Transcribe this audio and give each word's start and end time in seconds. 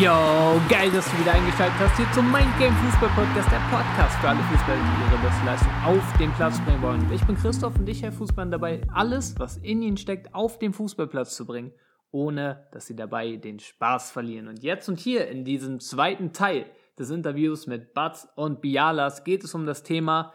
Yo, 0.00 0.60
geil, 0.68 0.90
dass 0.90 1.08
du 1.08 1.20
wieder 1.20 1.34
eingeschaltet 1.34 1.78
hast 1.78 1.96
hier 1.96 2.10
zum 2.10 2.24
Mind 2.32 2.50
Game 2.58 2.74
Fußball 2.74 3.10
Podcast, 3.10 3.48
der 3.52 3.60
Podcast 3.70 4.18
für 4.18 4.28
alle 4.28 4.40
Fußballer, 4.40 4.80
die 4.80 5.14
ihre 5.14 5.22
beste 5.22 5.46
Leistung 5.46 5.70
auf 5.84 6.18
den 6.18 6.32
Platz 6.32 6.60
bringen 6.64 6.82
wollen. 6.82 7.12
Ich 7.12 7.24
bin 7.24 7.36
Christoph 7.36 7.76
und 7.76 7.88
ich 7.88 8.02
helfe 8.02 8.18
Fußballern 8.18 8.50
dabei, 8.50 8.80
alles, 8.92 9.38
was 9.38 9.58
in 9.58 9.82
ihnen 9.82 9.96
steckt, 9.96 10.34
auf 10.34 10.58
den 10.58 10.72
Fußballplatz 10.72 11.36
zu 11.36 11.46
bringen, 11.46 11.70
ohne 12.10 12.66
dass 12.72 12.86
sie 12.86 12.96
dabei 12.96 13.36
den 13.36 13.60
Spaß 13.60 14.10
verlieren. 14.10 14.48
Und 14.48 14.64
jetzt 14.64 14.88
und 14.88 14.98
hier 14.98 15.28
in 15.28 15.44
diesem 15.44 15.78
zweiten 15.78 16.32
Teil 16.32 16.66
des 16.98 17.10
Interviews 17.10 17.68
mit 17.68 17.94
Batz 17.94 18.26
und 18.34 18.62
Bialas 18.62 19.22
geht 19.22 19.44
es 19.44 19.54
um 19.54 19.64
das 19.64 19.84
Thema 19.84 20.32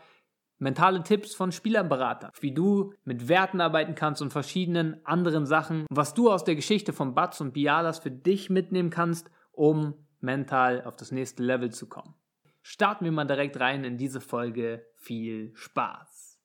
mentale 0.57 1.03
Tipps 1.03 1.35
von 1.35 1.51
Spielerberatern, 1.51 2.31
wie 2.39 2.53
du 2.53 2.93
mit 3.03 3.27
Werten 3.27 3.59
arbeiten 3.59 3.95
kannst 3.95 4.21
und 4.21 4.31
verschiedenen 4.31 5.05
anderen 5.05 5.45
Sachen, 5.45 5.85
was 5.89 6.13
du 6.13 6.31
aus 6.31 6.45
der 6.45 6.55
Geschichte 6.55 6.93
von 6.93 7.13
Batz 7.13 7.41
und 7.41 7.53
Bialas 7.53 7.99
für 7.99 8.11
dich 8.11 8.49
mitnehmen 8.49 8.89
kannst, 8.89 9.29
um 9.59 9.93
mental 10.21 10.83
auf 10.85 10.95
das 10.95 11.11
nächste 11.11 11.43
Level 11.43 11.69
zu 11.69 11.89
kommen. 11.89 12.15
Starten 12.61 13.04
wir 13.04 13.11
mal 13.11 13.25
direkt 13.25 13.59
rein 13.59 13.83
in 13.83 13.97
diese 13.97 14.21
Folge. 14.21 14.86
Viel 14.95 15.51
Spaß! 15.54 16.39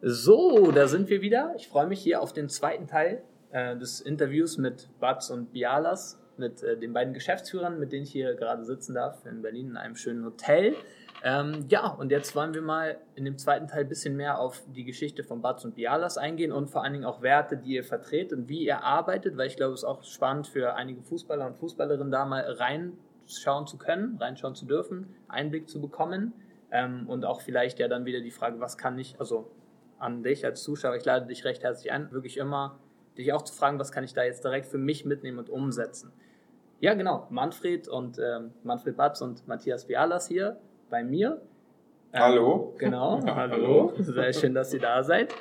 So, 0.00 0.72
da 0.72 0.88
sind 0.88 1.10
wir 1.10 1.20
wieder. 1.20 1.52
Ich 1.58 1.68
freue 1.68 1.86
mich 1.86 2.00
hier 2.00 2.22
auf 2.22 2.32
den 2.32 2.48
zweiten 2.48 2.86
Teil 2.86 3.22
äh, 3.50 3.76
des 3.76 4.00
Interviews 4.00 4.56
mit 4.56 4.88
Batz 4.98 5.28
und 5.28 5.52
Bialas, 5.52 6.18
mit 6.38 6.62
äh, 6.62 6.78
den 6.78 6.94
beiden 6.94 7.12
Geschäftsführern, 7.12 7.78
mit 7.78 7.92
denen 7.92 8.04
ich 8.04 8.12
hier 8.12 8.34
gerade 8.34 8.64
sitzen 8.64 8.94
darf 8.94 9.26
in 9.26 9.42
Berlin 9.42 9.68
in 9.68 9.76
einem 9.76 9.94
schönen 9.94 10.24
Hotel. 10.24 10.74
Ähm, 11.22 11.66
ja, 11.68 11.88
und 11.88 12.10
jetzt 12.10 12.34
wollen 12.34 12.54
wir 12.54 12.62
mal 12.62 12.98
in 13.14 13.26
dem 13.26 13.36
zweiten 13.36 13.66
Teil 13.66 13.82
ein 13.82 13.88
bisschen 13.88 14.16
mehr 14.16 14.38
auf 14.38 14.62
die 14.74 14.84
Geschichte 14.84 15.22
von 15.22 15.42
Batz 15.42 15.64
und 15.64 15.74
Bialas 15.74 16.16
eingehen 16.16 16.50
und 16.50 16.70
vor 16.70 16.82
allen 16.82 16.94
Dingen 16.94 17.04
auch 17.04 17.20
Werte, 17.20 17.58
die 17.58 17.74
ihr 17.74 17.84
vertretet 17.84 18.38
und 18.38 18.48
wie 18.48 18.64
ihr 18.64 18.82
arbeitet, 18.82 19.36
weil 19.36 19.46
ich 19.46 19.56
glaube, 19.56 19.74
es 19.74 19.80
ist 19.80 19.84
auch 19.84 20.02
spannend 20.02 20.46
für 20.46 20.74
einige 20.74 21.02
Fußballer 21.02 21.46
und 21.46 21.58
Fußballerinnen 21.58 22.10
da 22.10 22.24
mal 22.24 22.40
reinschauen 22.40 23.66
zu 23.66 23.76
können, 23.76 24.16
reinschauen 24.18 24.54
zu 24.54 24.64
dürfen, 24.64 25.14
Einblick 25.28 25.68
zu 25.68 25.80
bekommen 25.82 26.32
ähm, 26.70 27.06
und 27.06 27.26
auch 27.26 27.42
vielleicht 27.42 27.78
ja 27.80 27.88
dann 27.88 28.06
wieder 28.06 28.20
die 28.20 28.30
Frage, 28.30 28.58
was 28.58 28.78
kann 28.78 28.98
ich, 28.98 29.20
also 29.20 29.50
an 29.98 30.22
dich 30.22 30.46
als 30.46 30.62
Zuschauer, 30.62 30.96
ich 30.96 31.04
lade 31.04 31.26
dich 31.26 31.44
recht 31.44 31.62
herzlich 31.62 31.92
ein, 31.92 32.10
wirklich 32.12 32.38
immer 32.38 32.78
dich 33.18 33.34
auch 33.34 33.42
zu 33.42 33.52
fragen, 33.52 33.78
was 33.78 33.92
kann 33.92 34.04
ich 34.04 34.14
da 34.14 34.24
jetzt 34.24 34.42
direkt 34.42 34.66
für 34.66 34.78
mich 34.78 35.04
mitnehmen 35.04 35.38
und 35.38 35.50
umsetzen. 35.50 36.12
Ja, 36.78 36.94
genau, 36.94 37.26
Manfred 37.28 37.88
und 37.88 38.18
ähm, 38.18 38.52
Manfred 38.62 38.96
Batz 38.96 39.20
und 39.20 39.46
Matthias 39.46 39.84
Bialas 39.84 40.26
hier 40.26 40.58
bei 40.90 41.04
mir. 41.04 41.40
Ähm, 42.12 42.20
hallo. 42.20 42.74
Genau, 42.78 43.20
hallo. 43.26 43.92
Sehr 43.98 44.32
schön, 44.32 44.54
dass 44.54 44.74
ihr 44.74 44.80
da 44.80 45.02
seid. 45.02 45.32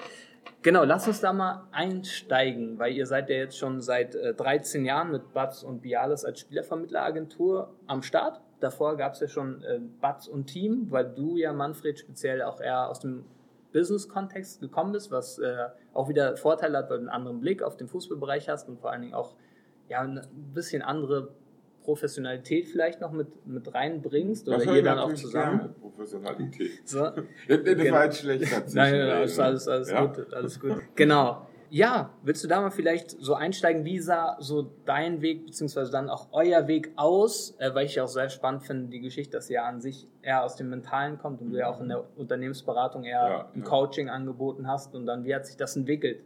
Genau, 0.61 0.83
lass 0.83 1.07
uns 1.07 1.21
da 1.21 1.33
mal 1.33 1.67
einsteigen, 1.71 2.77
weil 2.79 2.93
ihr 2.93 3.05
seid 3.05 3.29
ja 3.29 3.37
jetzt 3.37 3.57
schon 3.57 3.81
seit 3.81 4.15
äh, 4.15 4.33
13 4.33 4.85
Jahren 4.85 5.11
mit 5.11 5.33
Batz 5.33 5.63
und 5.63 5.81
Bialis 5.81 6.25
als 6.25 6.41
Spielervermittleragentur 6.41 7.73
am 7.87 8.03
Start. 8.03 8.41
Davor 8.59 8.97
gab 8.97 9.13
es 9.13 9.21
ja 9.21 9.27
schon 9.27 9.63
äh, 9.63 9.79
Batz 10.01 10.27
und 10.27 10.47
Team, 10.47 10.87
weil 10.89 11.05
du 11.05 11.37
ja, 11.37 11.53
Manfred, 11.53 11.97
speziell 11.97 12.41
auch 12.41 12.59
eher 12.59 12.89
aus 12.89 12.99
dem 12.99 13.23
Business-Kontext 13.71 14.59
gekommen 14.59 14.91
bist, 14.91 15.11
was 15.11 15.39
äh, 15.39 15.67
auch 15.93 16.09
wieder 16.09 16.35
Vorteile 16.35 16.77
hat, 16.79 16.89
weil 16.89 16.97
du 16.97 17.03
einen 17.03 17.09
anderen 17.09 17.39
Blick 17.39 17.63
auf 17.63 17.77
den 17.77 17.87
Fußballbereich 17.87 18.49
hast 18.49 18.67
und 18.67 18.79
vor 18.81 18.91
allen 18.91 19.01
Dingen 19.01 19.13
auch 19.13 19.35
ja, 19.87 20.01
ein 20.01 20.21
bisschen 20.53 20.81
andere 20.81 21.29
Professionalität 21.89 22.67
vielleicht 22.67 23.01
noch 23.01 23.11
mit, 23.11 23.47
mit 23.47 23.73
reinbringst 23.73 24.47
oder 24.47 24.75
ihr 24.75 24.83
dann 24.83 24.99
auch 24.99 25.11
zusammen? 25.15 25.73
Professionalität. 25.81 26.87
So. 26.87 26.99
das 27.47 27.63
genau. 27.63 27.91
war 27.91 28.05
jetzt 28.05 28.19
schlecht. 28.19 28.43
Nein, 28.75 28.93
nein, 28.93 29.09
alles, 29.09 29.39
alles, 29.39 29.67
alles 29.67 29.89
ja. 29.89 30.05
gut, 30.05 30.31
alles 30.31 30.59
gut. 30.59 30.77
Genau. 30.93 31.47
Ja, 31.71 32.13
willst 32.21 32.43
du 32.43 32.47
da 32.47 32.61
mal 32.61 32.69
vielleicht 32.69 33.09
so 33.09 33.33
einsteigen, 33.33 33.85
wie 33.85 33.97
sah 33.97 34.37
so 34.39 34.71
dein 34.85 35.23
Weg, 35.23 35.47
beziehungsweise 35.47 35.91
dann 35.91 36.09
auch 36.09 36.27
euer 36.31 36.67
Weg 36.67 36.91
aus, 36.95 37.55
äh, 37.57 37.73
weil 37.73 37.87
ich 37.87 37.99
auch 37.99 38.07
sehr 38.07 38.29
spannend 38.29 38.63
finde, 38.63 38.91
die 38.91 39.01
Geschichte, 39.01 39.37
dass 39.37 39.49
ihr 39.49 39.55
ja 39.55 39.65
an 39.65 39.81
sich 39.81 40.07
eher 40.21 40.43
aus 40.43 40.57
dem 40.57 40.69
Mentalen 40.69 41.17
kommt 41.17 41.41
und 41.41 41.51
du 41.51 41.57
ja 41.57 41.69
auch 41.69 41.81
in 41.81 41.89
der 41.89 42.05
Unternehmensberatung 42.17 43.03
eher 43.03 43.11
ja, 43.13 43.49
ein 43.55 43.61
ja. 43.61 43.65
Coaching 43.65 44.09
angeboten 44.09 44.67
hast 44.67 44.93
und 44.93 45.07
dann, 45.07 45.25
wie 45.25 45.33
hat 45.33 45.47
sich 45.47 45.57
das 45.57 45.75
entwickelt? 45.75 46.21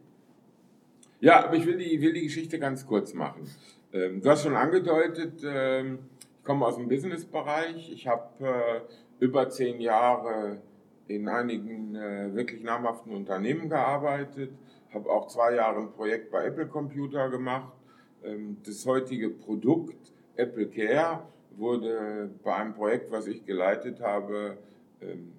Ja, 1.21 1.45
aber 1.45 1.55
ich 1.55 1.65
will 1.65 1.77
die, 1.77 2.01
will 2.01 2.11
die 2.11 2.23
Geschichte 2.23 2.59
ganz 2.59 2.85
kurz 2.85 3.13
machen. 3.13 3.47
Ähm, 3.93 4.21
du 4.21 4.29
hast 4.29 4.43
schon 4.43 4.55
angedeutet, 4.55 5.43
ähm, 5.45 5.99
ich 6.19 6.43
komme 6.43 6.65
aus 6.65 6.77
dem 6.77 6.87
Businessbereich. 6.87 7.91
Ich 7.91 8.07
habe 8.07 8.43
äh, 8.43 9.23
über 9.23 9.49
zehn 9.49 9.79
Jahre 9.79 10.61
in 11.07 11.27
einigen 11.27 11.95
äh, 11.95 12.33
wirklich 12.33 12.63
namhaften 12.63 13.13
Unternehmen 13.13 13.69
gearbeitet, 13.69 14.51
habe 14.93 15.09
auch 15.09 15.27
zwei 15.27 15.55
Jahre 15.55 15.81
ein 15.81 15.91
Projekt 15.91 16.31
bei 16.31 16.45
Apple 16.45 16.67
Computer 16.67 17.29
gemacht. 17.29 17.71
Ähm, 18.23 18.57
das 18.65 18.83
heutige 18.87 19.29
Produkt 19.29 20.11
Apple 20.37 20.67
Care 20.69 21.27
wurde 21.55 22.31
bei 22.43 22.55
einem 22.55 22.73
Projekt, 22.73 23.11
was 23.11 23.27
ich 23.27 23.45
geleitet 23.45 24.01
habe, 24.01 24.57
ähm, 25.01 25.33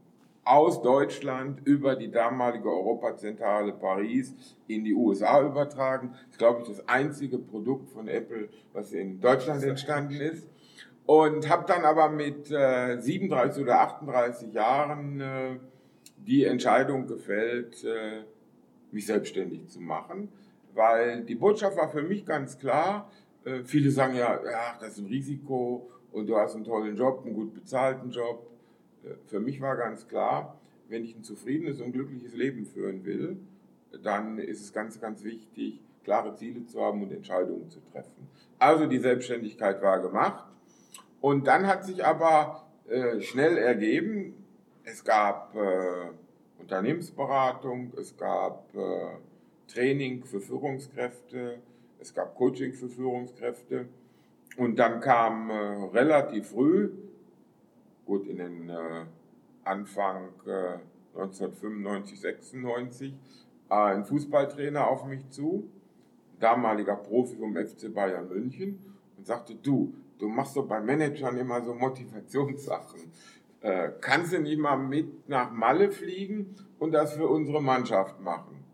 aus 0.44 0.82
Deutschland 0.82 1.66
über 1.66 1.96
die 1.96 2.10
damalige 2.10 2.68
Europazentrale 2.68 3.72
Paris 3.72 4.34
in 4.68 4.84
die 4.84 4.94
USA 4.94 5.42
übertragen. 5.42 6.10
Das 6.12 6.30
ist, 6.32 6.38
glaube 6.38 6.62
ich, 6.62 6.68
das 6.68 6.88
einzige 6.88 7.38
Produkt 7.38 7.90
von 7.90 8.08
Apple, 8.08 8.48
was 8.72 8.92
in 8.92 9.20
Deutschland 9.20 9.64
entstanden 9.64 10.20
ist. 10.20 10.48
Und 11.06 11.48
habe 11.50 11.64
dann 11.66 11.84
aber 11.84 12.08
mit 12.08 12.50
äh, 12.50 12.98
37 12.98 13.62
oder 13.62 13.80
38 13.80 14.52
Jahren 14.52 15.20
äh, 15.20 15.56
die 16.16 16.44
Entscheidung 16.44 17.06
gefällt, 17.06 17.84
äh, 17.84 18.22
mich 18.90 19.06
selbstständig 19.06 19.68
zu 19.68 19.80
machen, 19.80 20.28
weil 20.72 21.24
die 21.24 21.34
Botschaft 21.34 21.76
war 21.76 21.90
für 21.90 22.02
mich 22.02 22.24
ganz 22.24 22.58
klar. 22.58 23.10
Äh, 23.44 23.64
viele 23.64 23.90
sagen 23.90 24.14
ja, 24.14 24.40
ja, 24.44 24.78
das 24.80 24.92
ist 24.92 24.98
ein 25.00 25.06
Risiko 25.06 25.90
und 26.12 26.26
du 26.26 26.36
hast 26.36 26.54
einen 26.54 26.64
tollen 26.64 26.96
Job, 26.96 27.22
einen 27.24 27.34
gut 27.34 27.52
bezahlten 27.52 28.10
Job 28.10 28.53
für 29.26 29.40
mich 29.40 29.60
war 29.60 29.76
ganz 29.76 30.08
klar, 30.08 30.58
wenn 30.88 31.04
ich 31.04 31.16
ein 31.16 31.22
zufriedenes 31.22 31.80
und 31.80 31.92
glückliches 31.92 32.34
Leben 32.34 32.66
führen 32.66 33.04
will, 33.04 33.38
dann 34.02 34.38
ist 34.38 34.60
es 34.60 34.72
ganz, 34.72 35.00
ganz 35.00 35.24
wichtig, 35.24 35.80
klare 36.04 36.34
Ziele 36.34 36.66
zu 36.66 36.80
haben 36.80 37.02
und 37.02 37.12
Entscheidungen 37.12 37.70
zu 37.70 37.80
treffen. 37.92 38.28
Also 38.58 38.86
die 38.86 38.98
Selbstständigkeit 38.98 39.82
war 39.82 40.00
gemacht. 40.00 40.44
Und 41.20 41.46
dann 41.46 41.66
hat 41.66 41.84
sich 41.84 42.04
aber 42.04 42.66
äh, 42.88 43.20
schnell 43.20 43.56
ergeben, 43.56 44.34
es 44.84 45.02
gab 45.04 45.54
äh, 45.56 46.10
Unternehmensberatung, 46.58 47.92
es 47.98 48.16
gab 48.16 48.68
äh, 48.74 49.72
Training 49.72 50.24
für 50.24 50.40
Führungskräfte, 50.40 51.58
es 51.98 52.12
gab 52.14 52.34
Coaching 52.34 52.74
für 52.74 52.88
Führungskräfte. 52.88 53.86
Und 54.58 54.78
dann 54.78 55.00
kam 55.00 55.48
äh, 55.48 55.54
relativ 55.94 56.48
früh 56.48 56.90
gut 58.04 58.26
in 58.26 58.38
den 58.38 58.68
äh, 58.68 59.04
Anfang 59.64 60.30
äh, 60.46 60.78
1995, 61.14 62.20
96 62.20 63.14
äh, 63.70 63.74
ein 63.74 64.04
Fußballtrainer 64.04 64.86
auf 64.86 65.04
mich 65.06 65.28
zu, 65.30 65.70
damaliger 66.40 66.96
Profi 66.96 67.36
vom 67.36 67.56
FC 67.56 67.92
Bayern 67.92 68.28
München 68.28 68.78
und 69.16 69.26
sagte, 69.26 69.54
du, 69.54 69.94
du 70.18 70.28
machst 70.28 70.56
doch 70.56 70.66
bei 70.66 70.80
Managern 70.80 71.36
immer 71.38 71.62
so 71.62 71.74
Motivationssachen. 71.74 73.00
Äh, 73.60 73.90
kannst 74.00 74.32
du 74.32 74.40
nicht 74.40 74.58
mal 74.58 74.76
mit 74.76 75.28
nach 75.28 75.50
Malle 75.50 75.90
fliegen 75.90 76.54
und 76.78 76.92
das 76.92 77.14
für 77.14 77.26
unsere 77.26 77.62
Mannschaft 77.62 78.20
machen? 78.20 78.64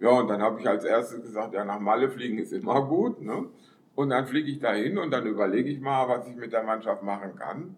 Ja, 0.00 0.10
und 0.10 0.28
dann 0.28 0.42
habe 0.42 0.60
ich 0.60 0.68
als 0.68 0.84
erstes 0.84 1.22
gesagt, 1.22 1.54
ja, 1.54 1.64
nach 1.64 1.80
Malle 1.80 2.10
fliegen 2.10 2.38
ist 2.38 2.52
immer 2.52 2.86
gut. 2.86 3.20
Ne? 3.20 3.46
Und 3.94 4.10
dann 4.10 4.26
fliege 4.26 4.50
ich 4.50 4.58
dahin 4.58 4.98
und 4.98 5.10
dann 5.10 5.26
überlege 5.26 5.70
ich 5.70 5.80
mal, 5.80 6.08
was 6.08 6.26
ich 6.26 6.36
mit 6.36 6.52
der 6.52 6.62
Mannschaft 6.62 7.02
machen 7.02 7.36
kann. 7.36 7.76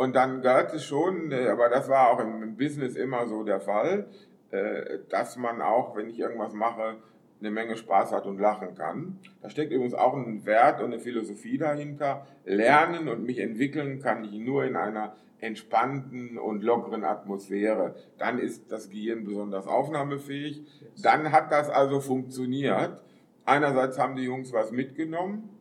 Und 0.00 0.16
dann 0.16 0.40
gehört 0.40 0.72
es 0.72 0.86
schon, 0.86 1.30
äh, 1.30 1.48
aber 1.48 1.68
das 1.68 1.90
war 1.90 2.08
auch 2.08 2.20
im 2.20 2.56
Business 2.56 2.96
immer 2.96 3.26
so 3.26 3.44
der 3.44 3.60
Fall, 3.60 4.06
äh, 4.50 5.00
dass 5.10 5.36
man 5.36 5.60
auch, 5.60 5.94
wenn 5.94 6.08
ich 6.08 6.18
irgendwas 6.18 6.54
mache, 6.54 6.96
eine 7.38 7.50
Menge 7.50 7.76
Spaß 7.76 8.10
hat 8.12 8.24
und 8.24 8.40
lachen 8.40 8.74
kann. 8.74 9.18
Da 9.42 9.50
steckt 9.50 9.70
übrigens 9.70 9.92
auch 9.92 10.14
ein 10.14 10.46
Wert 10.46 10.80
und 10.80 10.86
eine 10.94 11.00
Philosophie 11.00 11.58
dahinter. 11.58 12.26
Lernen 12.46 13.08
und 13.08 13.26
mich 13.26 13.40
entwickeln 13.40 14.00
kann 14.00 14.24
ich 14.24 14.32
nur 14.38 14.64
in 14.64 14.74
einer 14.74 15.16
entspannten 15.38 16.38
und 16.38 16.62
lockeren 16.62 17.04
Atmosphäre. 17.04 17.94
Dann 18.16 18.38
ist 18.38 18.72
das 18.72 18.88
Gehirn 18.88 19.26
besonders 19.26 19.66
aufnahmefähig. 19.66 20.62
Dann 21.02 21.30
hat 21.30 21.52
das 21.52 21.68
also 21.68 22.00
funktioniert. 22.00 23.02
Einerseits 23.44 23.98
haben 23.98 24.16
die 24.16 24.24
Jungs 24.24 24.50
was 24.54 24.72
mitgenommen 24.72 25.59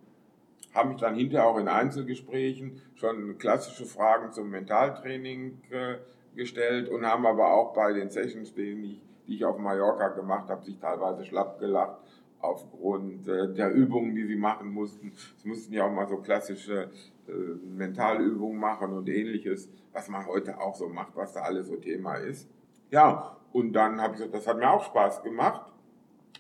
habe 0.74 0.89
mich 0.89 0.98
dann 0.98 1.16
hinterher 1.16 1.48
auch 1.48 1.57
in 1.57 1.68
Einzelgesprächen 1.68 2.81
schon 2.95 3.38
klassische 3.38 3.86
Fragen 3.86 4.31
zum 4.31 4.50
Mentaltraining 4.50 5.62
äh, 5.71 5.95
gestellt 6.36 6.89
und 6.89 7.06
haben 7.06 7.25
aber 7.25 7.54
auch 7.54 7.74
bei 7.74 7.94
den 7.94 8.10
Sessions, 8.10 8.54
die 8.54 9.00
ich, 9.27 9.45
auf 9.45 9.57
Mallorca 9.57 10.10
gemacht 10.10 10.50
habe, 10.50 10.63
sich 10.63 10.77
teilweise 10.80 11.24
schlapp 11.25 11.60
gelacht 11.60 11.98
aufgrund 12.39 13.27
äh, 13.27 13.54
der 13.54 13.71
Übungen, 13.74 14.16
die 14.16 14.25
sie 14.25 14.36
machen 14.36 14.71
mussten. 14.71 15.12
Sie 15.38 15.48
mussten 15.48 15.74
ja 15.74 15.86
auch 15.86 15.92
mal 15.92 16.07
so 16.07 16.18
klassische 16.18 16.89
äh, 17.27 17.31
Mentalübungen 17.66 18.60
machen 18.60 18.94
und 18.94 19.10
ähnliches, 19.10 19.69
was 19.92 20.07
man 20.07 20.25
heute 20.25 20.60
auch 20.60 20.75
so 20.75 20.88
macht, 20.88 21.16
was 21.16 21.33
da 21.33 21.42
alles 21.42 21.68
so 21.68 21.75
Thema 21.75 22.16
ist. 22.16 22.50
Ja, 22.92 23.38
und 23.51 23.74
dann 23.74 24.01
habe 24.01 24.13
ich 24.13 24.19
gesagt, 24.19 24.36
das 24.36 24.48
hat 24.48 24.57
mir 24.57 24.69
auch 24.69 24.83
Spaß 24.83 25.24
gemacht. 25.24 25.71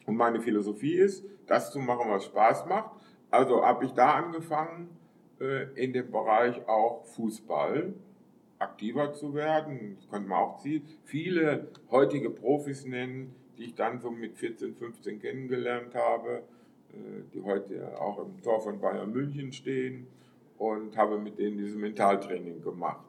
Und 0.05 0.15
meine 0.15 0.39
Philosophie 0.39 0.95
ist, 0.95 1.25
das 1.45 1.71
zu 1.71 1.79
machen, 1.79 2.09
was 2.09 2.25
Spaß 2.25 2.65
macht 2.67 2.91
Also 3.31 3.63
habe 3.63 3.85
ich 3.85 3.91
da 3.91 4.13
angefangen, 4.13 4.89
äh, 5.39 5.71
in 5.75 5.93
dem 5.93 6.11
Bereich 6.11 6.67
auch 6.67 7.05
Fußball 7.05 7.93
aktiver 8.57 9.13
zu 9.13 9.33
werden. 9.33 9.95
Das 9.95 10.09
könnte 10.09 10.27
man 10.27 10.39
auch 10.39 10.63
viele 11.05 11.67
heutige 11.91 12.29
Profis 12.29 12.85
nennen, 12.85 13.33
die 13.57 13.65
ich 13.65 13.75
dann 13.75 13.99
so 13.99 14.11
mit 14.11 14.37
14, 14.37 14.75
15 14.75 15.21
kennengelernt 15.21 15.95
habe, 15.95 16.43
äh, 16.91 17.21
die 17.33 17.41
heute 17.41 17.99
auch 17.99 18.19
im 18.19 18.41
Tor 18.41 18.61
von 18.61 18.79
Bayern 18.79 19.11
München 19.11 19.53
stehen 19.53 20.07
und 20.57 20.97
habe 20.97 21.17
mit 21.19 21.39
denen 21.39 21.57
dieses 21.57 21.77
Mentaltraining 21.77 22.61
gemacht. 22.61 23.08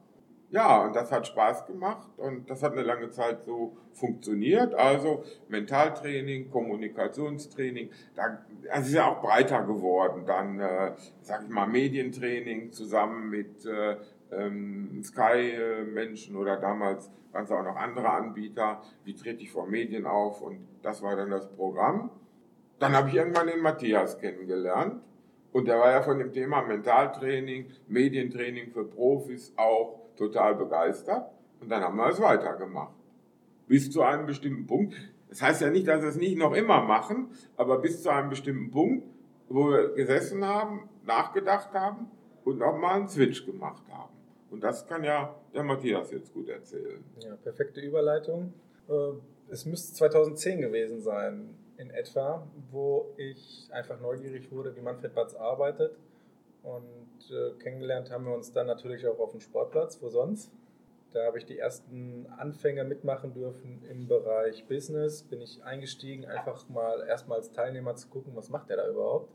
Ja, 0.51 0.85
und 0.85 0.97
das 0.97 1.13
hat 1.13 1.29
Spaß 1.29 1.67
gemacht 1.67 2.09
und 2.17 2.51
das 2.51 2.65
hat 2.65 2.73
eine 2.73 2.83
lange 2.83 3.11
Zeit 3.11 3.45
so 3.45 3.77
funktioniert. 3.93 4.75
Also 4.75 5.23
Mentaltraining, 5.49 6.51
Kommunikationstraining, 6.51 7.91
da, 8.17 8.45
also 8.69 8.89
ist 8.89 8.95
ja 8.95 9.07
auch 9.07 9.23
breiter 9.23 9.63
geworden. 9.63 10.25
Dann, 10.27 10.59
äh, 10.59 10.93
sag 11.21 11.45
ich 11.45 11.51
mal, 11.51 11.69
Medientraining 11.69 12.73
zusammen 12.73 13.31
mit 13.31 13.65
äh, 13.65 13.97
ähm, 14.33 15.01
Sky-Menschen 15.05 16.35
oder 16.35 16.57
damals 16.57 17.13
waren 17.31 17.45
es 17.45 17.53
auch 17.53 17.63
noch 17.63 17.77
andere 17.77 18.11
Anbieter. 18.11 18.83
Wie 19.05 19.15
trete 19.15 19.45
ich 19.45 19.53
vor 19.53 19.69
Medien 19.69 20.05
auf? 20.05 20.43
Und 20.43 20.67
das 20.83 21.01
war 21.01 21.15
dann 21.15 21.31
das 21.31 21.49
Programm. 21.49 22.11
Dann 22.81 22.93
habe 22.97 23.09
ich 23.09 23.15
irgendwann 23.15 23.47
den 23.47 23.61
Matthias 23.61 24.19
kennengelernt. 24.19 25.01
Und 25.53 25.69
der 25.69 25.79
war 25.79 25.93
ja 25.93 26.03
von 26.03 26.19
dem 26.19 26.33
Thema 26.33 26.63
Mentaltraining, 26.63 27.67
Medientraining 27.87 28.71
für 28.73 28.85
Profis 28.85 29.53
auch 29.57 30.00
total 30.21 30.55
begeistert 30.55 31.31
und 31.61 31.71
dann 31.71 31.83
haben 31.83 31.97
wir 31.97 32.09
es 32.09 32.21
weitergemacht. 32.21 32.95
Bis 33.67 33.91
zu 33.91 34.03
einem 34.03 34.27
bestimmten 34.27 34.67
Punkt. 34.67 34.95
Das 35.29 35.41
heißt 35.43 35.63
ja 35.63 35.71
nicht, 35.71 35.89
dass 35.89 36.03
wir 36.03 36.09
es 36.09 36.17
nicht 36.17 36.37
noch 36.37 36.53
immer 36.55 36.83
machen, 36.83 37.31
aber 37.57 37.79
bis 37.79 38.03
zu 38.03 38.11
einem 38.11 38.29
bestimmten 38.29 38.71
Punkt, 38.71 39.05
wo 39.49 39.71
wir 39.71 39.95
gesessen 39.95 40.45
haben, 40.45 40.89
nachgedacht 41.05 41.73
haben 41.73 42.11
und 42.45 42.63
auch 42.63 42.77
mal 42.77 42.97
einen 42.97 43.09
Switch 43.09 43.47
gemacht 43.47 43.83
haben. 43.91 44.13
Und 44.51 44.63
das 44.63 44.87
kann 44.87 45.05
ja 45.05 45.35
der 45.55 45.63
Matthias 45.63 46.11
jetzt 46.11 46.35
gut 46.35 46.49
erzählen. 46.49 47.03
Ja, 47.21 47.37
perfekte 47.37 47.81
Überleitung. 47.81 48.53
Äh, 48.89 48.93
es 49.49 49.65
müsste 49.65 49.95
2010 49.95 50.61
gewesen 50.61 51.01
sein, 51.01 51.55
in 51.79 51.91
etwa, 51.91 52.47
wo 52.71 53.15
ich 53.17 53.69
einfach 53.73 53.99
neugierig 54.01 54.53
wurde, 54.53 54.77
wie 54.77 54.81
Manfred 54.81 55.15
Batz 55.15 55.35
arbeitet 55.35 55.97
und 56.63 57.31
äh, 57.31 57.53
kennengelernt 57.59 58.11
haben 58.11 58.27
wir 58.27 58.35
uns 58.35 58.53
dann 58.53 58.67
natürlich 58.67 59.07
auch 59.07 59.19
auf 59.19 59.33
dem 59.33 59.41
Sportplatz, 59.41 60.01
wo 60.01 60.09
sonst. 60.09 60.53
Da 61.13 61.27
habe 61.27 61.39
ich 61.39 61.45
die 61.45 61.59
ersten 61.59 62.27
Anfänge 62.39 62.85
mitmachen 62.85 63.33
dürfen 63.33 63.83
im 63.91 64.07
Bereich 64.07 64.67
Business. 64.67 65.25
Bin 65.25 65.41
ich 65.41 65.63
eingestiegen, 65.65 66.25
einfach 66.25 66.69
mal 66.69 67.05
erstmal 67.07 67.39
als 67.39 67.51
Teilnehmer 67.51 67.97
zu 67.97 68.09
gucken, 68.09 68.37
was 68.37 68.49
macht 68.49 68.69
der 68.69 68.77
da 68.77 68.89
überhaupt. 68.89 69.33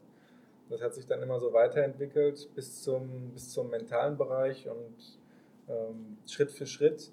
Das 0.70 0.82
hat 0.82 0.94
sich 0.94 1.06
dann 1.06 1.22
immer 1.22 1.40
so 1.40 1.52
weiterentwickelt 1.54 2.50
bis 2.56 2.82
zum, 2.82 3.32
bis 3.34 3.52
zum 3.52 3.70
mentalen 3.70 4.18
Bereich 4.18 4.68
und 4.70 5.20
ähm, 5.68 6.18
Schritt 6.26 6.52
für 6.52 6.66
Schritt. 6.66 7.12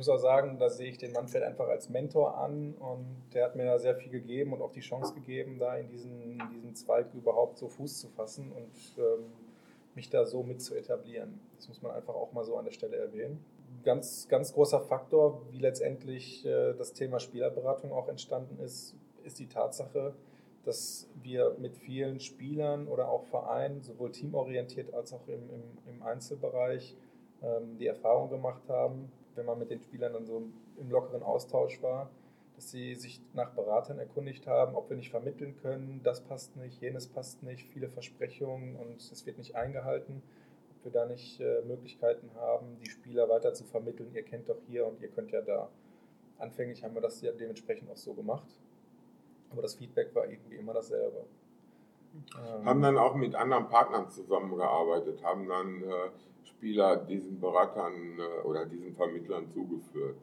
Ich 0.00 0.06
muss 0.06 0.16
auch 0.16 0.22
sagen, 0.22 0.58
da 0.58 0.70
sehe 0.70 0.88
ich 0.88 0.96
den 0.96 1.12
Manfred 1.12 1.42
einfach 1.42 1.68
als 1.68 1.90
Mentor 1.90 2.38
an 2.38 2.72
und 2.72 3.22
der 3.34 3.44
hat 3.44 3.54
mir 3.54 3.66
da 3.66 3.78
sehr 3.78 3.94
viel 3.94 4.10
gegeben 4.10 4.54
und 4.54 4.62
auch 4.62 4.72
die 4.72 4.80
Chance 4.80 5.12
gegeben, 5.12 5.58
da 5.58 5.76
in 5.76 5.88
diesen, 5.88 6.42
diesen 6.54 6.74
Zweig 6.74 7.12
überhaupt 7.12 7.58
so 7.58 7.68
Fuß 7.68 8.00
zu 8.00 8.08
fassen 8.08 8.50
und 8.50 8.72
ähm, 8.96 9.26
mich 9.94 10.08
da 10.08 10.24
so 10.24 10.42
mit 10.42 10.62
zu 10.62 10.74
etablieren. 10.74 11.38
Das 11.56 11.68
muss 11.68 11.82
man 11.82 11.92
einfach 11.92 12.14
auch 12.14 12.32
mal 12.32 12.44
so 12.44 12.56
an 12.56 12.64
der 12.64 12.72
Stelle 12.72 12.96
erwähnen. 12.96 13.44
Ganz, 13.84 14.26
ganz 14.26 14.54
großer 14.54 14.80
Faktor, 14.80 15.42
wie 15.50 15.58
letztendlich 15.58 16.46
äh, 16.46 16.72
das 16.72 16.94
Thema 16.94 17.20
Spielerberatung 17.20 17.92
auch 17.92 18.08
entstanden 18.08 18.58
ist, 18.58 18.94
ist 19.24 19.38
die 19.38 19.48
Tatsache, 19.48 20.14
dass 20.64 21.10
wir 21.22 21.56
mit 21.58 21.76
vielen 21.76 22.20
Spielern 22.20 22.88
oder 22.88 23.10
auch 23.10 23.24
Vereinen, 23.24 23.82
sowohl 23.82 24.12
teamorientiert 24.12 24.94
als 24.94 25.12
auch 25.12 25.28
im, 25.28 25.50
im, 25.50 25.62
im 25.86 26.02
Einzelbereich, 26.02 26.96
ähm, 27.42 27.78
die 27.78 27.86
Erfahrung 27.86 28.30
gemacht 28.30 28.62
haben, 28.68 29.10
wenn 29.34 29.46
man 29.46 29.58
mit 29.58 29.70
den 29.70 29.80
Spielern 29.80 30.12
dann 30.12 30.26
so 30.26 30.42
im 30.78 30.90
lockeren 30.90 31.22
Austausch 31.22 31.82
war, 31.82 32.10
dass 32.56 32.70
sie 32.70 32.94
sich 32.94 33.20
nach 33.32 33.52
Beratern 33.52 33.98
erkundigt 33.98 34.46
haben, 34.46 34.74
ob 34.74 34.90
wir 34.90 34.96
nicht 34.96 35.10
vermitteln 35.10 35.56
können, 35.62 36.00
das 36.02 36.20
passt 36.20 36.56
nicht, 36.56 36.80
jenes 36.80 37.06
passt 37.06 37.42
nicht, 37.42 37.66
viele 37.68 37.88
Versprechungen 37.88 38.76
und 38.76 39.00
es 39.00 39.24
wird 39.24 39.38
nicht 39.38 39.54
eingehalten, 39.54 40.22
ob 40.70 40.84
wir 40.84 40.92
da 40.92 41.06
nicht 41.06 41.40
äh, 41.40 41.62
Möglichkeiten 41.62 42.30
haben, 42.34 42.78
die 42.84 42.90
Spieler 42.90 43.28
weiter 43.28 43.54
zu 43.54 43.64
vermitteln, 43.64 44.10
ihr 44.14 44.22
kennt 44.22 44.48
doch 44.48 44.58
hier 44.66 44.86
und 44.86 45.00
ihr 45.00 45.08
könnt 45.08 45.30
ja 45.30 45.40
da. 45.40 45.70
Anfänglich 46.38 46.84
haben 46.84 46.94
wir 46.94 47.02
das 47.02 47.20
ja 47.22 47.32
dementsprechend 47.32 47.90
auch 47.90 47.96
so 47.96 48.14
gemacht, 48.14 48.48
aber 49.50 49.62
das 49.62 49.74
Feedback 49.74 50.14
war 50.14 50.28
irgendwie 50.28 50.56
immer 50.56 50.74
dasselbe. 50.74 51.24
Ähm, 52.14 52.64
haben 52.64 52.82
dann 52.82 52.98
auch 52.98 53.14
mit 53.14 53.34
anderen 53.34 53.68
Partnern 53.68 54.10
zusammengearbeitet, 54.10 55.22
haben 55.22 55.48
dann 55.48 55.82
äh, 55.82 56.10
Spieler 56.44 56.96
diesen 56.96 57.40
Beratern 57.40 58.18
äh, 58.18 58.46
oder 58.46 58.66
diesen 58.66 58.94
Vermittlern 58.94 59.50
zugeführt. 59.52 60.16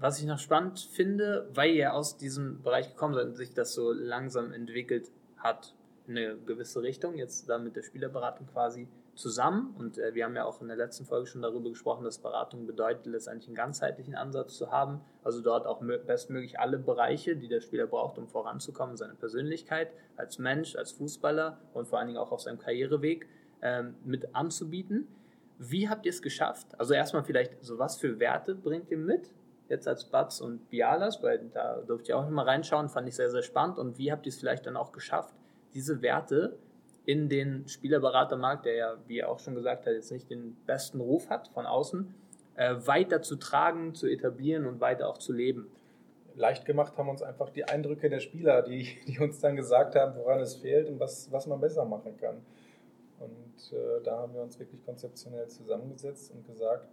Was 0.00 0.18
ich 0.18 0.26
noch 0.26 0.38
spannend 0.38 0.80
finde, 0.80 1.48
weil 1.54 1.70
ihr 1.70 1.94
aus 1.94 2.16
diesem 2.16 2.62
Bereich 2.62 2.90
gekommen 2.90 3.14
seid 3.14 3.26
und 3.26 3.36
sich 3.36 3.54
das 3.54 3.74
so 3.74 3.92
langsam 3.92 4.52
entwickelt 4.52 5.10
hat, 5.38 5.74
in 6.06 6.18
eine 6.18 6.36
gewisse 6.36 6.82
Richtung, 6.82 7.16
jetzt 7.16 7.48
da 7.48 7.58
mit 7.58 7.76
der 7.76 7.82
Spielerberatung 7.82 8.46
quasi 8.52 8.88
zusammen. 9.14 9.74
Und 9.78 9.98
äh, 9.98 10.14
wir 10.14 10.24
haben 10.24 10.36
ja 10.36 10.44
auch 10.44 10.60
in 10.60 10.68
der 10.68 10.76
letzten 10.76 11.04
Folge 11.04 11.26
schon 11.26 11.42
darüber 11.42 11.68
gesprochen, 11.68 12.04
dass 12.04 12.18
Beratung 12.18 12.66
bedeutet, 12.66 13.06
letztendlich 13.06 13.48
einen 13.48 13.56
ganzheitlichen 13.56 14.14
Ansatz 14.14 14.56
zu 14.56 14.70
haben. 14.70 15.00
Also 15.22 15.40
dort 15.40 15.66
auch 15.66 15.80
bestmöglich 15.80 16.58
alle 16.58 16.78
Bereiche, 16.78 17.36
die 17.36 17.48
der 17.48 17.60
Spieler 17.60 17.86
braucht, 17.86 18.18
um 18.18 18.28
voranzukommen, 18.28 18.96
seine 18.96 19.14
Persönlichkeit 19.14 19.92
als 20.16 20.38
Mensch, 20.38 20.76
als 20.76 20.92
Fußballer 20.92 21.58
und 21.72 21.86
vor 21.86 21.98
allen 21.98 22.08
Dingen 22.08 22.18
auch 22.18 22.32
auf 22.32 22.40
seinem 22.40 22.58
Karriereweg 22.58 23.28
ähm, 23.62 23.94
mit 24.04 24.34
anzubieten. 24.34 25.08
Wie 25.58 25.88
habt 25.88 26.04
ihr 26.04 26.10
es 26.10 26.20
geschafft? 26.20 26.78
Also 26.78 26.94
erstmal 26.94 27.24
vielleicht, 27.24 27.64
so 27.64 27.78
was 27.78 27.96
für 27.96 28.18
Werte 28.18 28.54
bringt 28.54 28.90
ihr 28.90 28.98
mit? 28.98 29.30
Jetzt 29.68 29.88
als 29.88 30.04
Batz 30.04 30.40
und 30.40 30.68
Bialas, 30.68 31.22
weil 31.22 31.48
da 31.52 31.80
durfte 31.80 32.08
ich 32.10 32.14
auch 32.14 32.28
mal 32.28 32.44
reinschauen, 32.44 32.88
fand 32.88 33.08
ich 33.08 33.16
sehr, 33.16 33.30
sehr 33.30 33.42
spannend. 33.42 33.78
Und 33.78 33.96
wie 33.96 34.12
habt 34.12 34.26
ihr 34.26 34.30
es 34.30 34.38
vielleicht 34.38 34.66
dann 34.66 34.76
auch 34.76 34.92
geschafft, 34.92 35.34
diese 35.72 36.02
Werte 36.02 36.58
in 37.06 37.28
den 37.28 37.68
Spielerberatermarkt, 37.68 38.64
der 38.64 38.74
ja, 38.74 38.96
wie 39.06 39.18
er 39.18 39.30
auch 39.30 39.38
schon 39.38 39.54
gesagt 39.54 39.86
hat, 39.86 39.92
jetzt 39.92 40.10
nicht 40.10 40.30
den 40.30 40.56
besten 40.66 41.00
Ruf 41.00 41.28
hat 41.28 41.48
von 41.48 41.66
außen, 41.66 42.14
äh, 42.56 42.74
weiter 42.86 43.22
zu 43.22 43.36
tragen, 43.36 43.94
zu 43.94 44.06
etablieren 44.06 44.66
und 44.66 44.80
weiter 44.80 45.08
auch 45.08 45.18
zu 45.18 45.32
leben? 45.32 45.70
Leicht 46.36 46.64
gemacht 46.64 46.96
haben 46.96 47.08
uns 47.08 47.22
einfach 47.22 47.50
die 47.50 47.64
Eindrücke 47.64 48.08
der 48.08 48.20
Spieler, 48.20 48.62
die, 48.62 48.88
die 49.06 49.18
uns 49.18 49.40
dann 49.40 49.56
gesagt 49.56 49.94
haben, 49.94 50.16
woran 50.16 50.40
es 50.40 50.56
fehlt 50.56 50.88
und 50.88 50.98
was, 50.98 51.30
was 51.30 51.46
man 51.46 51.60
besser 51.60 51.84
machen 51.84 52.16
kann. 52.16 52.42
Und 53.20 53.72
äh, 53.72 54.02
da 54.02 54.18
haben 54.18 54.34
wir 54.34 54.42
uns 54.42 54.58
wirklich 54.58 54.84
konzeptionell 54.84 55.48
zusammengesetzt 55.48 56.32
und 56.32 56.46
gesagt, 56.46 56.88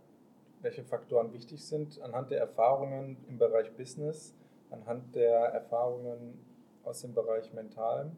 welche 0.61 0.83
Faktoren 0.83 1.33
wichtig 1.33 1.65
sind, 1.65 1.99
anhand 2.01 2.29
der 2.31 2.39
Erfahrungen 2.39 3.17
im 3.27 3.37
Bereich 3.39 3.71
Business, 3.73 4.35
anhand 4.69 5.15
der 5.15 5.39
Erfahrungen 5.39 6.39
aus 6.83 7.01
dem 7.01 7.13
Bereich 7.13 7.51
Mental. 7.53 8.11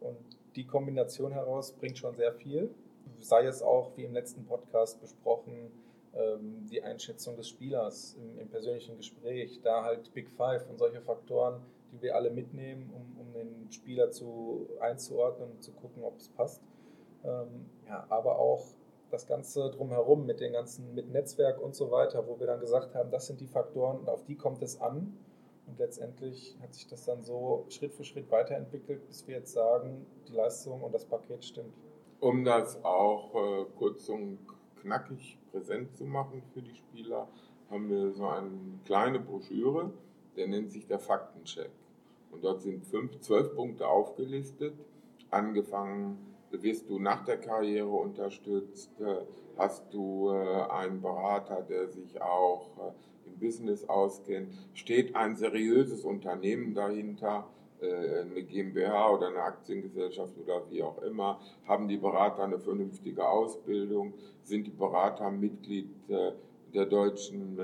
Und 0.00 0.37
die 0.58 0.66
Kombination 0.66 1.30
heraus 1.30 1.70
bringt 1.72 1.96
schon 1.98 2.16
sehr 2.16 2.32
viel. 2.32 2.74
Sei 3.20 3.46
es 3.46 3.62
auch, 3.62 3.96
wie 3.96 4.04
im 4.04 4.12
letzten 4.12 4.44
Podcast 4.44 5.00
besprochen, 5.00 5.70
ähm, 6.14 6.66
die 6.68 6.82
Einschätzung 6.82 7.36
des 7.36 7.48
Spielers 7.48 8.16
im, 8.18 8.40
im, 8.40 8.48
persönlichen 8.48 8.96
Gespräch, 8.96 9.60
da 9.62 9.84
halt 9.84 10.12
Big 10.14 10.28
Five 10.30 10.68
und 10.68 10.78
solche 10.78 11.00
Faktoren, 11.00 11.62
die 11.92 12.02
wir 12.02 12.16
alle 12.16 12.30
mitnehmen, 12.30 12.90
um, 12.92 13.20
um 13.20 13.32
den 13.32 13.70
Spieler 13.70 14.10
zu, 14.10 14.68
einzuordnen 14.80 15.52
und 15.52 15.62
zu 15.62 15.70
gucken, 15.72 16.02
ob 16.02 16.16
es 16.16 16.28
passt. 16.30 16.60
Ähm, 17.24 17.66
ja, 17.86 18.04
aber 18.08 18.40
auch 18.40 18.66
das 19.10 19.28
Ganze 19.28 19.70
drumherum 19.70 20.26
mit 20.26 20.40
den 20.40 20.52
ganzen, 20.52 20.92
mit 20.92 21.08
Netzwerk 21.08 21.62
und 21.62 21.76
so 21.76 21.92
weiter, 21.92 22.26
wo 22.26 22.40
wir 22.40 22.48
dann 22.48 22.58
gesagt 22.58 22.96
haben, 22.96 23.12
das 23.12 23.28
sind 23.28 23.40
die 23.40 23.46
Faktoren 23.46 23.98
und 23.98 24.08
auf 24.10 24.24
die 24.24 24.34
kommt 24.34 24.60
es 24.64 24.80
an. 24.80 25.16
Und 25.68 25.78
letztendlich 25.78 26.56
hat 26.62 26.74
sich 26.74 26.86
das 26.86 27.04
dann 27.04 27.22
so 27.22 27.66
Schritt 27.68 27.92
für 27.92 28.04
Schritt 28.04 28.30
weiterentwickelt, 28.30 29.06
bis 29.06 29.26
wir 29.26 29.36
jetzt 29.36 29.52
sagen, 29.52 30.06
die 30.26 30.32
Leistung 30.32 30.82
und 30.82 30.94
das 30.94 31.04
Paket 31.04 31.44
stimmt. 31.44 31.74
Um 32.20 32.44
das 32.44 32.82
auch 32.84 33.34
äh, 33.34 33.66
kurz 33.76 34.08
und 34.08 34.38
knackig 34.80 35.38
präsent 35.52 35.96
zu 35.96 36.04
machen 36.04 36.42
für 36.52 36.62
die 36.62 36.74
Spieler, 36.74 37.28
haben 37.70 37.90
wir 37.90 38.12
so 38.12 38.26
eine 38.26 38.50
kleine 38.86 39.20
Broschüre, 39.20 39.92
der 40.36 40.48
nennt 40.48 40.72
sich 40.72 40.86
der 40.86 40.98
Faktencheck. 40.98 41.70
Und 42.30 42.44
dort 42.44 42.62
sind 42.62 42.86
fünf, 42.86 43.20
zwölf 43.20 43.54
Punkte 43.54 43.86
aufgelistet, 43.86 44.74
angefangen 45.30 46.18
wirst 46.50 46.88
du 46.88 46.98
nach 46.98 47.24
der 47.24 47.38
Karriere 47.38 47.88
unterstützt? 47.88 48.90
Äh, 49.00 49.22
hast 49.56 49.92
du 49.92 50.30
äh, 50.30 50.62
einen 50.70 51.00
Berater, 51.00 51.62
der 51.62 51.88
sich 51.88 52.20
auch 52.20 52.68
äh, 52.78 53.17
im 53.28 53.38
Business 53.38 53.88
auskennt? 53.88 54.52
Steht 54.74 55.14
ein 55.14 55.36
seriöses 55.36 56.04
Unternehmen 56.04 56.74
dahinter? 56.74 57.46
eine 57.80 58.42
GmbH 58.42 59.10
oder 59.10 59.28
eine 59.28 59.42
Aktiengesellschaft 59.42 60.36
oder 60.38 60.68
wie 60.68 60.82
auch 60.82 61.00
immer, 61.02 61.38
haben 61.66 61.86
die 61.86 61.96
Berater 61.96 62.42
eine 62.42 62.58
vernünftige 62.58 63.28
Ausbildung, 63.28 64.14
sind 64.42 64.66
die 64.66 64.72
Berater 64.72 65.30
Mitglied 65.30 65.88
der 66.08 66.86
deutschen 66.86 67.56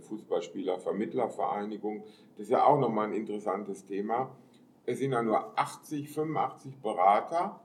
Fußballspieler-Vermittlervereinigung. 0.00 2.04
Das 2.36 2.44
ist 2.44 2.50
ja 2.50 2.66
auch 2.66 2.78
nochmal 2.78 3.06
ein 3.06 3.14
interessantes 3.14 3.86
Thema. 3.86 4.36
Es 4.84 4.98
sind 4.98 5.12
ja 5.12 5.22
nur 5.22 5.58
80, 5.58 6.10
85 6.10 6.82
Berater 6.82 7.62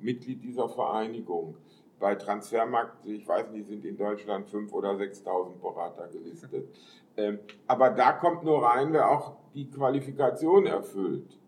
Mitglied 0.00 0.42
dieser 0.42 0.68
Vereinigung. 0.68 1.54
Bei 1.98 2.14
Transfermarkt, 2.14 3.06
ich 3.06 3.26
weiß 3.26 3.50
nicht, 3.50 3.68
sind 3.68 3.84
in 3.84 3.96
Deutschland 3.96 4.48
5.000 4.48 4.72
oder 4.72 4.90
6.000 4.90 5.60
Berater 5.60 6.08
gelistet. 6.08 6.68
Ähm, 7.18 7.38
aber 7.66 7.88
da 7.88 8.12
kommt 8.12 8.44
nur 8.44 8.62
rein, 8.62 8.92
wer 8.92 9.08
auch 9.08 9.36
die 9.54 9.70
Qualifikation 9.70 10.66
erfüllt. 10.66 11.40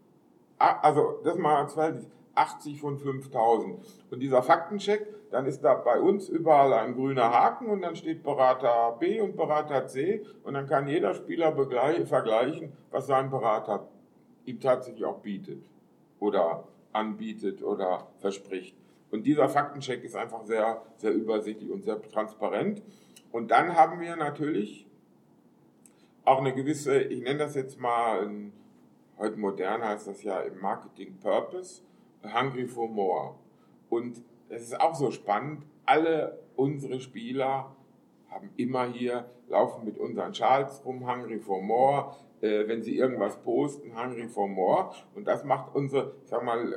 Ah, 0.59 0.79
also, 0.81 1.21
das 1.23 1.37
mal 1.37 1.57
als 1.57 1.75
Verhältnis. 1.75 2.09
80 2.39 2.81
von 2.81 2.99
5000. 2.99 3.85
Und 4.11 4.21
dieser 4.21 4.43
Faktencheck, 4.43 5.07
dann 5.31 5.47
ist 5.47 5.63
da 5.63 5.75
bei 5.75 6.01
uns 6.01 6.29
überall 6.29 6.73
ein 6.73 6.95
grüner 6.95 7.33
Haken 7.33 7.69
und 7.69 7.83
dann 7.83 7.97
steht 7.97 8.23
Berater 8.23 8.97
B 8.99 9.21
und 9.21 9.37
Berater 9.37 9.87
C 9.87 10.25
und 10.45 10.55
dann 10.55 10.67
kann 10.67 10.89
jeder 10.89 11.15
Spieler 11.15 11.53
vergleichen, 12.07 12.73
was 12.91 13.07
sein 13.07 13.29
Berater 13.31 13.89
ihm 14.47 14.61
tatsächlich 14.61 15.05
auch 15.05 15.19
bietet 15.19 15.63
oder 16.21 16.65
anbietet 16.93 17.63
oder 17.63 18.07
verspricht. 18.19 18.77
Und 19.11 19.25
dieser 19.25 19.49
Faktencheck 19.49 20.05
ist 20.05 20.17
einfach 20.17 20.45
sehr, 20.45 20.83
sehr 20.97 21.13
übersichtlich 21.13 21.71
und 21.71 21.83
sehr 21.83 22.01
transparent. 22.03 22.83
Und 23.33 23.51
dann 23.51 23.75
haben 23.75 24.01
wir 24.01 24.17
natürlich 24.17 24.87
auch 26.25 26.39
eine 26.39 26.55
gewisse, 26.55 27.01
ich 27.01 27.23
nenne 27.23 27.39
das 27.39 27.55
jetzt 27.55 27.81
mal, 27.81 28.31
heute 29.19 29.37
modern 29.39 29.83
heißt 29.83 30.07
das 30.07 30.23
ja 30.23 30.41
im 30.41 30.61
Marketing 30.61 31.19
Purpose, 31.21 31.83
Hungry 32.23 32.67
for 32.67 32.89
More. 32.89 33.35
Und 33.89 34.23
es 34.51 34.63
ist 34.63 34.81
auch 34.81 34.95
so 34.95 35.11
spannend, 35.11 35.65
alle 35.87 36.39
unsere 36.57 37.01
Spieler 37.01 37.75
haben 38.31 38.51
immer 38.57 38.87
hier, 38.87 39.31
laufen 39.49 39.85
mit 39.85 39.97
unseren 39.99 40.33
Charles 40.33 40.83
rum, 40.85 41.11
Hungry 41.11 41.39
for 41.39 41.63
More, 41.63 42.15
äh, 42.43 42.69
wenn 42.69 42.83
sie 42.83 42.97
irgendwas 42.97 43.37
posten, 43.43 43.99
Hungry 43.99 44.29
for 44.29 44.49
More. 44.49 44.91
Und 45.15 45.27
das 45.27 45.45
macht 45.45 45.75
unsere, 45.75 46.15
ich 46.23 46.29
sag 46.29 46.45
mal, 46.45 46.73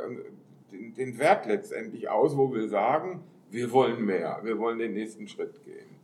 den, 0.71 0.93
den 0.93 1.17
Wert 1.17 1.45
letztendlich 1.45 2.09
aus, 2.09 2.35
wo 2.35 2.53
wir 2.53 2.67
sagen, 2.67 3.23
wir 3.49 3.71
wollen 3.71 4.05
mehr, 4.05 4.39
wir 4.43 4.57
wollen 4.57 4.79
den 4.79 4.93
nächsten 4.93 5.27
Schritt 5.27 5.63
gehen. 5.63 6.01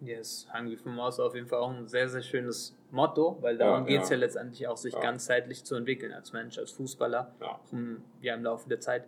Yes, 0.00 0.48
Hungry 0.54 0.76
for 0.76 0.92
More 0.92 1.10
ist 1.10 1.20
auf 1.20 1.34
jeden 1.34 1.46
Fall 1.46 1.58
auch 1.58 1.70
ein 1.70 1.86
sehr, 1.86 2.08
sehr 2.08 2.22
schönes 2.22 2.76
Motto, 2.90 3.36
weil 3.40 3.58
darum 3.58 3.82
ja, 3.82 3.86
geht 3.86 4.02
es 4.02 4.08
ja. 4.08 4.16
ja. 4.16 4.20
letztendlich 4.20 4.66
auch, 4.66 4.76
sich 4.76 4.94
ja. 4.94 5.00
ganzheitlich 5.00 5.64
zu 5.64 5.74
entwickeln 5.74 6.12
als 6.12 6.32
Mensch, 6.32 6.58
als 6.58 6.70
Fußballer, 6.72 7.34
ja. 7.40 7.60
Um, 7.70 8.02
ja 8.22 8.34
im 8.34 8.42
Laufe 8.42 8.68
der 8.68 8.80
Zeit. 8.80 9.04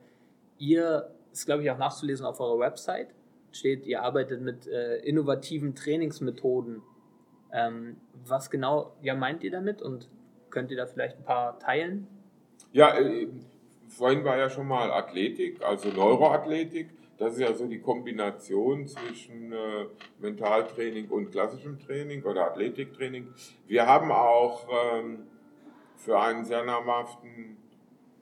Ihr, 0.59 1.11
ist 1.33 1.47
glaube 1.47 1.63
ich 1.63 1.71
auch 1.71 1.79
nachzulesen 1.79 2.27
auf 2.27 2.41
eurer 2.41 2.59
Website, 2.59 3.09
steht, 3.53 3.87
ihr 3.87 4.03
arbeitet 4.03 4.43
mit 4.43 4.67
äh, 4.67 4.99
innovativen 4.99 5.75
Trainingsmethoden. 5.75 6.83
Ähm, 7.53 7.97
was 8.27 8.51
genau 8.51 8.95
ja, 9.03 9.15
meint 9.15 9.45
ihr 9.45 9.51
damit 9.51 9.83
und 9.83 10.09
könnt 10.51 10.71
ihr 10.71 10.77
da 10.77 10.87
vielleicht 10.87 11.19
ein 11.19 11.25
paar 11.25 11.59
teilen? 11.59 12.07
Ja, 12.73 12.99
äh, 12.99 13.29
vorhin 13.97 14.25
war 14.25 14.37
ja 14.37 14.51
schon 14.51 14.69
mal 14.69 14.91
Athletik, 14.91 15.63
also 15.63 15.89
Neuroathletik. 15.89 16.89
Das 17.19 17.35
ist 17.35 17.41
ja 17.41 17.55
so 17.55 17.67
die 17.67 17.81
Kombination 17.81 18.87
zwischen 18.89 19.53
äh, 19.53 19.87
Mentaltraining 20.19 21.09
und 21.09 21.31
klassischem 21.31 21.79
Training 21.79 22.25
oder 22.25 22.51
Athletiktraining. 22.51 23.29
Wir 23.67 23.87
haben 23.87 24.11
auch 24.11 24.67
ähm, 24.69 25.19
für 25.97 26.19
einen 26.19 26.45
sehr 26.45 26.65
namhaften 26.65 27.59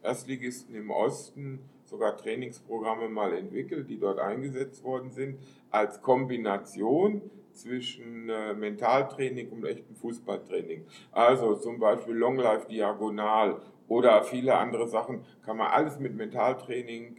Erstligisten 0.03 0.75
im 0.75 0.91
Osten 0.91 1.61
sogar 1.85 2.17
Trainingsprogramme 2.17 3.09
mal 3.09 3.33
entwickelt, 3.33 3.89
die 3.89 3.99
dort 3.99 4.19
eingesetzt 4.19 4.85
worden 4.85 5.11
sind, 5.11 5.39
als 5.71 6.01
Kombination 6.03 7.23
zwischen 7.53 8.29
äh, 8.29 8.55
Mentaltraining 8.55 9.51
und 9.51 9.65
echtem 9.65 9.97
Fußballtraining. 9.97 10.85
Also 11.11 11.57
zum 11.57 11.79
Beispiel 11.79 12.15
Long 12.15 12.37
Life 12.37 12.69
Diagonal 12.69 13.61
oder 13.91 14.23
viele 14.23 14.57
andere 14.57 14.87
Sachen 14.87 15.25
kann 15.45 15.57
man 15.57 15.67
alles 15.67 15.99
mit 15.99 16.15
Mentaltraining 16.15 17.17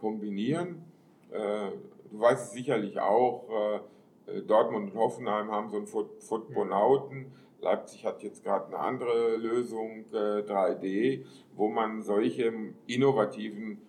kombinieren. 0.00 0.84
Äh, 1.30 1.70
du 2.10 2.20
weißt 2.20 2.48
es 2.48 2.52
sicherlich 2.52 2.98
auch, 2.98 3.80
äh, 4.26 4.42
Dortmund 4.42 4.92
und 4.92 4.98
Hoffenheim 4.98 5.52
haben 5.52 5.70
so 5.70 5.76
einen 5.76 5.86
Footbonauten. 5.86 7.26
Leipzig 7.60 8.04
hat 8.04 8.24
jetzt 8.24 8.42
gerade 8.42 8.66
eine 8.66 8.78
andere 8.78 9.36
Lösung, 9.36 10.06
3D, 10.10 10.84
äh, 10.84 11.24
wo 11.54 11.68
man 11.68 12.02
solche 12.02 12.52
innovativen 12.86 13.80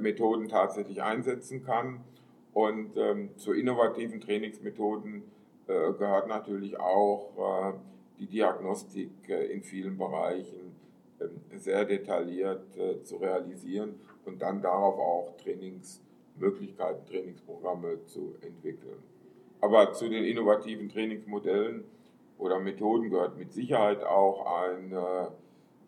Methoden 0.00 0.48
tatsächlich 0.48 1.02
einsetzen 1.02 1.64
kann. 1.64 2.04
Und 2.52 2.98
ähm, 2.98 3.30
zu 3.38 3.54
innovativen 3.54 4.20
Trainingsmethoden 4.20 5.22
gehört 5.66 6.28
natürlich 6.28 6.78
auch 6.78 7.72
die 8.18 8.26
Diagnostik 8.26 9.10
in 9.28 9.62
vielen 9.62 9.96
Bereichen 9.96 10.61
sehr 11.56 11.84
detailliert 11.84 12.64
zu 13.04 13.16
realisieren 13.16 14.00
und 14.24 14.40
dann 14.40 14.62
darauf 14.62 14.98
auch 14.98 15.36
Trainings 15.36 16.02
Möglichkeiten, 16.36 17.04
Trainingsprogramme 17.06 18.04
zu 18.04 18.34
entwickeln. 18.40 19.02
Aber 19.60 19.92
zu 19.92 20.08
den 20.08 20.24
innovativen 20.24 20.88
Trainingsmodellen 20.88 21.84
oder 22.38 22.58
Methoden 22.58 23.10
gehört 23.10 23.36
mit 23.38 23.52
Sicherheit 23.52 24.02
auch 24.02 24.44
ein 24.64 24.92
äh, 24.92 25.26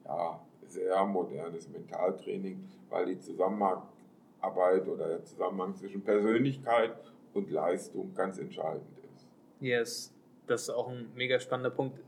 ja, 0.05 0.41
sehr 0.69 1.05
modernes 1.05 1.69
Mentaltraining, 1.69 2.69
weil 2.89 3.07
die 3.07 3.19
Zusammenarbeit 3.19 4.87
oder 4.87 5.09
der 5.09 5.25
Zusammenhang 5.25 5.75
zwischen 5.75 6.03
Persönlichkeit 6.03 6.93
und 7.33 7.51
Leistung 7.51 8.15
ganz 8.15 8.39
entscheidend 8.39 8.99
ist. 8.99 9.27
Yes, 9.61 10.15
das 10.47 10.63
ist 10.63 10.71
auch 10.71 10.89
ein 10.89 11.11
mega 11.17 11.41
spannender 11.41 11.71
Punkt. 11.71 11.99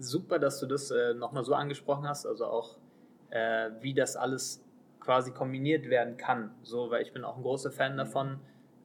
Super, 0.00 0.38
dass 0.38 0.60
du 0.60 0.66
das 0.66 0.90
äh, 0.90 1.14
nochmal 1.14 1.44
so 1.44 1.54
angesprochen 1.54 2.08
hast, 2.08 2.26
also 2.26 2.46
auch 2.46 2.76
äh, 3.30 3.70
wie 3.80 3.94
das 3.94 4.16
alles 4.16 4.64
quasi 4.98 5.30
kombiniert 5.32 5.88
werden 5.88 6.16
kann. 6.16 6.50
So, 6.62 6.90
weil 6.90 7.02
ich 7.02 7.12
bin 7.12 7.24
auch 7.24 7.36
ein 7.36 7.42
großer 7.42 7.70
Fan 7.70 7.96
davon, 7.96 8.40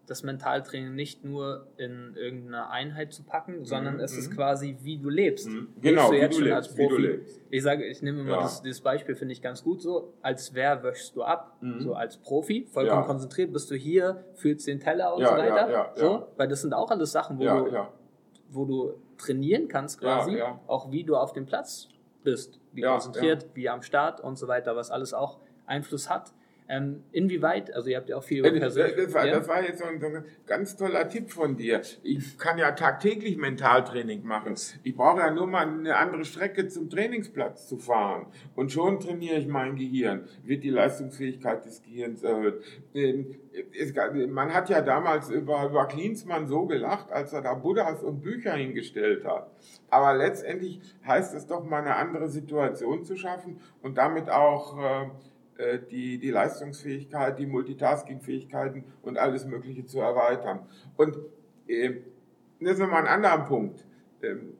das 0.07 0.23
Mentaltraining 0.23 0.93
nicht 0.93 1.23
nur 1.23 1.67
in 1.77 2.13
irgendeine 2.15 2.69
Einheit 2.69 3.13
zu 3.13 3.23
packen, 3.23 3.59
mhm, 3.59 3.65
sondern 3.65 3.99
es 3.99 4.15
ist 4.15 4.29
mhm. 4.29 4.35
quasi, 4.35 4.77
wie 4.81 4.97
du 4.97 5.09
lebst. 5.09 5.49
Mhm. 5.49 5.69
Genau, 5.81 6.11
du 6.11 6.13
wie, 6.13 6.29
du 6.29 6.41
lebst, 6.41 6.77
wie 6.77 6.87
du 6.87 6.97
lebst. 6.97 7.41
Ich 7.49 7.63
sage, 7.63 7.85
ich 7.85 8.01
nehme 8.01 8.21
immer 8.21 8.35
ja. 8.35 8.41
das, 8.41 8.61
dieses 8.61 8.81
Beispiel, 8.81 9.15
finde 9.15 9.33
ich 9.33 9.41
ganz 9.41 9.63
gut 9.63 9.81
so, 9.81 10.13
als 10.21 10.53
wer 10.53 10.83
wäschst 10.83 11.15
du 11.15 11.23
ab? 11.23 11.57
Mhm. 11.61 11.81
So 11.81 11.95
als 11.95 12.17
Profi, 12.17 12.67
vollkommen 12.71 13.01
ja. 13.01 13.07
konzentriert, 13.07 13.51
bist 13.51 13.71
du 13.71 13.75
hier, 13.75 14.25
fühlst 14.35 14.67
den 14.67 14.79
Teller 14.79 15.15
und 15.15 15.21
ja, 15.21 15.29
so 15.29 15.37
weiter. 15.37 15.91
so, 15.95 16.27
weil 16.37 16.47
das 16.47 16.61
sind 16.61 16.73
auch 16.73 16.91
alles 16.91 17.11
Sachen, 17.11 17.39
wo, 17.39 17.43
du, 17.43 17.87
wo 18.49 18.65
du 18.65 18.93
trainieren 19.17 19.67
kannst 19.67 19.99
quasi, 19.99 20.41
auch 20.67 20.91
wie 20.91 21.03
du 21.03 21.15
auf 21.15 21.33
dem 21.33 21.45
Platz 21.45 21.89
bist, 22.23 22.59
wie 22.73 22.81
konzentriert, 22.81 23.47
wie 23.53 23.69
am 23.69 23.81
Start 23.81 24.19
und 24.21 24.37
so 24.37 24.47
weiter, 24.47 24.75
was 24.75 24.91
alles 24.91 25.13
auch 25.13 25.39
Einfluss 25.65 26.09
hat. 26.09 26.33
Ähm, 26.67 27.03
inwieweit, 27.11 27.73
also 27.75 27.89
ihr 27.89 27.97
habt 27.97 28.09
ja 28.09 28.17
auch 28.17 28.23
viel 28.23 28.39
über 28.39 28.51
Persönlichkeit. 28.51 29.05
Das, 29.07 29.13
war, 29.13 29.25
ja? 29.27 29.37
das 29.37 29.47
war 29.47 29.63
jetzt 29.63 29.79
so 29.79 29.85
ein, 29.85 29.99
so 29.99 30.07
ein, 30.07 30.25
ganz 30.47 30.75
toller 30.75 31.07
Tipp 31.07 31.29
von 31.29 31.57
dir. 31.57 31.81
Ich 32.01 32.39
kann 32.39 32.57
ja 32.57 32.71
tagtäglich 32.71 33.37
Mentaltraining 33.37 34.25
machen. 34.25 34.55
Ich 34.83 34.95
brauche 34.95 35.19
ja 35.19 35.31
nur 35.31 35.45
mal 35.45 35.67
eine 35.67 35.95
andere 35.95 36.25
Strecke 36.25 36.67
zum 36.67 36.89
Trainingsplatz 36.89 37.67
zu 37.67 37.77
fahren. 37.77 38.27
Und 38.55 38.71
schon 38.71 38.99
trainiere 38.99 39.37
ich 39.37 39.47
mein 39.47 39.75
Gehirn. 39.75 40.27
Wird 40.43 40.63
die 40.63 40.71
Leistungsfähigkeit 40.71 41.65
des 41.65 41.83
Gehirns 41.83 42.23
erhöht. 42.23 42.63
Ähm, 42.95 43.35
man 44.29 44.53
hat 44.53 44.69
ja 44.69 44.81
damals 44.81 45.29
über, 45.29 45.65
über 45.65 45.87
Klinsmann 45.87 46.47
so 46.47 46.65
gelacht, 46.65 47.11
als 47.11 47.31
er 47.31 47.41
da 47.41 47.53
Buddhas 47.53 48.01
und 48.01 48.21
Bücher 48.21 48.53
hingestellt 48.53 49.23
hat. 49.23 49.51
Aber 49.89 50.15
letztendlich 50.15 50.81
heißt 51.05 51.35
es 51.35 51.45
doch 51.45 51.63
mal 51.63 51.81
eine 51.81 51.95
andere 51.95 52.27
Situation 52.27 53.03
zu 53.03 53.15
schaffen 53.15 53.59
und 53.81 53.97
damit 53.97 54.29
auch 54.29 54.77
äh, 54.77 55.09
die, 55.89 56.17
die 56.17 56.31
Leistungsfähigkeit, 56.31 57.39
die 57.39 57.45
Multitasking-Fähigkeiten 57.45 58.83
und 59.01 59.17
alles 59.17 59.45
Mögliche 59.45 59.85
zu 59.85 59.99
erweitern. 59.99 60.67
Und 60.97 61.17
äh, 61.67 61.95
das 62.59 62.73
ist 62.73 62.79
nochmal 62.79 63.03
ein 63.03 63.07
anderer 63.07 63.45
Punkt. 63.45 63.85
Ähm, 64.21 64.57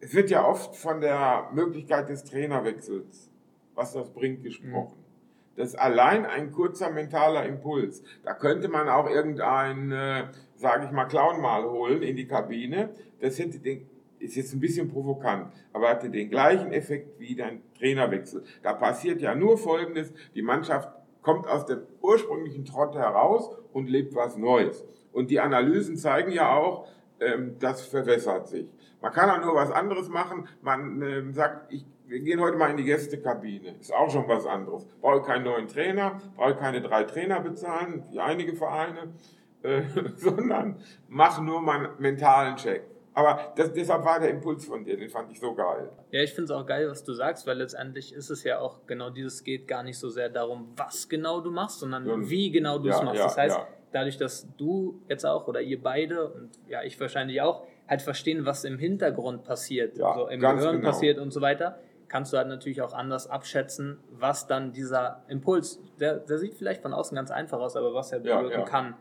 es 0.00 0.14
wird 0.14 0.30
ja 0.30 0.46
oft 0.46 0.76
von 0.76 1.00
der 1.00 1.50
Möglichkeit 1.52 2.08
des 2.08 2.24
Trainerwechsels, 2.24 3.30
was 3.74 3.92
das 3.92 4.10
bringt, 4.10 4.42
gesprochen. 4.42 4.96
Mhm. 4.96 5.10
Das 5.56 5.70
ist 5.70 5.78
allein 5.78 6.24
ein 6.24 6.52
kurzer 6.52 6.90
mentaler 6.90 7.44
Impuls. 7.44 8.02
Da 8.22 8.32
könnte 8.32 8.68
man 8.68 8.88
auch 8.88 9.10
irgendein, 9.10 9.92
äh, 9.92 10.28
sage 10.56 10.86
ich 10.86 10.90
mal, 10.90 11.04
Clown 11.04 11.40
mal 11.42 11.64
holen 11.64 12.02
in 12.02 12.16
die 12.16 12.26
Kabine. 12.26 12.94
Das 13.20 13.38
hätte 13.38 13.58
den 13.58 13.86
ist 14.20 14.36
jetzt 14.36 14.52
ein 14.52 14.60
bisschen 14.60 14.88
provokant, 14.88 15.52
aber 15.72 15.88
hatte 15.88 16.10
den 16.10 16.30
gleichen 16.30 16.72
Effekt 16.72 17.18
wie 17.18 17.34
dein 17.34 17.62
Trainerwechsel. 17.78 18.44
Da 18.62 18.74
passiert 18.74 19.20
ja 19.20 19.34
nur 19.34 19.58
Folgendes, 19.58 20.12
die 20.34 20.42
Mannschaft 20.42 20.88
kommt 21.22 21.46
aus 21.46 21.66
dem 21.66 21.80
ursprünglichen 22.00 22.64
Trott 22.64 22.94
heraus 22.94 23.50
und 23.72 23.88
lebt 23.88 24.14
was 24.14 24.36
Neues. 24.36 24.84
Und 25.12 25.30
die 25.30 25.40
Analysen 25.40 25.96
zeigen 25.96 26.30
ja 26.30 26.54
auch, 26.54 26.86
ähm, 27.20 27.56
das 27.58 27.82
verwässert 27.82 28.48
sich. 28.48 28.72
Man 29.02 29.12
kann 29.12 29.30
auch 29.30 29.44
nur 29.44 29.54
was 29.54 29.70
anderes 29.70 30.08
machen. 30.08 30.46
Man 30.62 31.02
ähm, 31.02 31.32
sagt, 31.32 31.72
ich, 31.72 31.84
wir 32.06 32.20
gehen 32.20 32.40
heute 32.40 32.56
mal 32.56 32.70
in 32.70 32.76
die 32.76 32.84
Gästekabine. 32.84 33.76
Ist 33.80 33.94
auch 33.94 34.10
schon 34.10 34.28
was 34.28 34.46
anderes. 34.46 34.86
Brauche 35.00 35.22
keinen 35.22 35.44
neuen 35.44 35.68
Trainer, 35.68 36.20
brauche 36.36 36.56
keine 36.56 36.80
drei 36.80 37.04
Trainer 37.04 37.40
bezahlen, 37.40 38.04
wie 38.10 38.20
einige 38.20 38.54
Vereine, 38.54 39.14
äh, 39.62 39.82
sondern 40.16 40.76
mach 41.08 41.40
nur 41.40 41.60
mal 41.60 41.86
einen 41.86 42.00
mentalen 42.00 42.56
Check 42.56 42.82
Aber 43.20 43.52
das, 43.56 43.72
deshalb 43.72 44.04
war 44.04 44.18
der 44.18 44.30
Impuls 44.30 44.64
von 44.64 44.84
dir, 44.84 44.96
den 44.96 45.08
fand 45.08 45.30
ich 45.30 45.40
so 45.40 45.54
geil. 45.54 45.90
Ja, 46.10 46.22
ich 46.22 46.32
finde 46.32 46.52
es 46.52 46.58
auch 46.58 46.66
geil, 46.66 46.88
was 46.88 47.04
du 47.04 47.12
sagst, 47.12 47.46
weil 47.46 47.58
letztendlich 47.58 48.14
ist 48.14 48.30
es 48.30 48.44
ja 48.44 48.58
auch 48.58 48.86
genau 48.86 49.10
dieses 49.10 49.44
geht 49.44 49.68
gar 49.68 49.82
nicht 49.82 49.98
so 49.98 50.08
sehr 50.08 50.28
darum, 50.28 50.72
was 50.76 51.08
genau 51.08 51.40
du 51.40 51.50
machst, 51.50 51.80
sondern 51.80 52.06
ja, 52.06 52.14
wie 52.18 52.50
genau 52.50 52.78
du 52.78 52.88
es 52.88 52.98
ja, 52.98 53.04
machst. 53.04 53.20
Das 53.20 53.36
heißt, 53.36 53.60
dadurch, 53.92 54.16
dass 54.16 54.48
du 54.56 55.02
jetzt 55.08 55.26
auch 55.26 55.46
oder 55.48 55.60
ihr 55.60 55.82
beide 55.82 56.30
und 56.30 56.50
ja, 56.66 56.82
ich 56.82 56.98
wahrscheinlich 57.00 57.42
auch, 57.42 57.66
halt 57.88 58.02
verstehen, 58.02 58.46
was 58.46 58.64
im 58.64 58.78
Hintergrund 58.78 59.44
passiert, 59.44 59.98
ja, 59.98 60.14
so 60.14 60.28
im 60.28 60.40
Gehirn 60.40 60.76
genau. 60.76 60.88
passiert 60.88 61.18
und 61.18 61.32
so 61.32 61.40
weiter, 61.40 61.80
kannst 62.08 62.32
du 62.32 62.36
halt 62.36 62.48
natürlich 62.48 62.82
auch 62.82 62.92
anders 62.92 63.28
abschätzen, 63.28 63.98
was 64.10 64.46
dann 64.46 64.72
dieser 64.72 65.24
Impuls, 65.28 65.80
der, 65.98 66.18
der 66.18 66.38
sieht 66.38 66.54
vielleicht 66.54 66.82
von 66.82 66.92
außen 66.92 67.14
ganz 67.14 67.30
einfach 67.30 67.58
aus, 67.58 67.76
aber 67.76 67.92
was 67.92 68.12
er 68.12 68.20
bewirken 68.20 68.50
ja, 68.50 68.58
ja. 68.58 68.64
kann. 68.64 68.94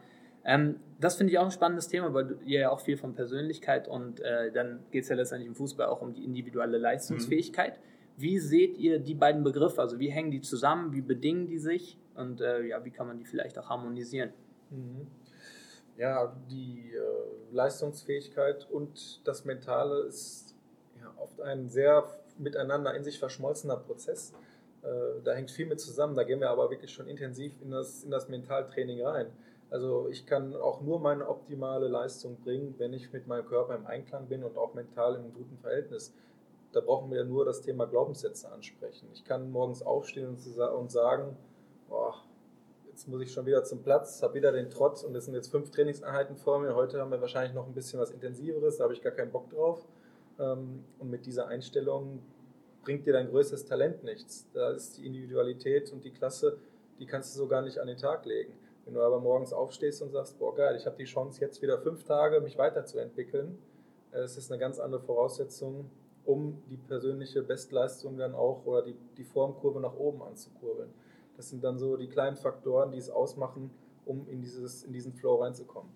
Ähm, 0.50 0.80
das 1.00 1.16
finde 1.16 1.32
ich 1.32 1.38
auch 1.38 1.46
ein 1.46 1.52
spannendes 1.52 1.90
Thema, 1.90 2.12
weil 2.12 2.40
ihr 2.44 2.62
ja 2.62 2.70
auch 2.72 2.80
viel 2.80 2.98
von 2.98 3.14
Persönlichkeit 3.14 3.88
und 3.88 4.20
äh, 4.20 4.52
dann 4.52 4.80
geht 4.90 5.04
es 5.04 5.10
ja 5.10 5.16
letztendlich 5.16 5.48
im 5.48 5.54
Fußball 5.54 5.86
auch 5.86 6.02
um 6.02 6.12
die 6.12 6.26
individuelle 6.26 6.80
Leistungsfähigkeit. 6.80 7.78
Mhm. 7.78 7.82
Wie 8.18 8.40
seht 8.40 8.76
ihr 8.80 8.98
die 8.98 9.14
beiden 9.14 9.44
Begriffe? 9.44 9.80
Also 9.80 10.00
wie 10.00 10.10
hängen 10.10 10.32
die 10.32 10.42
zusammen? 10.42 10.92
Wie 10.92 11.02
bedingen 11.02 11.46
die 11.46 11.60
sich? 11.60 12.00
Und 12.16 12.42
äh, 12.42 12.64
ja, 12.64 12.84
wie 12.84 12.90
kann 12.90 13.06
man 13.06 13.20
die 13.20 13.26
vielleicht 13.26 13.60
auch 13.60 13.70
harmonisieren? 13.70 14.32
Mhm. 14.72 15.06
Ja, 15.98 16.36
die 16.50 16.94
äh, 16.96 17.54
Leistungsfähigkeit 17.54 18.68
und 18.72 19.22
das 19.28 19.46
Mentale 19.46 20.00
ist 20.06 20.56
ja, 21.00 21.14
oft 21.18 21.40
ein 21.42 21.70
sehr 21.70 22.06
miteinander 22.40 22.96
in 22.96 23.04
sich 23.04 23.20
verschmolzener 23.20 23.78
Prozess. 23.78 24.34
Äh, 24.82 25.22
da 25.24 25.34
hängt 25.34 25.52
viel 25.52 25.68
mit 25.68 25.80
zusammen. 25.80 26.16
Da 26.16 26.24
gehen 26.24 26.40
wir 26.40 26.50
aber 26.50 26.72
wirklich 26.72 26.92
schon 26.92 27.08
intensiv 27.08 27.54
in 27.62 27.70
das, 27.70 28.04
in 28.04 28.10
das 28.10 28.30
Mentaltraining 28.30 29.06
rein. 29.06 29.28
Also 29.70 30.08
ich 30.10 30.26
kann 30.26 30.56
auch 30.56 30.82
nur 30.82 31.00
meine 31.00 31.28
optimale 31.28 31.88
Leistung 31.88 32.38
bringen, 32.38 32.76
wenn 32.78 32.94
ich 32.94 33.12
mit 33.14 33.28
meinem 33.28 33.46
Körper 33.46 33.76
im 33.76 33.86
Einklang 33.86 34.28
bin 34.28 34.44
und 34.44 34.58
auch 34.58 34.74
mental 34.74 35.16
in 35.16 35.22
einem 35.22 35.34
guten 35.34 35.58
Verhältnis. 35.58 36.14
Da 36.72 36.82
brauchen 36.82 37.12
wir 37.12 37.24
nur 37.24 37.46
das 37.46 37.62
Thema 37.62 37.86
Glaubenssätze 37.86 38.52
ansprechen. 38.52 39.08
Ich 39.14 39.24
kann 39.24 39.52
morgens 39.52 39.82
aufstehen 39.82 40.28
und 40.28 40.92
sagen, 40.92 41.36
boah, 41.88 42.16
jetzt 42.90 43.08
muss 43.08 43.22
ich 43.22 43.32
schon 43.32 43.46
wieder 43.46 43.64
zum 43.64 43.82
Platz, 43.82 44.22
habe 44.24 44.36
wieder 44.36 44.52
den 44.52 44.70
Trotz 44.70 45.04
und 45.04 45.16
es 45.16 45.26
sind 45.26 45.34
jetzt 45.34 45.50
fünf 45.50 45.72
Trainingseinheiten 45.72 46.36
vor 46.36 46.60
mir. 46.60 46.76
Heute 46.76 47.00
haben 47.00 47.12
wir 47.12 47.22
wahrscheinlich 47.22 47.54
noch 47.54 47.66
ein 47.66 47.74
bisschen 47.74 48.00
was 48.00 48.12
Intensiveres, 48.12 48.78
da 48.78 48.84
habe 48.84 48.94
ich 48.94 49.02
gar 49.02 49.14
keinen 49.14 49.32
Bock 49.32 49.50
drauf. 49.50 49.88
Ähm, 50.40 50.84
und 51.00 51.10
mit 51.10 51.26
dieser 51.26 51.48
Einstellung 51.48 52.22
bringt 52.84 53.06
dir 53.06 53.14
dein 53.14 53.30
größtes 53.30 53.66
Talent 53.66 54.04
nichts. 54.04 54.48
Da 54.54 54.72
ist 54.72 54.98
die 54.98 55.06
Individualität 55.06 55.92
und 55.92 56.04
die 56.04 56.12
Klasse, 56.12 56.58
die 57.00 57.06
kannst 57.06 57.36
du 57.36 57.40
so 57.40 57.48
gar 57.48 57.62
nicht 57.62 57.80
an 57.80 57.88
den 57.88 57.98
Tag 57.98 58.26
legen. 58.26 58.54
Wenn 58.90 58.96
du 58.96 59.02
aber 59.04 59.20
morgens 59.20 59.54
aufstehst 59.54 60.02
und 60.02 60.10
sagst, 60.10 60.40
boah 60.40 60.56
geil, 60.56 60.76
ich 60.76 60.88
habe 60.88 60.96
die 60.98 61.04
Chance 61.04 61.40
jetzt 61.42 61.62
wieder 61.62 61.78
fünf 61.78 62.06
Tage 62.06 62.42
mich 62.42 62.58
weiterzuentwickeln, 62.58 63.56
äh, 64.12 64.24
ist 64.24 64.52
eine 64.52 64.60
ganz 64.60 64.80
andere 64.80 65.00
Voraussetzung, 65.00 65.92
um 66.26 66.60
die 66.72 66.78
persönliche 66.78 67.44
Bestleistung 67.44 68.18
dann 68.18 68.34
auch 68.34 68.66
oder 68.66 68.82
die, 68.82 68.96
die 69.16 69.24
Formkurve 69.24 69.80
nach 69.80 69.94
oben 69.94 70.24
anzukurbeln. 70.24 70.90
Das 71.38 71.52
sind 71.52 71.64
dann 71.64 71.78
so 71.78 71.98
die 71.98 72.08
kleinen 72.08 72.36
Faktoren, 72.36 72.92
die 72.92 72.98
es 72.98 73.12
ausmachen, 73.12 73.70
um 74.06 74.28
in, 74.28 74.42
dieses, 74.42 74.82
in 74.84 74.92
diesen 74.92 75.14
Flow 75.14 75.36
reinzukommen. 75.36 75.92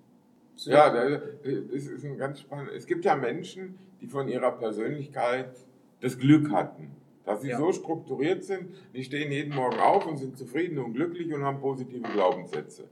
Ja, 0.58 0.94
es 0.94 1.88
ist 1.88 2.06
ein 2.06 2.20
ganz 2.20 2.42
spannend. 2.42 2.70
Es 2.76 2.86
gibt 2.86 3.06
ja 3.06 3.16
Menschen, 3.16 3.80
die 4.02 4.08
von 4.08 4.28
ihrer 4.28 4.52
Persönlichkeit 4.52 5.50
das 6.00 6.20
Glück 6.20 6.52
hatten, 6.52 6.96
dass 7.26 7.42
sie 7.42 7.50
ja. 7.50 7.58
so 7.58 7.72
strukturiert 7.72 8.44
sind, 8.44 8.70
die 8.94 9.04
stehen 9.04 9.32
jeden 9.32 9.56
Morgen 9.56 9.80
auf 9.80 10.06
und 10.06 10.18
sind 10.18 10.38
zufrieden 10.38 10.80
und 10.80 10.94
glücklich 10.94 11.34
und 11.34 11.44
haben 11.44 11.60
positive 11.60 12.08
Glaubenssätze. 12.10 12.90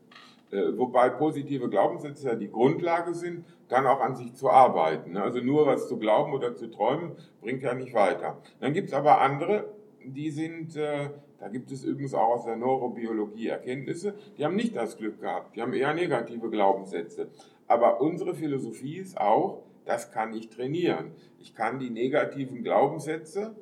Äh, 0.52 0.78
wobei 0.78 1.10
positive 1.10 1.70
Glaubenssätze 1.70 2.28
ja 2.28 2.36
die 2.36 2.50
Grundlage 2.50 3.14
sind, 3.14 3.46
dann 3.70 3.88
auch 3.88 4.02
an 4.02 4.16
sich 4.16 4.34
zu 4.34 4.50
arbeiten. 4.50 5.16
Also 5.16 5.40
nur 5.40 5.66
was 5.66 5.88
zu 5.88 5.98
glauben 5.98 6.34
oder 6.34 6.56
zu 6.56 6.68
träumen, 6.70 7.14
bringt 7.40 7.64
ja 7.64 7.74
nicht 7.74 7.94
weiter. 7.94 8.42
Dann 8.60 8.74
gibt 8.74 8.90
es 8.90 8.94
aber 8.94 9.22
andere, 9.22 9.74
die 10.04 10.30
sind, 10.30 10.76
äh, 10.76 11.10
da 11.40 11.48
gibt 11.48 11.72
es 11.72 11.84
übrigens 11.84 12.14
auch 12.14 12.36
aus 12.36 12.46
der 12.46 12.58
Neurobiologie 12.58 13.48
Erkenntnisse, 13.48 14.14
die 14.38 14.44
haben 14.44 14.56
nicht 14.56 14.76
das 14.76 14.98
Glück 14.98 15.22
gehabt, 15.22 15.56
die 15.56 15.62
haben 15.62 15.74
eher 15.74 15.94
negative 15.94 16.50
Glaubenssätze. 16.50 17.30
Aber 17.68 18.02
unsere 18.02 18.36
Philosophie 18.36 18.98
ist 18.98 19.18
auch, 19.18 19.64
das 19.86 20.12
kann 20.12 20.34
ich 20.34 20.50
trainieren. 20.50 21.12
Ich 21.40 21.55
kann 21.55 21.79
die 21.79 21.90
negativen 21.90 22.64
Glaubenssätze 22.64 23.55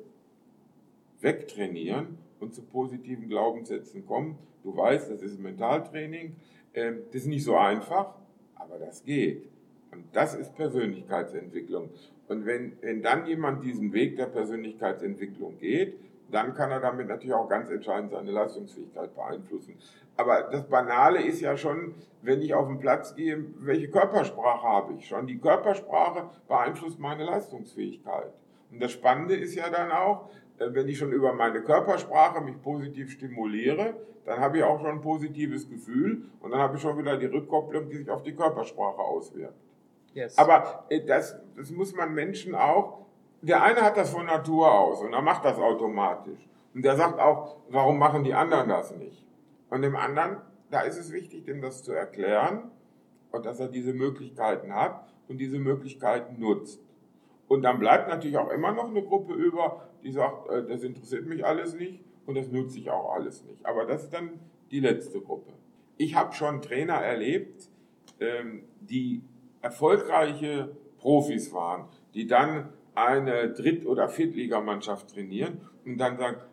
wegtrainieren 1.20 2.18
und 2.40 2.54
zu 2.54 2.62
positiven 2.62 3.28
Glaubenssätzen 3.28 4.06
kommen. 4.06 4.38
Du 4.62 4.76
weißt, 4.76 5.10
das 5.10 5.22
ist 5.22 5.38
Mentaltraining. 5.38 6.36
Ähm, 6.74 7.02
das 7.06 7.22
ist 7.22 7.26
nicht 7.26 7.44
so 7.44 7.56
einfach, 7.56 8.14
aber 8.54 8.78
das 8.78 9.04
geht. 9.04 9.48
Und 9.92 10.04
das 10.12 10.34
ist 10.34 10.54
Persönlichkeitsentwicklung. 10.54 11.90
Und 12.28 12.46
wenn, 12.46 12.76
wenn 12.80 13.02
dann 13.02 13.26
jemand 13.26 13.64
diesen 13.64 13.92
Weg 13.92 14.16
der 14.16 14.26
Persönlichkeitsentwicklung 14.26 15.58
geht, 15.58 15.96
dann 16.30 16.54
kann 16.54 16.70
er 16.70 16.78
damit 16.78 17.08
natürlich 17.08 17.34
auch 17.34 17.48
ganz 17.48 17.70
entscheidend 17.70 18.12
seine 18.12 18.30
Leistungsfähigkeit 18.30 19.14
beeinflussen. 19.14 19.76
Aber 20.16 20.42
das 20.42 20.68
Banale 20.68 21.22
ist 21.22 21.40
ja 21.40 21.56
schon, 21.56 21.94
wenn 22.22 22.40
ich 22.40 22.54
auf 22.54 22.68
den 22.68 22.78
Platz 22.78 23.14
gehe, 23.14 23.44
welche 23.58 23.88
Körpersprache 23.90 24.62
habe 24.62 24.94
ich 24.94 25.08
schon? 25.08 25.26
Die 25.26 25.38
Körpersprache 25.38 26.30
beeinflusst 26.46 26.98
meine 26.98 27.24
Leistungsfähigkeit. 27.24 28.32
Und 28.70 28.80
das 28.80 28.92
Spannende 28.92 29.34
ist 29.34 29.54
ja 29.54 29.70
dann 29.70 29.90
auch, 29.90 30.30
wenn 30.60 30.88
ich 30.88 30.98
schon 30.98 31.12
über 31.12 31.32
meine 31.32 31.62
Körpersprache 31.62 32.40
mich 32.40 32.60
positiv 32.62 33.10
stimuliere, 33.10 33.94
dann 34.24 34.40
habe 34.40 34.58
ich 34.58 34.64
auch 34.64 34.78
schon 34.80 34.90
ein 34.90 35.00
positives 35.00 35.68
Gefühl 35.68 36.24
und 36.40 36.50
dann 36.50 36.60
habe 36.60 36.76
ich 36.76 36.82
schon 36.82 36.96
wieder 36.98 37.16
die 37.16 37.26
Rückkopplung, 37.26 37.88
die 37.88 37.96
sich 37.96 38.10
auf 38.10 38.22
die 38.22 38.34
Körpersprache 38.34 39.00
auswirkt. 39.00 39.58
Yes. 40.12 40.36
Aber 40.36 40.84
äh, 40.88 41.04
das, 41.04 41.40
das 41.56 41.70
muss 41.70 41.94
man 41.94 42.12
Menschen 42.12 42.54
auch 42.54 43.00
der 43.42 43.62
eine 43.62 43.80
hat 43.80 43.96
das 43.96 44.10
von 44.10 44.26
Natur 44.26 44.70
aus 44.72 45.00
und 45.00 45.12
er 45.12 45.22
macht 45.22 45.44
das 45.44 45.58
automatisch. 45.58 46.46
Und 46.74 46.84
der 46.84 46.96
sagt 46.96 47.18
auch, 47.18 47.56
warum 47.70 47.98
machen 47.98 48.22
die 48.22 48.34
anderen 48.34 48.68
das 48.68 48.94
nicht? 48.94 49.24
Und 49.70 49.82
dem 49.82 49.96
anderen, 49.96 50.38
da 50.70 50.82
ist 50.82 50.98
es 50.98 51.10
wichtig, 51.12 51.44
dem 51.44 51.62
das 51.62 51.82
zu 51.82 51.92
erklären 51.92 52.70
und 53.32 53.46
dass 53.46 53.58
er 53.60 53.68
diese 53.68 53.92
Möglichkeiten 53.92 54.74
hat 54.74 55.08
und 55.28 55.38
diese 55.38 55.58
Möglichkeiten 55.58 56.38
nutzt. 56.38 56.80
Und 57.50 57.62
dann 57.62 57.80
bleibt 57.80 58.08
natürlich 58.08 58.38
auch 58.38 58.48
immer 58.50 58.70
noch 58.70 58.90
eine 58.90 59.02
Gruppe 59.02 59.34
über, 59.34 59.88
die 60.04 60.12
sagt, 60.12 60.48
äh, 60.50 60.64
das 60.68 60.84
interessiert 60.84 61.26
mich 61.26 61.44
alles 61.44 61.74
nicht 61.74 61.98
und 62.24 62.36
das 62.36 62.46
nutze 62.46 62.78
ich 62.78 62.88
auch 62.92 63.12
alles 63.12 63.42
nicht. 63.42 63.66
Aber 63.66 63.86
das 63.86 64.04
ist 64.04 64.14
dann 64.14 64.38
die 64.70 64.78
letzte 64.78 65.20
Gruppe. 65.20 65.52
Ich 65.96 66.14
habe 66.14 66.32
schon 66.32 66.62
Trainer 66.62 66.94
erlebt, 66.94 67.68
ähm, 68.20 68.62
die 68.80 69.24
erfolgreiche 69.62 70.76
Profis 70.98 71.52
waren, 71.52 71.88
die 72.14 72.28
dann 72.28 72.72
eine 72.94 73.52
Dritt- 73.52 73.84
oder 73.84 74.08
Viertligamannschaft 74.08 75.12
trainieren 75.12 75.60
und 75.84 75.98
dann 75.98 76.18
sagt 76.18 76.46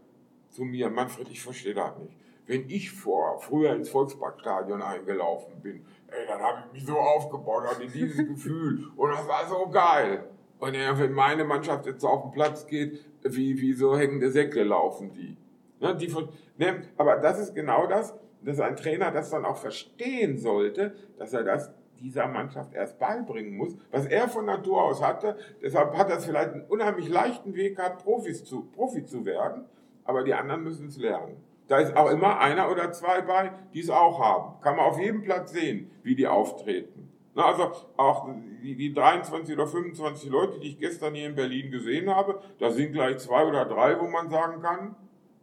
zu 0.50 0.64
mir, 0.64 0.90
Manfred, 0.90 1.30
ich 1.30 1.44
verstehe 1.44 1.76
das 1.76 1.96
nicht. 2.00 2.18
Wenn 2.48 2.68
ich 2.72 2.90
vor, 2.90 3.40
früher 3.40 3.76
ins 3.76 3.90
Volksparkstadion 3.90 4.82
eingelaufen 4.82 5.62
bin, 5.62 5.86
ey, 6.08 6.26
dann 6.28 6.42
habe 6.42 6.64
ich 6.66 6.74
mich 6.74 6.86
so 6.88 6.98
aufgebaut, 6.98 7.66
hatte 7.68 7.86
dieses 7.86 8.18
Gefühl 8.28 8.88
und 8.96 9.12
das 9.12 9.28
war 9.28 9.48
so 9.48 9.70
geil. 9.70 10.28
Und 10.60 10.74
wenn 10.74 11.14
meine 11.14 11.44
Mannschaft 11.44 11.86
jetzt 11.86 12.04
auf 12.04 12.24
den 12.24 12.32
Platz 12.32 12.66
geht, 12.66 13.06
wie, 13.24 13.60
wie 13.62 13.74
so 13.74 13.98
hängende 13.98 14.32
Säcke 14.32 14.64
laufen 14.64 15.14
die. 15.14 15.38
Ne, 15.80 15.96
die 15.96 16.08
von, 16.08 16.30
ne, 16.58 16.82
aber 16.98 17.18
das 17.18 17.40
ist 17.40 17.54
genau 17.54 17.86
das, 17.86 18.16
dass 18.42 18.60
ein 18.60 18.76
Trainer 18.76 19.12
das 19.12 19.30
dann 19.30 19.46
auch 19.46 19.58
verstehen 19.58 20.38
sollte, 20.38 20.96
dass 21.18 21.34
er 21.34 21.44
das 21.44 21.72
dieser 22.00 22.28
Mannschaft 22.28 22.74
erst 22.74 23.00
beibringen 23.00 23.56
muss, 23.56 23.76
was 23.92 24.06
er 24.06 24.28
von 24.30 24.46
Natur 24.46 24.84
aus 24.84 25.04
hatte. 25.04 25.38
Deshalb 25.62 25.98
hat 25.98 26.10
er 26.10 26.20
vielleicht 26.20 26.54
einen 26.54 26.66
unheimlich 26.66 27.10
leichten 27.10 27.56
Weg 27.56 27.78
gehabt, 27.78 28.04
Profis 28.04 28.44
zu, 28.44 28.64
Profi 28.64 29.04
zu 29.06 29.26
werden, 29.26 29.66
aber 30.04 30.24
die 30.24 30.34
anderen 30.34 30.64
müssen 30.64 30.88
es 30.88 30.98
lernen. 30.98 31.38
Da 31.68 31.80
ist 31.80 31.96
auch 31.96 32.10
immer 32.10 32.40
einer 32.40 32.72
oder 32.72 32.92
zwei 32.92 33.22
bei, 33.22 33.52
die 33.74 33.82
es 33.82 33.90
auch 33.90 34.20
haben. 34.20 34.62
Kann 34.62 34.78
man 34.78 34.86
auf 34.86 35.00
jedem 35.00 35.22
Platz 35.22 35.52
sehen, 35.52 35.92
wie 36.04 36.16
die 36.16 36.28
auftreten. 36.28 37.07
Na, 37.38 37.46
also 37.46 37.72
auch 37.98 38.28
die, 38.64 38.76
die 38.76 38.92
23 38.92 39.54
oder 39.54 39.68
25 39.68 40.28
Leute, 40.32 40.60
die 40.60 40.70
ich 40.70 40.80
gestern 40.80 41.14
hier 41.14 41.28
in 41.28 41.36
Berlin 41.36 41.70
gesehen 41.70 42.10
habe, 42.10 42.42
da 42.58 42.72
sind 42.72 42.94
gleich 42.94 43.20
zwei 43.20 43.46
oder 43.46 43.64
drei, 43.66 44.00
wo 44.00 44.08
man 44.08 44.28
sagen 44.28 44.60
kann, 44.60 44.96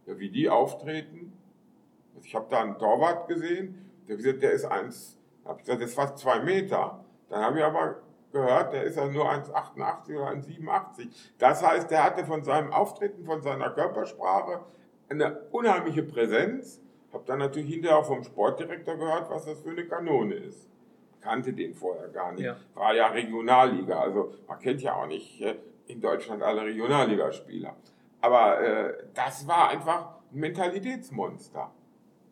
ja, 0.05 0.19
wie 0.19 0.29
die 0.29 0.49
auftreten. 0.49 1.31
Also 2.13 2.27
ich 2.27 2.35
habe 2.35 2.47
da 2.49 2.63
einen 2.63 2.77
Torwart 2.77 3.29
gesehen, 3.29 3.89
der, 4.09 4.17
der 4.17 4.51
ist 4.51 4.65
eins 4.65 5.17
habe 5.45 5.59
gesagt, 5.59 5.81
das 5.81 5.89
ist 5.89 5.95
fast 5.95 6.17
zwei 6.17 6.39
Meter. 6.41 7.05
Dann 7.29 7.41
habe 7.41 7.59
ich 7.59 7.63
aber 7.63 8.01
gehört, 8.33 8.73
der 8.73 8.83
ist 8.83 8.97
ja 8.97 9.07
nur 9.07 9.31
1,88 9.31 10.17
oder 10.17 10.31
1,87. 10.31 11.07
Das 11.37 11.63
heißt, 11.63 11.89
der 11.89 12.03
hatte 12.03 12.25
von 12.25 12.43
seinem 12.43 12.73
Auftreten, 12.73 13.23
von 13.23 13.41
seiner 13.41 13.69
Körpersprache 13.69 14.65
eine 15.07 15.43
unheimliche 15.51 16.03
Präsenz. 16.03 16.81
Habe 17.13 17.23
dann 17.25 17.39
natürlich 17.39 17.69
hinterher 17.69 17.99
auch 17.99 18.05
vom 18.05 18.21
Sportdirektor 18.21 18.97
gehört, 18.97 19.29
was 19.29 19.45
das 19.45 19.61
für 19.61 19.69
eine 19.69 19.85
Kanone 19.85 20.33
ist. 20.33 20.67
Kannte 21.25 21.53
den 21.53 21.73
vorher 21.73 22.07
gar 22.09 22.31
nicht. 22.33 22.43
Ja. 22.43 22.55
War 22.75 22.93
ja 22.93 23.07
Regionalliga, 23.07 23.99
also 23.99 24.33
man 24.47 24.59
kennt 24.59 24.81
ja 24.81 24.93
auch 24.93 25.07
nicht 25.07 25.41
äh, 25.41 25.55
in 25.87 25.99
Deutschland 25.99 26.43
alle 26.43 26.61
Regionalligaspieler. 26.63 27.75
Aber 28.21 28.61
äh, 28.61 28.93
das 29.13 29.47
war 29.47 29.69
einfach 29.69 30.15
ein 30.31 30.39
Mentalitätsmonster. 30.39 31.71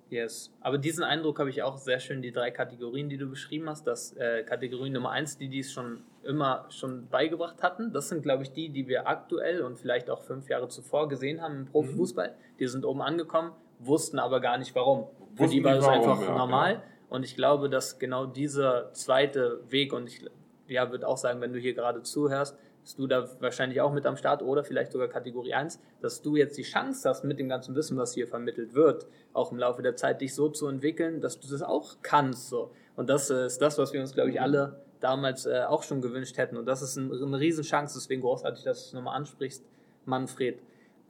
Yes. 0.10 0.52
Aber 0.62 0.78
diesen 0.78 1.04
Eindruck 1.04 1.40
habe 1.40 1.50
ich 1.50 1.64
auch 1.64 1.78
sehr 1.78 2.00
schön, 2.00 2.22
die 2.22 2.32
drei 2.32 2.52
Kategorien, 2.52 3.10
die 3.10 3.18
du 3.18 3.28
beschrieben 3.28 3.68
hast. 3.68 3.88
Das 3.88 4.16
äh, 4.16 4.44
Kategorie 4.44 4.92
Nummer 4.92 5.10
eins, 5.10 5.40
die 5.40 5.50
dies 5.50 5.72
schon 5.72 6.04
immer 6.24 6.66
schon 6.70 7.08
beigebracht 7.08 7.64
hatten, 7.64 7.92
das 7.92 8.10
sind, 8.10 8.22
glaube 8.22 8.44
ich, 8.44 8.52
die, 8.52 8.70
die 8.70 8.88
wir 8.88 9.08
aktuell 9.08 9.62
und 9.64 9.80
vielleicht 9.80 10.12
auch 10.12 10.22
fünf 10.22 10.50
Jahre 10.50 10.68
zuvor 10.68 11.10
gesehen 11.10 11.42
haben 11.42 11.62
im 11.62 11.66
Profifußball. 11.66 12.30
Mhm. 12.30 12.58
Die 12.60 12.68
sind 12.68 12.86
oben 12.86 13.02
angekommen, 13.02 13.54
wussten 13.80 14.20
aber 14.20 14.40
gar 14.40 14.60
nicht 14.60 14.76
warum. 14.76 15.08
Für 15.36 15.48
die 15.48 15.64
war 15.64 15.78
es 15.78 15.88
einfach 15.88 16.22
ja, 16.22 16.38
normal. 16.38 16.74
Ja. 16.74 16.84
Und 17.14 17.24
ich 17.24 17.36
glaube, 17.36 17.70
dass 17.70 18.00
genau 18.00 18.26
dieser 18.26 18.92
zweite 18.94 19.60
Weg, 19.70 19.94
und 19.94 20.08
ich 20.08 20.26
ja, 20.68 20.90
würde 20.90 21.08
auch 21.08 21.18
sagen, 21.18 21.42
wenn 21.42 21.54
du 21.54 21.60
hier 21.60 21.76
gerade 21.76 22.02
zuhörst, 22.02 22.58
bist 22.82 22.98
du 22.98 23.06
da 23.06 23.30
wahrscheinlich 23.40 23.82
auch 23.82 23.94
mit 23.94 24.08
am 24.08 24.18
Start 24.18 24.42
oder 24.42 24.64
vielleicht 24.64 24.92
sogar 24.92 25.08
Kategorie 25.10 25.54
1, 25.54 25.80
dass 26.02 26.24
du 26.24 26.38
jetzt 26.38 26.58
die 26.58 26.64
Chance 26.64 27.08
hast, 27.08 27.24
mit 27.24 27.38
dem 27.38 27.50
ganzen 27.50 27.76
Wissen, 27.76 27.98
was 27.98 28.16
hier 28.16 28.28
vermittelt 28.28 28.74
wird, 28.74 29.06
auch 29.32 29.52
im 29.52 29.60
Laufe 29.60 29.84
der 29.84 29.96
Zeit 29.96 30.22
dich 30.22 30.34
so 30.34 30.50
zu 30.50 30.68
entwickeln, 30.68 31.22
dass 31.22 31.40
du 31.40 31.48
das 31.48 31.62
auch 31.62 31.98
kannst. 32.02 32.50
So. 32.50 32.72
Und 32.96 33.12
das 33.12 33.30
ist 33.30 33.62
das, 33.62 33.78
was 33.78 33.94
wir 33.94 34.02
uns, 34.02 34.16
glaube 34.16 34.32
ich, 34.32 34.42
alle 34.42 34.82
damals 35.00 35.46
äh, 35.46 35.66
auch 35.68 35.84
schon 35.84 36.02
gewünscht 36.02 36.40
hätten. 36.40 36.58
Und 36.58 36.66
das 36.66 36.82
ist 36.82 36.96
ein, 36.96 37.12
eine 37.12 37.40
Riesenchance, 37.40 37.96
deswegen 37.96 38.24
großartig, 38.24 38.64
dass 38.64 38.80
du 38.80 38.88
es 38.88 38.94
nochmal 38.94 39.18
ansprichst, 39.18 39.64
Manfred. 40.06 40.58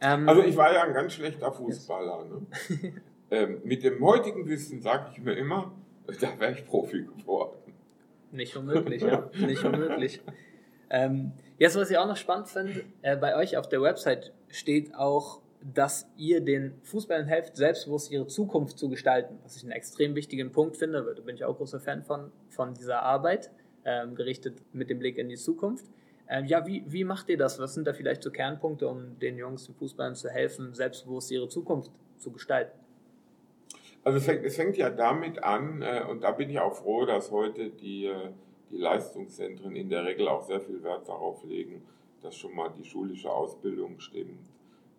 Ähm, 0.02 0.28
also 0.28 0.44
ich 0.44 0.58
war 0.58 0.74
ja 0.74 0.84
ein 0.84 0.94
ganz 0.94 1.14
schlechter 1.14 1.50
Fußballer. 1.50 2.26
Ne? 2.26 2.94
ähm, 3.32 3.62
mit 3.64 3.86
dem 3.86 4.04
heutigen 4.04 4.46
Wissen 4.50 4.82
sage 4.82 5.12
ich 5.14 5.22
mir 5.22 5.36
immer, 5.36 5.72
da 6.22 6.40
wäre 6.40 6.54
ich 6.54 6.66
Profi 6.66 7.04
geworden. 7.04 7.58
Nicht 8.32 8.56
unmöglich, 8.56 9.02
ja. 9.02 9.30
Nicht 9.38 9.64
unmöglich. 9.64 10.22
Ähm, 10.90 11.32
jetzt, 11.58 11.76
was 11.76 11.90
ich 11.90 11.98
auch 11.98 12.08
noch 12.08 12.18
spannend 12.18 12.50
finde, 12.50 12.84
äh, 13.02 13.16
bei 13.16 13.36
euch 13.36 13.58
auf 13.58 13.70
der 13.70 13.82
Website 13.82 14.34
steht 14.50 14.96
auch, 14.96 15.42
dass 15.64 16.08
ihr 16.18 16.42
den 16.42 16.74
Fußballern 16.84 17.26
helft, 17.28 17.56
selbstbewusst 17.56 18.12
ihre 18.12 18.28
Zukunft 18.28 18.78
zu 18.78 18.90
gestalten, 18.90 19.40
was 19.44 19.56
ich 19.56 19.64
einen 19.64 19.72
extrem 19.72 20.14
wichtigen 20.16 20.52
Punkt 20.52 20.76
finde, 20.76 21.14
da 21.16 21.22
bin 21.22 21.36
ich 21.36 21.46
auch 21.46 21.56
großer 21.58 21.80
Fan 21.80 22.04
von, 22.04 22.32
von 22.50 22.74
dieser 22.74 23.02
Arbeit, 23.02 23.50
ähm, 23.86 24.16
gerichtet 24.16 24.62
mit 24.74 24.90
dem 24.90 25.00
Blick 25.00 25.18
in 25.18 25.30
die 25.30 25.36
Zukunft. 25.36 25.86
Ähm, 26.28 26.46
ja, 26.46 26.66
wie, 26.66 26.84
wie 26.88 27.04
macht 27.04 27.30
ihr 27.30 27.38
das? 27.38 27.60
Was 27.60 27.74
sind 27.74 27.88
da 27.88 27.94
vielleicht 27.94 28.24
so 28.24 28.32
Kernpunkte, 28.32 28.88
um 28.88 29.20
den 29.20 29.38
Jungs, 29.38 29.66
den 29.66 29.76
Fußballern 29.76 30.16
zu 30.16 30.30
helfen, 30.30 30.74
selbstbewusst 30.74 31.32
ihre 31.32 31.48
Zukunft 31.48 31.92
zu 32.18 32.32
gestalten? 32.32 32.78
Also 34.04 34.18
es 34.18 34.26
fängt, 34.26 34.44
es 34.44 34.56
fängt 34.58 34.76
ja 34.76 34.90
damit 34.90 35.44
an, 35.44 35.82
äh, 35.82 36.04
und 36.10 36.24
da 36.24 36.32
bin 36.32 36.50
ich 36.50 36.60
auch 36.60 36.76
froh, 36.76 37.06
dass 37.06 37.32
heute 37.32 37.70
die, 37.70 38.06
äh, 38.06 38.32
die 38.70 38.78
Leistungszentren 38.78 39.76
in 39.76 39.90
der 39.90 40.04
Regel 40.04 40.28
auch 40.28 40.44
sehr 40.44 40.60
viel 40.60 40.84
Wert 40.84 41.08
darauf 41.08 41.44
legen, 41.46 41.84
dass 42.22 42.36
schon 42.36 42.54
mal 42.54 42.70
die 42.78 42.84
schulische 42.84 43.32
Ausbildung 43.32 44.00
stimmt, 44.00 44.52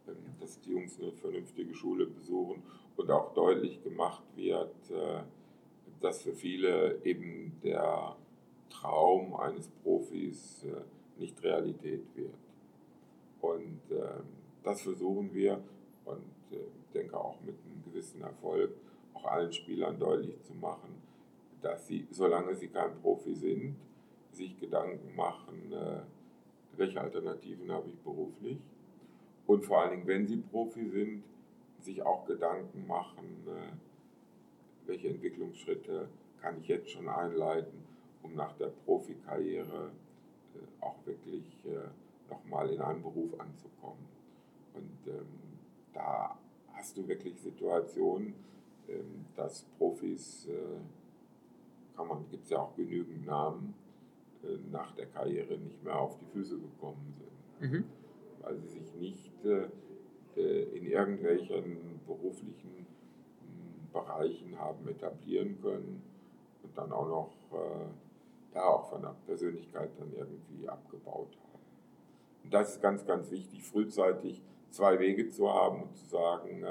ähm, 0.09 0.17
dass 0.41 0.59
die 0.61 0.71
Jungs 0.71 0.99
eine 0.99 1.13
vernünftige 1.13 1.75
Schule 1.75 2.07
besuchen 2.07 2.63
und 2.97 3.11
auch 3.11 3.35
deutlich 3.35 3.83
gemacht 3.83 4.25
wird, 4.37 4.75
äh, 4.91 5.21
dass 6.01 6.23
für 6.23 6.33
viele 6.33 6.99
eben 7.05 7.59
der 7.63 8.17
Traum 8.71 9.37
eines 9.37 9.69
Profis 9.69 10.67
nicht 11.19 11.43
Realität 11.43 12.05
wird. 12.17 12.35
Und 13.41 13.81
ähm, 13.91 14.25
das 14.63 14.83
versuchen 14.83 15.33
wir 15.33 15.63
und 16.05 16.25
ich 16.51 16.91
denke 16.93 17.17
auch 17.17 17.41
mit 17.41 17.55
einem 17.65 17.83
gewissen 17.85 18.23
Erfolg 18.23 18.71
auch 19.15 19.25
allen 19.25 19.53
Spielern 19.53 19.99
deutlich 19.99 20.43
zu 20.43 20.55
machen, 20.55 21.03
dass 21.63 21.87
sie, 21.87 22.07
solange 22.11 22.55
sie 22.55 22.69
kein 22.69 23.01
Profi 23.01 23.35
sind, 23.35 23.77
sich 24.33 24.59
Gedanken 24.59 25.15
machen, 25.17 25.73
äh, 25.73 26.01
welche 26.77 27.01
Alternativen 27.01 27.71
habe 27.71 27.89
ich 27.89 27.99
beruflich. 28.01 28.59
Und 29.47 29.65
vor 29.65 29.83
allen 29.83 29.91
Dingen, 29.93 30.07
wenn 30.07 30.27
sie 30.27 30.39
Profi 30.39 30.89
sind, 30.89 31.25
sich 31.81 32.03
auch 32.03 32.27
Gedanken 32.27 32.87
machen, 32.87 33.47
äh, 33.47 34.87
welche 34.87 35.09
Entwicklungsschritte 35.09 36.09
kann 36.41 36.59
ich 36.61 36.69
jetzt 36.69 36.91
schon 36.91 37.09
einleiten, 37.09 37.85
um 38.23 38.35
nach 38.35 38.53
der 38.57 38.69
Profikarriere 38.85 39.91
äh, 40.55 40.85
auch 40.85 40.97
wirklich 41.07 41.45
nochmal 42.29 42.69
in 42.71 42.81
einen 42.81 43.03
Beruf 43.03 43.39
anzukommen. 43.39 44.07
Und 44.75 45.07
ähm, 45.07 45.27
da 45.93 46.39
hast 46.75 46.97
du 46.97 47.07
wirklich 47.09 47.39
Situationen, 47.41 48.35
dass 49.37 49.65
Profis, 49.79 50.49
äh, 50.49 51.97
kann 51.97 52.09
man, 52.09 52.29
gibt 52.31 52.45
es 52.45 52.51
ja 52.51 52.59
auch 52.59 52.75
genügend 52.77 53.27
Namen, 53.27 53.75
äh, 54.43 54.59
nach 54.71 54.95
der 54.95 55.07
Karriere 55.07 55.59
nicht 55.59 55.83
mehr 55.83 55.99
auf 55.99 56.17
die 56.19 56.27
Füße 56.27 56.59
gekommen 56.59 57.13
sind. 57.13 57.71
Mhm. 57.71 57.85
Weil 58.43 58.57
sie 58.57 58.69
sich 58.69 58.95
nicht 58.95 59.45
äh, 59.45 59.69
in 60.77 60.87
irgendwelchen 60.87 62.01
beruflichen 62.07 62.87
hm, 63.41 63.93
Bereichen 63.93 64.59
haben 64.59 64.89
etablieren 64.89 65.61
können 65.63 66.03
und 66.65 66.77
dann 66.77 66.91
auch 66.91 67.09
noch 67.09 67.31
da 68.53 68.65
auch 68.65 68.91
von 68.91 69.03
der 69.03 69.15
Persönlichkeit 69.27 69.91
dann 69.97 70.13
irgendwie 70.13 70.69
abgebaut 70.69 71.29
haben. 71.37 71.63
Und 72.43 72.53
das 72.53 72.75
ist 72.75 72.83
ganz, 72.83 73.07
ganz 73.07 73.31
wichtig, 73.31 73.63
frühzeitig 73.63 74.43
zwei 74.71 74.99
Wege 74.99 75.29
zu 75.29 75.49
haben 75.49 75.83
und 75.83 75.97
zu 75.97 76.07
sagen, 76.07 76.65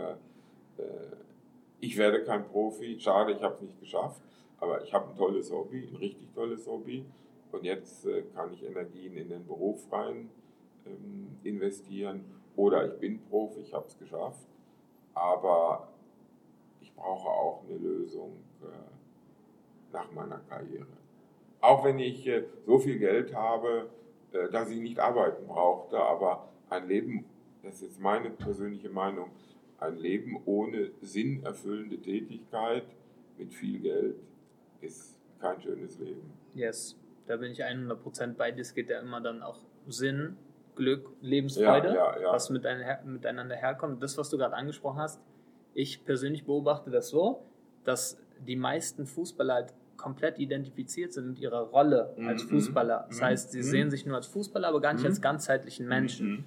ich 1.83 1.97
werde 1.97 2.23
kein 2.23 2.45
Profi, 2.47 2.97
schade, 2.97 3.33
ich 3.33 3.43
habe 3.43 3.55
es 3.55 3.61
nicht 3.61 3.79
geschafft, 3.81 4.21
aber 4.57 4.81
ich 4.83 4.93
habe 4.93 5.09
ein 5.09 5.17
tolles 5.17 5.51
Hobby, 5.51 5.89
ein 5.91 5.97
richtig 5.97 6.33
tolles 6.33 6.65
Hobby. 6.65 7.05
Und 7.51 7.65
jetzt 7.65 8.05
äh, 8.05 8.23
kann 8.33 8.53
ich 8.53 8.63
Energien 8.63 9.17
in 9.17 9.27
den 9.27 9.45
Beruf 9.45 9.91
rein 9.91 10.29
ähm, 10.85 11.37
investieren. 11.43 12.23
Oder 12.55 12.85
ich 12.85 12.99
bin 12.99 13.19
Profi, 13.25 13.59
ich 13.59 13.73
habe 13.73 13.85
es 13.87 13.97
geschafft, 13.97 14.47
aber 15.13 15.89
ich 16.79 16.93
brauche 16.95 17.27
auch 17.27 17.63
eine 17.67 17.77
Lösung 17.77 18.31
äh, 18.61 19.91
nach 19.91 20.09
meiner 20.13 20.39
Karriere. 20.47 20.87
Auch 21.59 21.83
wenn 21.83 21.99
ich 21.99 22.25
äh, 22.27 22.45
so 22.65 22.79
viel 22.79 22.97
Geld 22.97 23.35
habe, 23.35 23.89
dass 24.51 24.71
ich 24.71 24.79
nicht 24.79 24.99
arbeiten 24.99 25.45
brauchte, 25.45 25.99
aber 25.99 26.47
ein 26.67 26.87
Leben, 26.87 27.25
das 27.61 27.75
ist 27.75 27.81
jetzt 27.81 27.99
meine 27.99 28.31
persönliche 28.31 28.89
Meinung, 28.89 29.29
ein 29.83 29.97
Leben 29.97 30.41
ohne 30.45 30.91
sinnerfüllende 31.01 31.97
Tätigkeit 31.97 32.85
mit 33.37 33.53
viel 33.53 33.79
Geld 33.79 34.15
ist 34.81 35.19
kein 35.39 35.61
schönes 35.61 35.99
Leben. 35.99 36.31
Yes, 36.53 36.97
da 37.27 37.37
bin 37.37 37.51
ich 37.51 37.63
100% 37.63 38.33
bei 38.35 38.51
dir. 38.51 38.61
Es 38.61 38.73
geht 38.73 38.89
ja 38.89 38.99
immer 38.99 39.21
dann 39.21 39.41
auch 39.41 39.59
Sinn, 39.87 40.37
Glück, 40.75 41.09
Lebensfreude, 41.21 41.89
ja, 41.89 42.15
ja, 42.15 42.21
ja. 42.21 42.31
was 42.31 42.49
miteinander 42.49 43.55
herkommt. 43.55 44.01
Das, 44.01 44.17
was 44.17 44.29
du 44.29 44.37
gerade 44.37 44.55
angesprochen 44.55 44.99
hast, 44.99 45.21
ich 45.73 46.03
persönlich 46.05 46.45
beobachte 46.45 46.89
das 46.89 47.09
so, 47.09 47.43
dass 47.83 48.17
die 48.39 48.55
meisten 48.55 49.05
Fußballer 49.05 49.53
halt 49.53 49.73
komplett 49.97 50.39
identifiziert 50.39 51.13
sind 51.13 51.27
mit 51.27 51.39
ihrer 51.39 51.61
Rolle 51.61 52.15
als 52.27 52.45
mhm, 52.45 52.49
Fußballer. 52.49 53.05
Das 53.07 53.19
mhm, 53.19 53.25
heißt, 53.25 53.51
sie 53.51 53.59
mhm. 53.59 53.63
sehen 53.63 53.91
sich 53.91 54.05
nur 54.05 54.15
als 54.15 54.27
Fußballer, 54.27 54.67
aber 54.67 54.81
gar 54.81 54.93
nicht 54.93 55.05
als 55.05 55.21
ganzheitlichen 55.21 55.87
Menschen. 55.87 56.45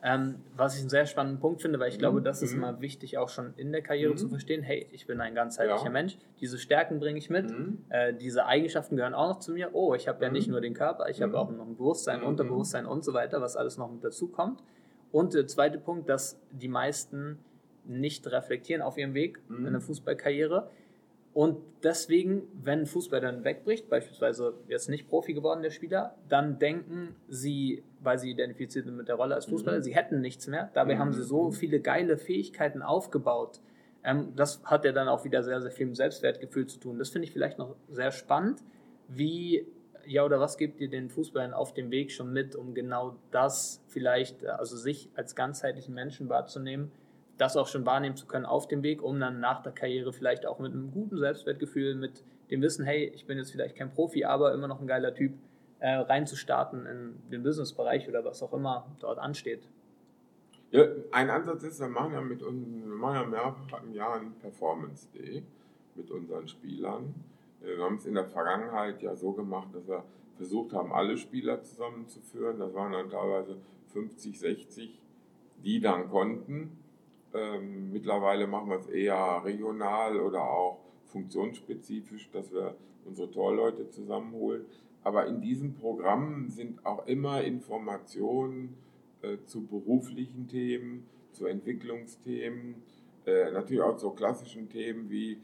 Ähm, 0.00 0.36
was 0.54 0.76
ich 0.76 0.80
einen 0.80 0.90
sehr 0.90 1.06
spannenden 1.06 1.40
Punkt 1.40 1.60
finde, 1.60 1.80
weil 1.80 1.88
ich 1.88 1.98
glaube, 1.98 2.22
das 2.22 2.40
ist 2.40 2.52
mhm. 2.52 2.62
immer 2.62 2.80
wichtig, 2.80 3.18
auch 3.18 3.28
schon 3.28 3.54
in 3.56 3.72
der 3.72 3.82
Karriere 3.82 4.12
mhm. 4.12 4.16
zu 4.16 4.28
verstehen, 4.28 4.62
hey, 4.62 4.88
ich 4.92 5.08
bin 5.08 5.20
ein 5.20 5.34
ganzheitlicher 5.34 5.86
ja. 5.86 5.90
Mensch, 5.90 6.18
diese 6.40 6.56
Stärken 6.56 7.00
bringe 7.00 7.18
ich 7.18 7.30
mit, 7.30 7.50
mhm. 7.50 7.84
äh, 7.88 8.14
diese 8.14 8.46
Eigenschaften 8.46 8.94
gehören 8.94 9.14
auch 9.14 9.28
noch 9.28 9.40
zu 9.40 9.50
mir, 9.50 9.70
oh, 9.72 9.94
ich 9.94 10.06
habe 10.06 10.24
ja 10.24 10.30
nicht 10.30 10.46
mhm. 10.46 10.52
nur 10.52 10.60
den 10.60 10.74
Körper, 10.74 11.08
ich 11.08 11.20
habe 11.20 11.32
mhm. 11.32 11.38
auch 11.38 11.50
noch 11.50 11.66
ein 11.66 11.76
Bewusstsein, 11.76 12.20
mhm. 12.20 12.26
Unterbewusstsein 12.26 12.86
und 12.86 13.04
so 13.04 13.12
weiter, 13.12 13.40
was 13.40 13.56
alles 13.56 13.76
noch 13.76 13.90
mit 13.90 14.04
dazu 14.04 14.28
kommt. 14.28 14.62
Und 15.10 15.34
der 15.34 15.48
zweite 15.48 15.78
Punkt, 15.78 16.08
dass 16.08 16.40
die 16.52 16.68
meisten 16.68 17.38
nicht 17.84 18.30
reflektieren 18.30 18.82
auf 18.82 18.98
ihrem 18.98 19.14
Weg 19.14 19.40
in 19.48 19.64
der 19.64 19.80
Fußballkarriere, 19.80 20.70
und 21.38 21.58
deswegen, 21.84 22.48
wenn 22.52 22.84
Fußball 22.84 23.20
dann 23.20 23.44
wegbricht, 23.44 23.88
beispielsweise 23.88 24.54
jetzt 24.66 24.88
nicht 24.88 25.06
Profi 25.06 25.34
geworden, 25.34 25.62
der 25.62 25.70
Spieler, 25.70 26.16
dann 26.28 26.58
denken 26.58 27.14
sie, 27.28 27.84
weil 28.00 28.18
sie 28.18 28.32
identifiziert 28.32 28.86
sind 28.86 28.96
mit 28.96 29.06
der 29.06 29.14
Rolle 29.14 29.36
als 29.36 29.46
Fußballer, 29.46 29.78
mhm. 29.78 29.82
sie 29.84 29.94
hätten 29.94 30.20
nichts 30.20 30.48
mehr. 30.48 30.68
Dabei 30.74 30.96
mhm. 30.96 30.98
haben 30.98 31.12
sie 31.12 31.22
so 31.22 31.52
viele 31.52 31.78
geile 31.78 32.18
Fähigkeiten 32.18 32.82
aufgebaut. 32.82 33.60
Ähm, 34.02 34.32
das 34.34 34.64
hat 34.64 34.84
ja 34.84 34.90
dann 34.90 35.06
auch 35.06 35.24
wieder 35.24 35.44
sehr, 35.44 35.60
sehr 35.60 35.70
viel 35.70 35.86
mit 35.86 35.94
Selbstwertgefühl 35.94 36.66
zu 36.66 36.80
tun. 36.80 36.98
Das 36.98 37.10
finde 37.10 37.26
ich 37.26 37.32
vielleicht 37.32 37.56
noch 37.56 37.76
sehr 37.88 38.10
spannend. 38.10 38.64
Wie, 39.06 39.64
ja, 40.08 40.24
oder 40.24 40.40
was 40.40 40.56
gibt 40.56 40.80
ihr 40.80 40.90
den 40.90 41.08
Fußballern 41.08 41.54
auf 41.54 41.72
dem 41.72 41.92
Weg 41.92 42.10
schon 42.10 42.32
mit, 42.32 42.56
um 42.56 42.74
genau 42.74 43.14
das 43.30 43.80
vielleicht, 43.86 44.44
also 44.44 44.76
sich 44.76 45.08
als 45.14 45.36
ganzheitlichen 45.36 45.94
Menschen 45.94 46.28
wahrzunehmen? 46.28 46.90
Das 47.38 47.56
auch 47.56 47.68
schon 47.68 47.86
wahrnehmen 47.86 48.16
zu 48.16 48.26
können 48.26 48.44
auf 48.44 48.68
dem 48.68 48.82
Weg, 48.82 49.02
um 49.02 49.18
dann 49.18 49.40
nach 49.40 49.62
der 49.62 49.72
Karriere 49.72 50.12
vielleicht 50.12 50.44
auch 50.44 50.58
mit 50.58 50.72
einem 50.72 50.90
guten 50.90 51.18
Selbstwertgefühl, 51.18 51.94
mit 51.94 52.24
dem 52.50 52.60
Wissen, 52.62 52.84
hey, 52.84 53.10
ich 53.14 53.26
bin 53.26 53.38
jetzt 53.38 53.52
vielleicht 53.52 53.76
kein 53.76 53.92
Profi, 53.92 54.24
aber 54.24 54.52
immer 54.52 54.68
noch 54.68 54.80
ein 54.80 54.86
geiler 54.86 55.14
Typ, 55.14 55.32
äh, 55.80 55.94
reinzustarten 55.94 56.86
in 56.86 57.30
den 57.30 57.42
Businessbereich 57.42 58.08
oder 58.08 58.24
was 58.24 58.42
auch 58.42 58.52
immer 58.52 58.86
dort 58.98 59.18
ansteht. 59.18 59.68
Ja, 60.70 60.84
ein 61.12 61.30
Ansatz 61.30 61.62
ist, 61.62 61.80
wir 61.80 61.88
machen 61.88 62.12
ja 62.12 62.20
mit 62.20 62.42
uns, 62.42 62.84
wir 62.84 62.94
machen 62.94 63.14
ja 63.14 63.24
mehrfach 63.24 63.82
im 63.82 63.94
Jahr 63.94 64.16
einen 64.16 64.34
Performance 64.34 65.08
Day 65.14 65.42
mit 65.94 66.10
unseren 66.10 66.48
Spielern. 66.48 67.14
Wir 67.60 67.78
haben 67.78 67.96
es 67.96 68.06
in 68.06 68.14
der 68.14 68.26
Vergangenheit 68.26 69.00
ja 69.00 69.14
so 69.14 69.32
gemacht, 69.32 69.68
dass 69.72 69.86
wir 69.88 70.04
versucht 70.36 70.72
haben, 70.72 70.92
alle 70.92 71.16
Spieler 71.16 71.62
zusammenzuführen. 71.62 72.58
Das 72.58 72.74
waren 72.74 72.92
dann 72.92 73.10
teilweise 73.10 73.56
50, 73.92 74.38
60, 74.38 75.00
die 75.64 75.80
dann 75.80 76.08
konnten 76.10 76.77
Ähm, 77.34 77.92
mittlerweile 77.92 78.46
machen 78.46 78.70
wir 78.70 78.78
es 78.78 78.86
eher 78.86 79.42
regional 79.44 80.20
oder 80.20 80.42
auch 80.42 80.80
funktionsspezifisch, 81.06 82.30
dass 82.32 82.52
wir 82.52 82.74
unsere 83.04 83.30
Torleute 83.30 83.88
zusammenholen. 83.90 84.64
Aber 85.02 85.26
in 85.26 85.40
diesem 85.40 85.74
Programm 85.74 86.48
sind 86.48 86.84
auch 86.84 87.06
immer 87.06 87.42
Informationen 87.42 88.76
äh, 89.22 89.38
zu 89.46 89.66
beruflichen 89.66 90.48
Themen, 90.48 91.06
zu 91.32 91.46
Entwicklungsthemen, 91.46 92.82
äh, 93.26 93.50
natürlich 93.50 93.82
auch 93.82 93.96
zu 93.96 94.10
klassischen 94.10 94.68
Themen 94.68 95.10
wie 95.10 95.38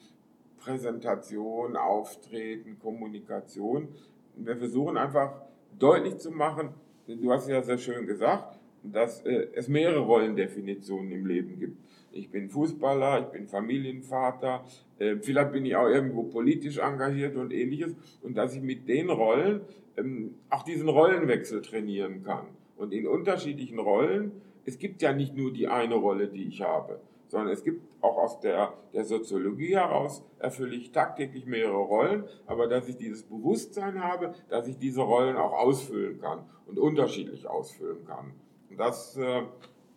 Präsentation, 0.58 1.76
Auftreten, 1.76 2.78
Kommunikation. 2.78 3.88
Wir 4.36 4.56
versuchen 4.56 4.96
einfach 4.96 5.42
deutlich 5.78 6.18
zu 6.18 6.30
machen, 6.30 6.70
du 7.06 7.32
hast 7.32 7.48
ja 7.48 7.62
sehr 7.62 7.78
schön 7.78 8.06
gesagt, 8.06 8.58
dass 8.92 9.22
äh, 9.22 9.48
es 9.54 9.68
mehrere 9.68 10.00
Rollendefinitionen 10.00 11.10
im 11.10 11.26
Leben 11.26 11.58
gibt. 11.58 11.78
Ich 12.12 12.30
bin 12.30 12.48
Fußballer, 12.48 13.20
ich 13.20 13.26
bin 13.26 13.48
Familienvater, 13.48 14.64
äh, 14.98 15.16
vielleicht 15.16 15.52
bin 15.52 15.66
ich 15.66 15.74
auch 15.74 15.88
irgendwo 15.88 16.24
politisch 16.24 16.78
engagiert 16.78 17.36
und 17.36 17.52
ähnliches. 17.52 17.94
Und 18.22 18.36
dass 18.36 18.54
ich 18.54 18.62
mit 18.62 18.88
den 18.88 19.10
Rollen 19.10 19.62
ähm, 19.96 20.34
auch 20.50 20.62
diesen 20.62 20.88
Rollenwechsel 20.88 21.62
trainieren 21.62 22.22
kann. 22.22 22.46
Und 22.76 22.92
in 22.92 23.06
unterschiedlichen 23.06 23.78
Rollen, 23.78 24.32
es 24.64 24.78
gibt 24.78 25.02
ja 25.02 25.12
nicht 25.12 25.36
nur 25.36 25.52
die 25.52 25.68
eine 25.68 25.94
Rolle, 25.94 26.28
die 26.28 26.44
ich 26.44 26.62
habe, 26.62 27.00
sondern 27.28 27.52
es 27.52 27.64
gibt 27.64 27.82
auch 28.00 28.16
aus 28.18 28.40
der, 28.40 28.74
der 28.92 29.04
Soziologie 29.04 29.76
heraus, 29.76 30.22
erfülle 30.38 30.76
ich 30.76 30.92
tagtäglich 30.92 31.46
mehrere 31.46 31.78
Rollen, 31.78 32.24
aber 32.46 32.66
dass 32.68 32.88
ich 32.88 32.96
dieses 32.96 33.22
Bewusstsein 33.22 34.02
habe, 34.02 34.34
dass 34.48 34.68
ich 34.68 34.78
diese 34.78 35.00
Rollen 35.00 35.36
auch 35.36 35.52
ausfüllen 35.52 36.20
kann 36.20 36.44
und 36.66 36.78
unterschiedlich 36.78 37.46
ausfüllen 37.46 38.04
kann. 38.06 38.32
Und 38.74 38.80
das 38.80 39.16
äh, 39.16 39.42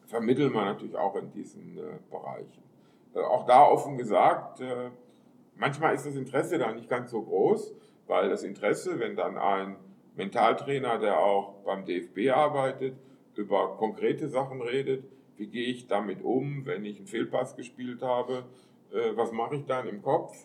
vermitteln 0.06 0.54
wir 0.54 0.64
natürlich 0.64 0.96
auch 0.96 1.16
in 1.16 1.32
diesen 1.32 1.80
äh, 1.80 1.98
Bereichen. 2.12 2.62
Äh, 3.16 3.22
auch 3.22 3.48
da 3.48 3.64
offen 3.64 3.98
gesagt, 3.98 4.62
äh, 4.62 4.92
manchmal 5.56 5.96
ist 5.96 6.06
das 6.06 6.16
Interesse 6.16 6.60
da 6.60 6.72
nicht 6.72 6.88
ganz 6.88 7.10
so 7.10 7.24
groß, 7.24 7.74
weil 8.06 8.30
das 8.30 8.44
Interesse, 8.44 9.00
wenn 9.00 9.16
dann 9.16 9.36
ein 9.40 9.78
Mentaltrainer, 10.16 11.00
der 11.00 11.20
auch 11.20 11.56
beim 11.66 11.86
DFB 11.86 12.30
arbeitet, 12.30 12.94
über 13.34 13.78
konkrete 13.78 14.30
Sachen 14.30 14.62
redet, 14.62 15.04
wie 15.38 15.48
gehe 15.48 15.66
ich 15.66 15.88
damit 15.88 16.24
um, 16.24 16.68
wenn 16.68 16.86
ich 16.86 17.00
einen 17.00 17.08
Fehlpass 17.08 17.56
gespielt 17.56 18.04
habe, 18.04 18.44
äh, 18.94 19.16
was 19.16 19.32
mache 19.32 19.56
ich 19.56 19.66
dann 19.66 19.88
im 19.88 20.04
Kopf, 20.04 20.38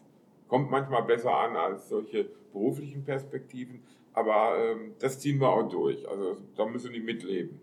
kommt 0.49 0.71
manchmal 0.71 1.03
besser 1.03 1.37
an 1.37 1.55
als 1.55 1.91
solche 1.91 2.31
beruflichen 2.51 3.05
Perspektiven, 3.05 3.83
aber 4.15 4.57
ähm, 4.59 4.95
das 5.01 5.21
ziehen 5.21 5.39
wir 5.39 5.51
auch 5.51 5.69
durch, 5.69 6.09
also 6.09 6.39
da 6.57 6.65
müssen 6.65 6.95
die 6.95 7.01
mitleben. 7.01 7.61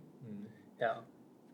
Ja. 0.80 1.04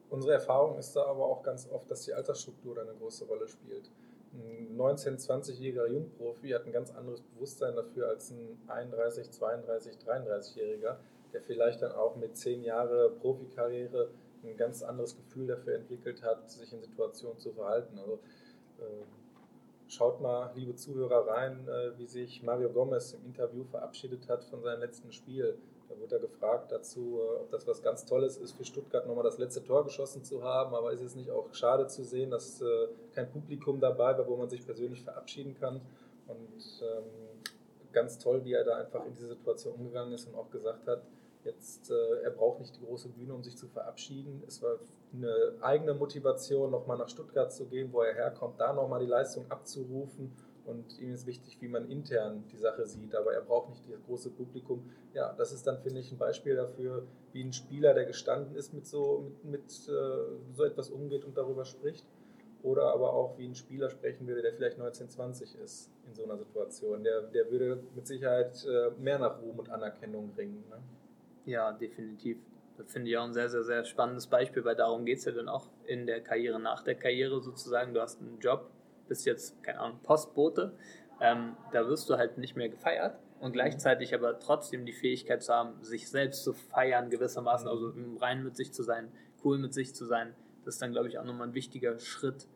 Unsere 0.09 0.33
Erfahrung 0.33 0.77
ist 0.77 0.95
da 0.95 1.05
aber 1.05 1.25
auch 1.25 1.41
ganz 1.41 1.69
oft, 1.71 1.89
dass 1.89 2.03
die 2.03 2.13
Altersstruktur 2.13 2.75
da 2.75 2.81
eine 2.81 2.93
große 2.93 3.25
Rolle 3.25 3.47
spielt. 3.47 3.89
Ein 4.33 4.77
19-, 4.77 5.17
20-jähriger 5.17 5.87
Jungprofi 5.87 6.49
hat 6.49 6.65
ein 6.65 6.71
ganz 6.71 6.91
anderes 6.93 7.21
Bewusstsein 7.21 7.75
dafür 7.75 8.09
als 8.09 8.31
ein 8.31 8.57
31-, 8.67 9.39
32-, 9.39 10.05
33-jähriger, 10.05 10.97
der 11.33 11.41
vielleicht 11.41 11.81
dann 11.81 11.93
auch 11.93 12.15
mit 12.15 12.37
zehn 12.37 12.63
Jahren 12.63 13.17
Profikarriere 13.19 14.09
ein 14.43 14.57
ganz 14.57 14.83
anderes 14.83 15.15
Gefühl 15.15 15.47
dafür 15.47 15.75
entwickelt 15.75 16.21
hat, 16.23 16.49
sich 16.51 16.71
in 16.71 16.81
Situationen 16.81 17.39
zu 17.39 17.51
verhalten. 17.53 17.97
Also 17.97 18.19
äh, 18.79 19.05
schaut 19.87 20.21
mal, 20.21 20.51
liebe 20.55 20.75
Zuhörer, 20.75 21.27
rein, 21.27 21.67
äh, 21.67 21.97
wie 21.97 22.05
sich 22.05 22.43
Mario 22.43 22.69
Gomez 22.69 23.13
im 23.13 23.25
Interview 23.25 23.63
verabschiedet 23.63 24.29
hat 24.29 24.43
von 24.43 24.61
seinem 24.61 24.81
letzten 24.81 25.11
Spiel. 25.11 25.57
Da 25.87 25.99
wurde 25.99 26.15
er 26.15 26.21
gefragt 26.21 26.71
dazu, 26.71 27.19
äh, 27.19 27.41
ob 27.41 27.51
das 27.51 27.67
was 27.67 27.81
ganz 27.81 28.05
Tolles 28.05 28.37
ist, 28.37 28.53
für 28.53 28.65
Stuttgart 28.65 29.07
nochmal 29.07 29.23
das 29.23 29.37
letzte 29.37 29.63
Tor 29.63 29.83
geschossen 29.83 30.23
zu 30.23 30.43
haben. 30.43 30.73
Aber 30.75 30.91
ist 30.91 31.01
es 31.01 31.15
nicht 31.15 31.29
auch 31.29 31.53
schade 31.53 31.87
zu 31.87 32.03
sehen, 32.03 32.31
dass 32.31 32.61
äh, 32.61 32.87
kein 33.13 33.29
Publikum 33.29 33.79
dabei 33.79 34.17
war, 34.17 34.27
wo 34.27 34.35
man 34.35 34.49
sich 34.49 34.65
persönlich 34.65 35.03
verabschieden 35.03 35.55
kann? 35.59 35.81
Und 36.27 36.81
ähm, 36.81 37.03
ganz 37.91 38.17
toll, 38.17 38.43
wie 38.43 38.53
er 38.53 38.63
da 38.63 38.77
einfach 38.77 39.05
in 39.05 39.13
diese 39.13 39.27
Situation 39.27 39.75
umgegangen 39.75 40.13
ist 40.13 40.27
und 40.27 40.35
auch 40.35 40.49
gesagt 40.49 40.87
hat, 40.87 41.03
jetzt, 41.43 41.91
äh, 41.91 42.23
er 42.23 42.31
braucht 42.31 42.59
nicht 42.59 42.75
die 42.75 42.85
große 42.85 43.09
Bühne, 43.09 43.33
um 43.33 43.43
sich 43.43 43.55
zu 43.55 43.67
verabschieden. 43.67 44.43
Es 44.47 44.61
war 44.61 44.77
eine 45.13 45.53
eigene 45.61 45.93
Motivation, 45.93 46.71
nochmal 46.71 46.97
nach 46.97 47.09
Stuttgart 47.09 47.53
zu 47.53 47.65
gehen, 47.65 47.93
wo 47.93 48.01
er 48.01 48.13
herkommt, 48.13 48.59
da 48.59 48.73
nochmal 48.73 48.99
die 48.99 49.05
Leistung 49.05 49.45
abzurufen 49.49 50.33
und 50.65 50.99
ihm 50.99 51.13
ist 51.13 51.25
wichtig, 51.27 51.57
wie 51.61 51.67
man 51.67 51.89
intern 51.89 52.43
die 52.51 52.57
Sache 52.57 52.85
sieht, 52.85 53.15
aber 53.15 53.33
er 53.33 53.41
braucht 53.41 53.69
nicht 53.69 53.83
das 53.89 54.03
große 54.05 54.31
Publikum. 54.31 54.89
Ja, 55.13 55.33
das 55.33 55.51
ist 55.51 55.65
dann, 55.67 55.79
finde 55.79 55.99
ich, 55.99 56.11
ein 56.11 56.17
Beispiel 56.17 56.55
dafür, 56.55 57.05
wie 57.33 57.43
ein 57.43 57.53
Spieler, 57.53 57.93
der 57.93 58.05
gestanden 58.05 58.55
ist, 58.55 58.73
mit 58.73 58.85
so, 58.85 59.31
mit, 59.43 59.61
mit 59.61 59.89
äh, 59.89 60.53
so 60.53 60.63
etwas 60.63 60.89
umgeht 60.89 61.25
und 61.25 61.37
darüber 61.37 61.65
spricht. 61.65 62.05
Oder 62.63 62.93
aber 62.93 63.13
auch, 63.13 63.37
wie 63.37 63.45
ein 63.45 63.53
Spieler 63.53 63.91
sprechen 63.91 64.25
würde, 64.25 64.41
der 64.41 64.53
vielleicht 64.53 64.79
1920 64.79 65.55
ist 65.63 65.91
in 66.07 66.15
so 66.15 66.23
einer 66.23 66.37
Situation. 66.37 67.03
Der, 67.03 67.21
der 67.21 67.51
würde 67.51 67.83
mit 67.93 68.07
Sicherheit 68.07 68.65
äh, 68.65 68.89
mehr 68.99 69.19
nach 69.19 69.39
Ruhm 69.39 69.59
und 69.59 69.69
Anerkennung 69.69 70.31
ringen. 70.35 70.63
Ne? 70.69 70.77
Ja, 71.45 71.71
definitiv. 71.73 72.37
Das 72.77 72.91
finde 72.91 73.09
ich 73.09 73.17
auch 73.17 73.23
ein 73.23 73.33
sehr, 73.33 73.49
sehr, 73.49 73.63
sehr 73.63 73.85
spannendes 73.85 74.27
Beispiel, 74.27 74.65
weil 74.65 74.75
darum 74.75 75.05
geht 75.05 75.19
es 75.19 75.25
ja 75.25 75.31
dann 75.31 75.47
auch 75.47 75.67
in 75.85 76.07
der 76.07 76.21
Karriere, 76.21 76.59
nach 76.59 76.83
der 76.83 76.95
Karriere 76.95 77.39
sozusagen. 77.41 77.93
Du 77.93 78.01
hast 78.01 78.19
einen 78.19 78.39
Job, 78.39 78.69
bist 79.07 79.25
jetzt, 79.25 79.61
keine 79.63 79.79
Ahnung, 79.79 79.99
Postbote, 80.03 80.73
ähm, 81.21 81.55
da 81.71 81.87
wirst 81.87 82.09
du 82.09 82.17
halt 82.17 82.37
nicht 82.37 82.55
mehr 82.55 82.69
gefeiert 82.69 83.19
und 83.39 83.53
gleichzeitig 83.53 84.13
aber 84.13 84.39
trotzdem 84.39 84.85
die 84.85 84.93
Fähigkeit 84.93 85.43
zu 85.43 85.53
haben, 85.53 85.83
sich 85.83 86.09
selbst 86.09 86.43
zu 86.43 86.53
feiern 86.53 87.09
gewissermaßen, 87.09 87.67
also 87.67 87.89
im 87.89 88.17
Reinen 88.17 88.43
mit 88.43 88.55
sich 88.55 88.73
zu 88.73 88.83
sein, 88.83 89.11
cool 89.43 89.57
mit 89.57 89.73
sich 89.73 89.93
zu 89.95 90.05
sein, 90.05 90.33
das 90.65 90.75
ist 90.75 90.81
dann, 90.81 90.91
glaube 90.91 91.07
ich, 91.07 91.19
auch 91.19 91.23
nochmal 91.23 91.47
ein 91.47 91.53
wichtiger 91.53 91.99
Schritt. 91.99 92.47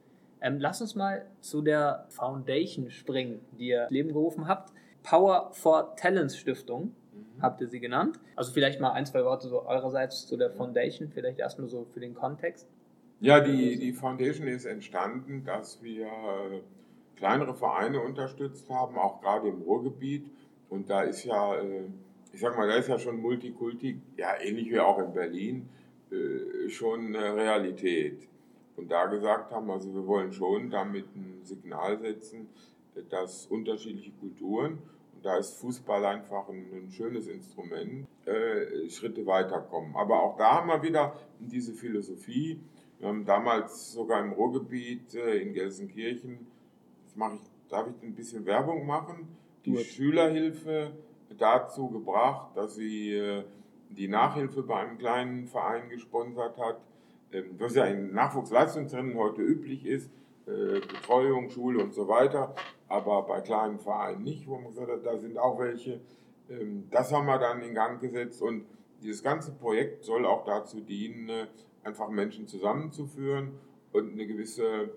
Ähm, 0.41 0.57
lass 0.59 0.81
uns 0.81 0.95
mal 0.95 1.25
zu 1.41 1.61
der 1.61 2.05
Foundation 2.09 2.89
springen, 2.89 3.41
die 3.51 3.67
ihr 3.67 3.83
ins 3.83 3.91
Leben 3.91 4.09
gerufen 4.09 4.47
habt. 4.47 4.73
Power 5.03 5.51
for 5.53 5.95
Talents 5.95 6.35
Stiftung 6.35 6.95
mhm. 7.13 7.41
habt 7.41 7.61
ihr 7.61 7.67
sie 7.67 7.79
genannt. 7.79 8.19
Also 8.35 8.51
vielleicht 8.51 8.79
mal 8.79 8.93
ein, 8.93 9.05
zwei 9.05 9.23
Worte 9.23 9.47
so 9.47 9.65
eurerseits 9.65 10.25
zu 10.27 10.37
der 10.37 10.49
Foundation, 10.49 11.09
vielleicht 11.09 11.39
erstmal 11.39 11.67
so 11.67 11.85
für 11.85 11.99
den 11.99 12.15
Kontext. 12.15 12.67
Ja, 13.21 13.41
die, 13.41 13.77
die 13.77 13.91
Foundation 13.91 14.47
ist 14.47 14.63
entstanden, 14.63 15.43
dass 15.43 15.83
wir 15.83 16.05
äh, 16.05 16.61
kleinere 17.17 17.53
Vereine 17.53 17.99
unterstützt 17.99 18.69
haben, 18.69 18.97
auch 18.97 19.19
gerade 19.19 19.49
im 19.49 19.61
Ruhrgebiet. 19.61 20.31
Und 20.69 20.89
da 20.89 21.01
ist 21.01 21.25
ja, 21.25 21.55
äh, 21.55 21.83
ich 22.31 22.39
sag 22.39 22.55
mal, 22.55 22.69
da 22.69 22.75
ist 22.75 22.87
ja 22.87 22.97
schon 22.97 23.21
Multikulti, 23.21 23.99
ja 24.15 24.39
ähnlich 24.39 24.69
wie 24.69 24.79
auch 24.79 24.99
in 24.99 25.13
Berlin, 25.13 25.67
äh, 26.11 26.69
schon 26.69 27.13
Realität. 27.13 28.25
Und 28.77 28.89
da 28.89 29.07
gesagt 29.07 29.51
haben, 29.51 29.69
also 29.69 29.93
wir 29.93 30.07
wollen 30.07 30.31
schon 30.31 30.69
damit 30.69 31.13
ein 31.13 31.41
Signal 31.43 31.99
setzen, 31.99 32.47
dass 33.09 33.47
unterschiedliche 33.47 34.11
Kulturen, 34.11 34.77
und 35.13 35.25
da 35.25 35.35
ist 35.35 35.59
Fußball 35.59 36.05
einfach 36.05 36.47
ein, 36.47 36.67
ein 36.71 36.89
schönes 36.89 37.27
Instrument, 37.27 38.07
Schritte 38.89 39.25
weiterkommen. 39.25 39.95
Aber 39.95 40.21
auch 40.21 40.37
da 40.37 40.57
haben 40.57 40.67
wir 40.67 40.81
wieder 40.83 41.19
diese 41.39 41.73
Philosophie, 41.73 42.59
wir 42.99 43.07
haben 43.07 43.25
damals 43.25 43.93
sogar 43.93 44.21
im 44.21 44.33
Ruhrgebiet 44.33 45.15
äh, 45.15 45.37
in 45.37 45.53
Gelsenkirchen, 45.53 46.47
das 47.05 47.15
mache 47.15 47.35
ich, 47.35 47.69
darf 47.69 47.87
ich 47.87 48.03
ein 48.03 48.13
bisschen 48.13 48.45
Werbung 48.45 48.85
machen, 48.85 49.37
die 49.65 49.71
Gut. 49.71 49.83
Schülerhilfe 49.83 50.91
dazu 51.37 51.89
gebracht, 51.89 52.55
dass 52.55 52.75
sie 52.75 53.13
äh, 53.13 53.43
die 53.89 54.07
Nachhilfe 54.07 54.63
bei 54.63 54.81
einem 54.81 54.97
kleinen 54.97 55.47
Verein 55.47 55.89
gesponsert 55.89 56.57
hat, 56.57 56.81
ähm, 57.31 57.55
was 57.57 57.75
ja 57.75 57.85
in 57.85 58.13
Nachwuchsleistungszentren 58.13 59.17
heute 59.17 59.41
üblich 59.41 59.85
ist, 59.85 60.11
äh, 60.45 60.79
Betreuung, 60.79 61.49
Schule 61.49 61.81
und 61.81 61.93
so 61.93 62.07
weiter, 62.07 62.53
aber 62.87 63.23
bei 63.23 63.39
kleinen 63.41 63.79
Vereinen 63.79 64.23
nicht, 64.23 64.47
wo 64.47 64.55
man 64.57 64.71
gesagt 64.71 64.91
hat, 64.91 65.05
da 65.05 65.17
sind 65.17 65.37
auch 65.37 65.57
welche. 65.59 66.01
Ähm, 66.49 66.87
das 66.89 67.13
haben 67.13 67.27
wir 67.27 67.39
dann 67.39 67.61
in 67.61 67.73
Gang 67.73 68.01
gesetzt 68.01 68.41
und 68.41 68.65
dieses 69.01 69.23
ganze 69.23 69.53
Projekt 69.53 70.03
soll 70.03 70.25
auch 70.25 70.43
dazu 70.43 70.81
dienen, 70.81 71.47
einfach 71.83 72.09
Menschen 72.09 72.47
zusammenzuführen 72.47 73.59
und 73.91 74.13
eine 74.13 74.27
gewisse, 74.27 74.91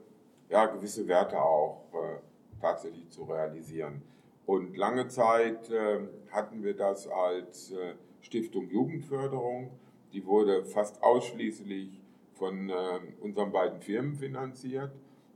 ja, 0.48 0.66
gewisse 0.66 1.08
Werte 1.08 1.40
auch 1.40 1.84
äh, 1.94 2.18
tatsächlich 2.60 3.08
zu 3.10 3.24
realisieren. 3.24 4.02
Und 4.46 4.76
lange 4.76 5.08
Zeit 5.08 5.70
äh, 5.70 6.00
hatten 6.30 6.62
wir 6.62 6.74
das 6.74 7.06
als 7.06 7.72
äh, 7.72 7.94
Stiftung 8.20 8.68
Jugendförderung. 8.68 9.70
Die 10.12 10.26
wurde 10.26 10.64
fast 10.64 11.02
ausschließlich 11.02 12.00
von 12.34 12.70
äh, 12.70 12.74
unseren 13.20 13.52
beiden 13.52 13.80
Firmen 13.80 14.14
finanziert. 14.14 14.92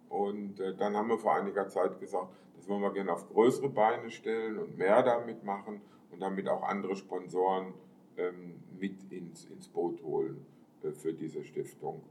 Und 0.08 0.60
äh, 0.60 0.74
dann 0.74 0.96
haben 0.96 1.08
wir 1.08 1.18
vor 1.18 1.34
einiger 1.34 1.68
Zeit 1.68 2.00
gesagt, 2.00 2.32
das 2.56 2.68
wollen 2.68 2.82
wir 2.82 2.92
gerne 2.92 3.12
auf 3.12 3.28
größere 3.28 3.68
Beine 3.68 4.10
stellen 4.10 4.58
und 4.58 4.76
mehr 4.76 5.02
damit 5.02 5.44
machen 5.44 5.80
und 6.10 6.20
damit 6.20 6.48
auch 6.48 6.62
andere 6.62 6.96
Sponsoren 6.96 7.74
ähm, 8.16 8.62
mit 8.78 9.12
ins, 9.12 9.44
ins 9.46 9.68
Boot 9.68 10.02
holen. 10.02 10.44
Äh, 10.86 10.92
für 10.92 11.12
diese 11.12 11.44
Stiftung. 11.44 12.02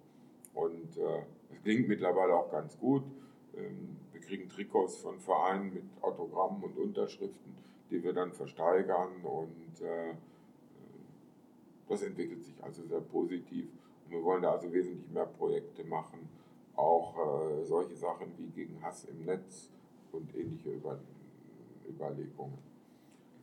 Und 0.54 0.98
äh, 0.98 1.24
es 1.52 1.62
klingt 1.64 1.88
mittlerweile 1.88 2.34
auch 2.34 2.52
ganz 2.52 2.78
gut. 2.80 3.04
Ähm, 3.56 3.98
wir 4.12 4.22
kriegen 4.22 4.50
Trikots 4.50 4.98
von 4.98 5.20
Vereinen 5.20 5.74
mit 5.74 5.84
Autogrammen 6.02 6.64
und 6.64 6.78
Unterschriften, 6.78 7.56
die 7.90 8.04
wir 8.04 8.14
dann 8.14 8.32
versteigern 8.32 9.24
und 9.24 9.82
äh, 9.82 10.16
das 11.88 12.02
entwickelt 12.02 12.44
sich 12.44 12.64
also 12.64 12.84
sehr 12.84 13.02
positiv. 13.02 13.68
Und 14.06 14.12
wir 14.12 14.24
wollen 14.24 14.42
da 14.42 14.54
also 14.54 14.72
wesentlich 14.74 15.10
mehr 15.12 15.28
Projekte 15.28 15.84
machen 15.84 16.30
auch 16.78 17.64
solche 17.64 17.96
Sachen 17.96 18.38
wie 18.38 18.48
gegen 18.48 18.82
Hass 18.82 19.06
im 19.06 19.24
Netz 19.24 19.70
und 20.12 20.36
ähnliche 20.36 20.72
Über 20.72 21.00
Überlegungen. 21.88 22.58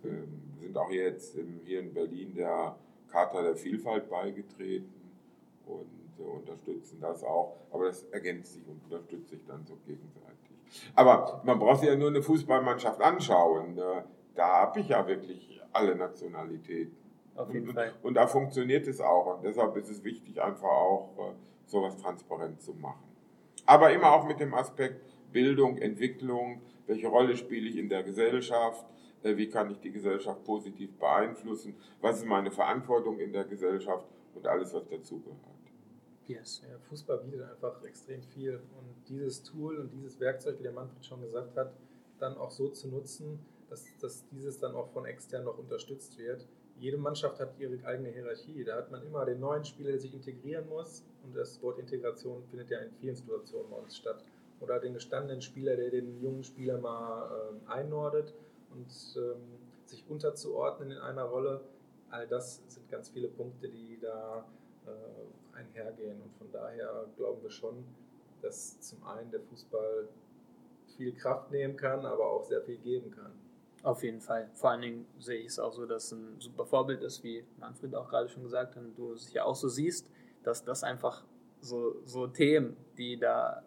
Ähm, 0.05 0.43
wir 0.59 0.67
sind 0.67 0.77
auch 0.77 0.91
jetzt 0.91 1.39
hier 1.65 1.81
in 1.81 1.95
Berlin 1.95 2.35
der 2.35 2.77
Charta 3.09 3.41
der 3.41 3.57
Vielfalt 3.57 4.11
beigetreten 4.11 5.02
und 5.67 5.87
äh, 6.19 6.23
unterstützen 6.23 6.99
das 7.01 7.23
auch. 7.25 7.57
Aber 7.71 7.87
das 7.87 8.05
ergänzt 8.05 8.55
sich 8.55 8.67
und 8.67 8.83
unterstützt 8.85 9.31
sich 9.31 9.45
dann 9.47 9.65
so 9.65 9.77
gegenseitig. 9.87 10.33
Aber 10.95 11.43
man 11.45 11.59
braucht 11.59 11.81
sich 11.81 11.89
ja 11.89 11.97
nur 11.97 12.09
eine 12.09 12.23
Fußballmannschaft 12.23 13.01
anschauen. 13.01 13.79
Äh, 13.79 14.03
da 14.35 14.47
habe 14.63 14.81
ich 14.81 14.89
ja 14.89 15.07
wirklich 15.07 15.61
alle 15.73 15.95
Nationalitäten. 15.95 16.97
Auf 17.35 17.53
jeden 17.53 17.69
und, 17.69 17.75
Fall. 17.75 17.93
Und 18.03 18.15
da 18.15 18.27
funktioniert 18.27 18.87
es 18.87 19.01
auch. 19.01 19.37
Und 19.37 19.45
deshalb 19.45 19.77
ist 19.77 19.91
es 19.91 20.05
wichtig, 20.05 20.41
einfach 20.43 20.69
auch 20.69 21.11
äh, 21.19 21.33
sowas 21.67 21.97
transparent 21.97 22.61
zu 22.61 22.75
machen. 22.75 23.03
Aber 23.67 23.93
immer 23.93 24.13
auch 24.13 24.27
mit 24.27 24.41
dem 24.41 24.55
Aspekt 24.55 25.01
Bildung, 25.33 25.79
Entwicklung, 25.79 26.61
welche 26.87 27.09
Rolle 27.09 27.37
spiele 27.37 27.69
ich 27.69 27.77
in 27.77 27.89
der 27.89 28.03
Gesellschaft, 28.03 28.85
äh, 29.23 29.37
wie 29.37 29.49
kann 29.49 29.71
ich 29.71 29.81
die 29.81 29.93
Gesellschaft 29.93 30.45
positiv 30.45 30.97
beeinflussen, 30.99 31.75
was 32.01 32.19
ist 32.19 32.27
meine 32.27 32.51
Verantwortung 32.51 33.19
in 33.19 33.33
der 33.33 33.45
Gesellschaft 33.45 34.07
und 34.35 34.47
alles, 34.47 34.75
was 34.75 34.87
dazugehört. 34.89 35.39
Yes. 36.33 36.63
Ja, 36.69 36.79
Fußball 36.89 37.19
bietet 37.19 37.43
einfach 37.43 37.83
extrem 37.85 38.23
viel 38.23 38.55
und 38.79 39.09
dieses 39.09 39.43
Tool 39.43 39.79
und 39.79 39.93
dieses 39.93 40.19
Werkzeug, 40.19 40.59
wie 40.59 40.63
der 40.63 40.73
Manfred 40.73 41.05
schon 41.05 41.21
gesagt 41.21 41.57
hat, 41.57 41.75
dann 42.19 42.37
auch 42.39 42.51
so 42.51 42.69
zu 42.71 42.89
nutzen, 42.89 43.39
dass, 43.69 43.85
dass 44.01 44.27
dieses 44.29 44.59
dann 44.59 44.75
auch 44.75 44.89
von 44.93 45.05
extern 45.05 45.45
noch 45.45 45.59
unterstützt 45.59 46.17
wird. 46.19 46.47
Jede 46.79 46.97
Mannschaft 46.97 47.39
hat 47.39 47.59
ihre 47.59 47.85
eigene 47.85 48.09
Hierarchie. 48.11 48.65
Da 48.65 48.77
hat 48.77 48.91
man 48.91 49.03
immer 49.03 49.25
den 49.27 49.41
neuen 49.41 49.65
Spieler, 49.65 49.91
der 49.91 50.01
sich 50.01 50.15
integrieren 50.15 50.69
muss 50.69 51.05
und 51.23 51.37
das 51.37 51.63
Wort 51.63 51.79
Integration 51.79 52.43
findet 52.45 52.71
ja 52.71 52.79
in 52.79 52.93
vielen 52.93 53.15
Situationen 53.15 53.71
bei 53.71 53.77
uns 53.77 53.97
statt. 53.97 54.25
Oder 54.61 54.81
den 54.81 54.95
gestandenen 54.95 55.43
Spieler, 55.43 55.77
der 55.77 55.91
den 55.91 56.21
jungen 56.23 56.45
Spieler 56.45 56.79
mal 56.79 57.31
äh, 57.67 57.71
einnordet 57.71 58.33
und 58.71 58.89
ähm, 59.17 59.59
sich 59.85 60.09
unterzuordnen 60.09 60.93
in 60.93 60.99
einer 60.99 61.25
Rolle. 61.25 61.61
All 62.11 62.27
das 62.27 62.63
sind 62.69 62.89
ganz 62.89 63.11
viele 63.11 63.29
Punkte, 63.29 63.69
die 63.69 63.99
da 64.01 64.47
äh, 64.87 65.57
einhergehen. 65.57 66.21
Und 66.21 66.35
von 66.37 66.51
daher 66.53 67.07
glauben 67.17 67.43
wir 67.43 67.51
schon, 67.51 67.85
dass 68.41 68.81
zum 68.81 69.05
einen 69.05 69.31
der 69.31 69.41
Fußball 69.41 70.09
viel 70.97 71.15
Kraft 71.15 71.51
nehmen 71.51 71.77
kann, 71.77 72.05
aber 72.05 72.27
auch 72.27 72.45
sehr 72.45 72.63
viel 72.63 72.79
geben 72.79 73.11
kann. 73.11 73.33
Auf 73.83 74.05
jeden 74.05 74.21
Fall. 74.21 74.49
Vor 74.55 74.71
allen 74.71 74.83
Dingen 74.83 75.07
sehe 75.19 75.41
ich 75.41 75.49
es 75.49 75.59
auch 75.59 75.73
so, 75.73 75.87
dass 75.87 76.05
es 76.05 76.13
ein 76.13 76.41
super 76.41 76.65
Vorbild 76.65 77.03
ist, 77.03 77.25
wie 77.25 77.45
Manfred 77.59 77.95
auch 77.95 78.09
gerade 78.09 78.29
schon 78.29 78.45
gesagt 78.45 78.77
hat, 78.77 78.83
und 78.83 78.97
du 78.97 79.13
es 79.13 79.33
ja 79.33 79.45
auch 79.45 79.57
so 79.57 79.69
siehst, 79.69 80.09
dass 80.45 80.65
das 80.65 80.85
einfach 80.85 81.25
so, 81.61 81.97
so 82.05 82.27
Themen, 82.29 82.77
die 82.97 83.19
da 83.19 83.63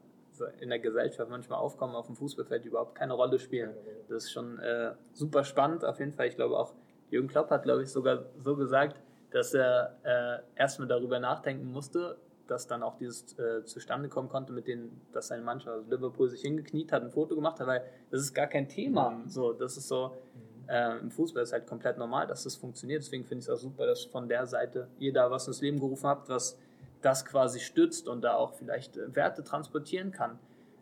in 0.60 0.70
der 0.70 0.80
Gesellschaft 0.80 1.30
manchmal 1.30 1.60
aufkommen, 1.60 1.96
auf 1.96 2.08
dem 2.08 2.16
Fußballfeld 2.16 2.66
überhaupt 2.66 2.96
keine 2.96 3.14
Rolle 3.14 3.40
spielen. 3.40 3.74
Das 4.10 4.26
ist 4.26 4.32
schon 4.32 4.60
äh, 4.60 4.94
super 5.14 5.44
spannend 5.44 5.86
auf 5.86 6.00
jeden 6.00 6.14
Fall. 6.14 6.28
Ich 6.28 6.36
glaube 6.36 6.58
auch, 6.58 6.74
Jürgen 7.10 7.28
Klopp 7.28 7.50
hat, 7.52 7.64
glaube 7.64 7.84
ich, 7.84 7.92
sogar 7.92 8.26
so 8.40 8.56
gesagt, 8.56 9.02
dass 9.36 9.54
er 9.54 9.98
äh, 10.04 10.60
erstmal 10.60 10.88
darüber 10.88 11.20
nachdenken 11.20 11.70
musste, 11.70 12.16
dass 12.48 12.68
dann 12.68 12.84
auch 12.84 12.96
dieses 12.96 13.38
äh, 13.38 13.66
zustande 13.66 14.08
kommen 14.08 14.30
konnte, 14.30 14.54
mit 14.54 14.66
denen, 14.66 15.02
dass 15.12 15.28
seine 15.28 15.44
Mannschaft, 15.44 15.76
also 15.76 15.90
Liverpool, 15.90 16.30
sich 16.30 16.40
hingekniet 16.40 16.94
hat, 16.94 17.04
ein 17.04 17.12
Foto 17.12 17.36
gemacht 17.36 17.60
hat, 17.60 17.68
weil 17.68 17.84
das 18.12 18.22
ist 18.22 18.34
gar 18.34 18.48
kein 18.48 18.70
Thema. 18.70 19.10
Mhm. 19.10 19.30
So, 19.30 19.52
das 19.52 19.76
ist 19.76 19.90
so, 19.90 20.16
mhm. 20.64 20.70
äh, 20.70 20.98
im 21.00 21.12
Fußball 21.12 21.44
ist 21.44 21.52
halt 21.52 21.68
komplett 21.68 21.98
normal, 21.98 22.28
dass 22.28 22.46
das 22.46 22.56
funktioniert. 22.56 23.04
Deswegen 23.04 23.26
finde 23.26 23.42
ich 23.42 23.50
es 23.50 23.54
auch 23.54 23.60
super, 23.60 23.86
dass 23.86 24.06
von 24.06 24.30
der 24.30 24.46
Seite 24.46 24.88
ihr 25.00 25.12
da 25.12 25.30
was 25.30 25.48
ins 25.48 25.60
Leben 25.60 25.82
gerufen 25.82 26.08
habt, 26.08 26.30
was 26.30 26.58
das 27.02 27.26
quasi 27.26 27.60
stützt 27.60 28.08
und 28.08 28.22
da 28.22 28.36
auch 28.36 28.54
vielleicht 28.54 28.96
äh, 28.96 29.14
Werte 29.18 29.44
transportieren 29.44 30.14
kann. 30.14 30.40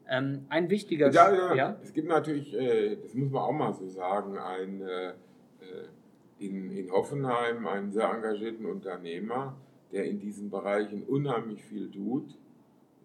Ähm, 0.08 0.46
ein 0.50 0.70
wichtiger 0.70 1.10
ja, 1.10 1.34
ja, 1.34 1.56
ja, 1.56 1.76
Es 1.82 1.92
gibt 1.92 2.08
natürlich, 2.08 2.54
äh, 2.54 2.98
das 2.98 3.16
muss 3.16 3.32
man 3.32 3.42
auch 3.42 3.52
mal 3.52 3.74
so 3.74 3.88
sagen, 3.88 4.38
ein, 4.38 4.82
äh, 4.82 5.08
äh, 5.10 5.13
in, 6.45 6.71
in 6.71 6.91
Hoffenheim 6.91 7.65
einen 7.67 7.91
sehr 7.91 8.10
engagierten 8.10 8.65
Unternehmer, 8.65 9.56
der 9.91 10.06
in 10.06 10.19
diesen 10.19 10.49
Bereichen 10.49 11.03
unheimlich 11.03 11.63
viel 11.63 11.89
tut. 11.91 12.38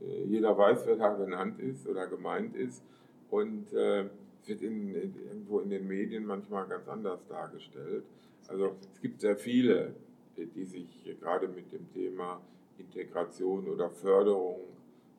Äh, 0.01 0.25
jeder 0.25 0.57
weiß, 0.57 0.87
wer 0.87 0.97
da 0.97 1.15
genannt 1.15 1.59
ist 1.61 1.87
oder 1.87 2.07
gemeint 2.07 2.57
ist. 2.57 2.83
Und 3.31 3.73
äh, 3.73 4.07
wird 4.47 4.63
in, 4.63 4.95
irgendwo 4.95 5.61
in 5.61 5.71
den 5.71 5.87
Medien 5.87 6.25
manchmal 6.25 6.67
ganz 6.67 6.89
anders 6.89 7.27
dargestellt. 7.29 8.05
Also 8.49 8.77
es 8.95 9.01
gibt 9.01 9.21
sehr 9.21 9.37
viele, 9.37 9.95
die 10.37 10.65
sich 10.65 10.87
gerade 11.21 11.49
mit 11.49 11.71
dem 11.73 11.93
Thema 11.93 12.41
Integration 12.79 13.69
oder 13.69 13.91
Förderung 13.91 14.61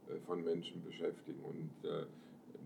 äh, 0.08 0.18
von 0.26 0.44
Menschen 0.44 0.84
beschäftigen. 0.84 1.40
Und 1.44 1.90
äh, 1.90 2.06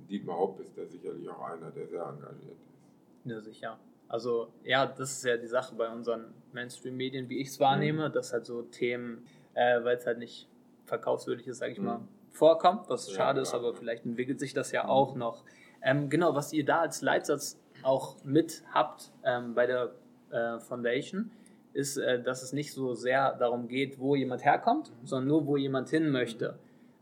Dietmar 0.09 0.37
Hopp 0.37 0.59
ist 0.59 0.77
da 0.77 0.85
sicherlich 0.85 1.29
auch 1.29 1.41
einer, 1.41 1.71
der 1.71 1.87
sehr 1.87 2.03
engagiert 2.03 2.57
ist. 2.69 3.25
Ja, 3.25 3.41
sicher. 3.41 3.79
Also 4.07 4.49
ja, 4.63 4.85
das 4.85 5.11
ist 5.11 5.25
ja 5.25 5.37
die 5.37 5.47
Sache 5.47 5.75
bei 5.75 5.89
unseren 5.89 6.33
Mainstream-Medien, 6.51 7.29
wie 7.29 7.39
ich 7.39 7.49
es 7.49 7.59
wahrnehme, 7.59 8.09
mhm. 8.09 8.13
dass 8.13 8.33
halt 8.33 8.45
so 8.45 8.61
Themen, 8.61 9.25
äh, 9.53 9.83
weil 9.83 9.97
es 9.97 10.05
halt 10.05 10.19
nicht 10.19 10.47
verkaufswürdig 10.85 11.47
ist, 11.47 11.59
sage 11.59 11.71
ich 11.71 11.79
mhm. 11.79 11.85
mal, 11.85 11.99
vorkommt, 12.31 12.89
was 12.89 13.09
ja, 13.09 13.15
schade 13.15 13.39
ja, 13.39 13.43
ist, 13.43 13.53
aber 13.53 13.73
vielleicht 13.73 14.05
entwickelt 14.05 14.39
sich 14.39 14.53
das 14.53 14.71
ja 14.71 14.87
auch 14.87 15.15
noch. 15.15 15.43
Ähm, 15.81 16.09
genau, 16.09 16.35
was 16.35 16.53
ihr 16.53 16.65
da 16.65 16.81
als 16.81 17.01
Leitsatz 17.01 17.59
auch 17.81 18.23
mit 18.23 18.63
habt 18.73 19.11
ähm, 19.23 19.53
bei 19.53 19.65
der 19.65 19.93
äh, 20.31 20.59
Foundation, 20.59 21.31
ist, 21.73 21.97
äh, 21.97 22.21
dass 22.21 22.43
es 22.43 22.53
nicht 22.53 22.73
so 22.73 22.93
sehr 22.93 23.33
darum 23.33 23.67
geht, 23.67 23.99
wo 23.99 24.15
jemand 24.15 24.45
herkommt, 24.45 24.89
mhm. 24.89 25.07
sondern 25.07 25.27
nur, 25.27 25.47
wo 25.47 25.57
jemand 25.57 25.89
hin 25.89 26.09
möchte. 26.09 26.57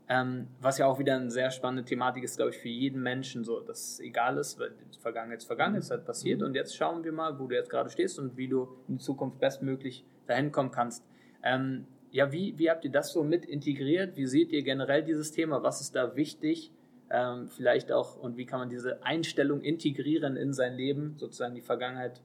Ähm, 0.08 0.48
was 0.60 0.78
ja 0.78 0.86
auch 0.86 0.98
wieder 0.98 1.14
eine 1.16 1.30
sehr 1.30 1.50
spannende 1.50 1.84
Thematik 1.84 2.24
ist, 2.24 2.36
glaube 2.36 2.50
ich, 2.50 2.58
für 2.58 2.68
jeden 2.68 3.02
Menschen 3.02 3.44
so, 3.44 3.60
dass 3.60 3.92
es 3.92 4.00
egal 4.00 4.36
ist, 4.36 4.58
weil 4.58 4.72
Vergangenheit 5.00 5.38
ist 5.38 5.46
Vergangenheit, 5.46 5.82
ist 5.82 5.90
halt 5.90 6.04
passiert 6.04 6.40
mhm. 6.40 6.46
und 6.46 6.54
jetzt 6.54 6.76
schauen 6.76 7.04
wir 7.04 7.12
mal, 7.12 7.38
wo 7.38 7.46
du 7.46 7.54
jetzt 7.54 7.70
gerade 7.70 7.88
stehst 7.88 8.18
und 8.18 8.36
wie 8.36 8.48
du 8.48 8.68
in 8.88 8.98
Zukunft 8.98 9.38
bestmöglich 9.38 10.04
dahin 10.26 10.52
kommen 10.52 10.70
kannst. 10.70 11.04
Ähm, 11.42 11.86
ja, 12.10 12.30
wie, 12.30 12.58
wie 12.58 12.70
habt 12.70 12.84
ihr 12.84 12.90
das 12.90 13.12
so 13.12 13.24
mit 13.24 13.46
integriert? 13.46 14.16
Wie 14.16 14.26
seht 14.26 14.52
ihr 14.52 14.62
generell 14.62 15.02
dieses 15.02 15.32
Thema? 15.32 15.62
Was 15.62 15.80
ist 15.80 15.96
da 15.96 16.14
wichtig? 16.14 16.72
Ähm, 17.10 17.48
vielleicht 17.48 17.90
auch, 17.90 18.16
und 18.16 18.36
wie 18.36 18.44
kann 18.44 18.60
man 18.60 18.68
diese 18.68 19.02
Einstellung 19.02 19.62
integrieren 19.62 20.36
in 20.36 20.52
sein 20.52 20.74
Leben, 20.74 21.14
sozusagen 21.16 21.54
die 21.54 21.62
Vergangenheit 21.62 22.20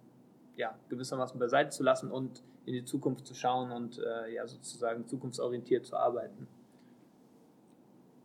ja, 0.55 0.77
gewissermaßen 0.89 1.39
beiseite 1.39 1.69
zu 1.69 1.83
lassen 1.83 2.11
und 2.11 2.43
in 2.65 2.73
die 2.73 2.83
Zukunft 2.83 3.25
zu 3.25 3.33
schauen 3.33 3.71
und 3.71 3.99
äh, 3.99 4.33
ja, 4.33 4.45
sozusagen 4.45 5.07
zukunftsorientiert 5.07 5.85
zu 5.85 5.95
arbeiten? 5.95 6.47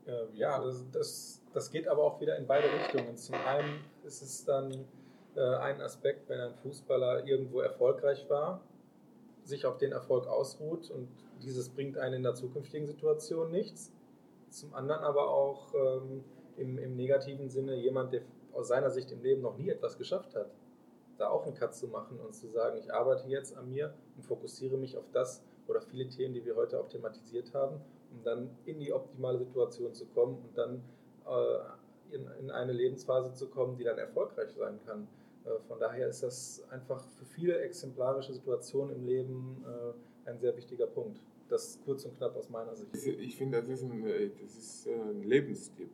Äh, 0.07 0.27
ja, 0.35 0.63
das, 0.63 0.85
das, 0.91 1.43
das 1.53 1.71
geht 1.71 1.87
aber 1.87 2.03
auch 2.03 2.21
wieder 2.21 2.37
in 2.37 2.47
beide 2.47 2.69
Richtungen. 2.73 3.17
Zum 3.17 3.35
einen 3.35 3.85
ist 4.05 4.23
es 4.23 4.45
dann 4.45 4.85
äh, 5.37 5.41
ein 5.41 5.81
Aspekt, 5.81 6.29
wenn 6.29 6.41
ein 6.41 6.55
Fußballer 6.55 7.27
irgendwo 7.27 7.61
erfolgreich 7.61 8.29
war, 8.29 8.61
sich 9.45 9.67
auf 9.67 9.79
den 9.79 9.93
Erfolg 9.93 10.27
ausruht 10.27 10.91
und 10.91 11.09
dieses 11.43 11.69
bringt 11.69 11.99
einen 11.99 12.17
in 12.17 12.23
der 12.23 12.35
zukünftigen 12.35 12.87
Situation 12.87 13.51
nichts. 13.51 13.93
Zum 14.51 14.75
anderen 14.75 15.03
aber 15.03 15.31
auch 15.31 15.73
ähm, 15.75 16.25
im, 16.57 16.79
im 16.79 16.97
negativen 16.97 17.49
Sinne 17.49 17.77
jemand, 17.77 18.13
der 18.13 18.23
aus 18.53 18.69
seiner 18.69 18.91
Sicht 18.91 19.11
im 19.11 19.23
Leben 19.23 19.41
noch 19.41 19.57
nie 19.57 19.71
etwas 19.71 19.97
geschafft 19.97 20.35
hat, 20.35 20.51
da 21.17 21.31
auch 21.31 21.47
einen 21.47 21.55
Cut 21.55 21.75
zu 21.75 21.89
machen 21.89 22.21
und 22.21 22.35
zu 22.35 22.49
sagen, 22.49 22.77
ich 22.79 22.93
arbeite 22.93 23.29
jetzt 23.29 23.57
an 23.57 23.71
mir 23.71 23.95
und 24.17 24.25
fokussiere 24.25 24.77
mich 24.77 24.97
auf 24.97 25.11
das 25.13 25.43
oder 25.67 25.81
viele 25.81 26.09
Themen, 26.09 26.35
die 26.35 26.45
wir 26.45 26.55
heute 26.55 26.79
auch 26.79 26.89
thematisiert 26.89 27.55
haben 27.55 27.81
um 28.13 28.23
dann 28.25 28.51
in 28.67 28.79
die 28.79 28.93
optimale 28.93 29.39
Situation 29.39 29.93
zu 29.95 30.07
kommen 30.07 30.37
und 30.37 30.57
dann 30.57 30.83
äh, 31.27 32.15
in, 32.15 32.27
in, 32.41 32.51
eine 32.51 32.73
Lebensphase 32.73 33.33
zu 33.33 33.49
kommen, 33.49 33.77
die 33.77 33.85
dann 33.85 33.99
erfolgreich 33.99 34.53
sein 34.53 34.79
kann. 34.87 35.09
Äh, 35.45 35.59
von 35.67 35.79
daher 35.79 36.09
ist 36.09 36.23
das 36.23 36.63
einfach 36.71 37.05
für 37.19 37.25
viele 37.25 37.61
exemplarische 37.61 38.33
Situationen 38.33 38.97
im 38.97 39.07
Leben 39.07 39.65
äh, 39.67 40.29
ein 40.31 40.39
sehr 40.39 40.57
wichtiger 40.57 40.87
Punkt. 40.87 41.21
Das 41.49 41.79
kurz 41.85 42.05
und 42.05 42.17
knapp 42.17 42.37
aus 42.37 42.49
meiner 42.49 42.75
Sicht. 42.75 42.95
Ich 42.95 43.37
finde, 43.37 43.61
das 43.61 43.69
ist 43.69 43.83
ein, 43.83 44.07
äh, 44.07 44.31
das 44.41 44.57
ist 44.57 44.87
äh, 44.87 44.95
ein 44.95 45.23
Lebenstipp. 45.23 45.91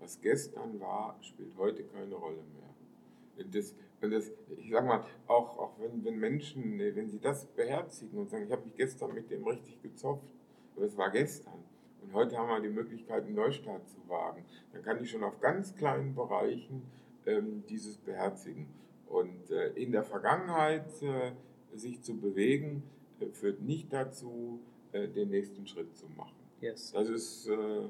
Was 0.00 0.20
gestern 0.20 0.80
war, 0.80 1.16
spielt 1.20 1.56
heute 1.56 1.84
keine 1.84 2.14
Rolle 2.14 2.36
mehr. 2.36 3.46
Das, 3.52 3.74
das, 4.00 4.30
ich 4.58 4.70
sag 4.70 4.84
mal, 4.84 5.04
auch, 5.26 5.58
auch 5.58 5.78
wenn, 5.78 6.04
wenn 6.04 6.18
Menschen, 6.18 6.78
wenn 6.78 7.08
sie 7.08 7.18
das 7.18 7.46
beherzigen 7.46 8.18
und 8.18 8.28
sagen, 8.28 8.44
ich 8.44 8.52
habe 8.52 8.64
mich 8.64 8.74
gestern 8.74 9.14
mit 9.14 9.30
dem 9.30 9.46
richtig 9.46 9.80
gezopft, 9.80 10.26
aber 10.76 10.86
es 10.86 10.96
war 10.96 11.10
gestern. 11.10 11.62
Und 12.02 12.12
heute 12.14 12.36
haben 12.36 12.48
wir 12.48 12.60
die 12.60 12.74
Möglichkeit, 12.74 13.24
einen 13.24 13.34
Neustart 13.34 13.88
zu 13.88 13.96
wagen. 14.08 14.44
Dann 14.72 14.82
kann 14.82 15.02
ich 15.02 15.10
schon 15.10 15.22
auf 15.22 15.40
ganz 15.40 15.74
kleinen 15.76 16.14
Bereichen 16.14 16.82
ähm, 17.26 17.64
dieses 17.68 17.96
beherzigen. 17.98 18.66
Und 19.06 19.50
äh, 19.50 19.68
in 19.74 19.92
der 19.92 20.02
Vergangenheit 20.02 20.90
äh, 21.02 21.32
sich 21.74 22.02
zu 22.02 22.16
bewegen, 22.16 22.82
äh, 23.20 23.26
führt 23.26 23.60
nicht 23.62 23.92
dazu, 23.92 24.60
äh, 24.92 25.08
den 25.08 25.30
nächsten 25.30 25.66
Schritt 25.66 25.96
zu 25.96 26.06
machen. 26.16 26.34
Yes. 26.60 26.92
Das 26.92 27.08
ist 27.08 27.48
äh, 27.48 27.88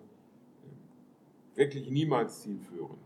wirklich 1.55 1.91
niemals 1.91 2.43
zielführend. 2.43 2.99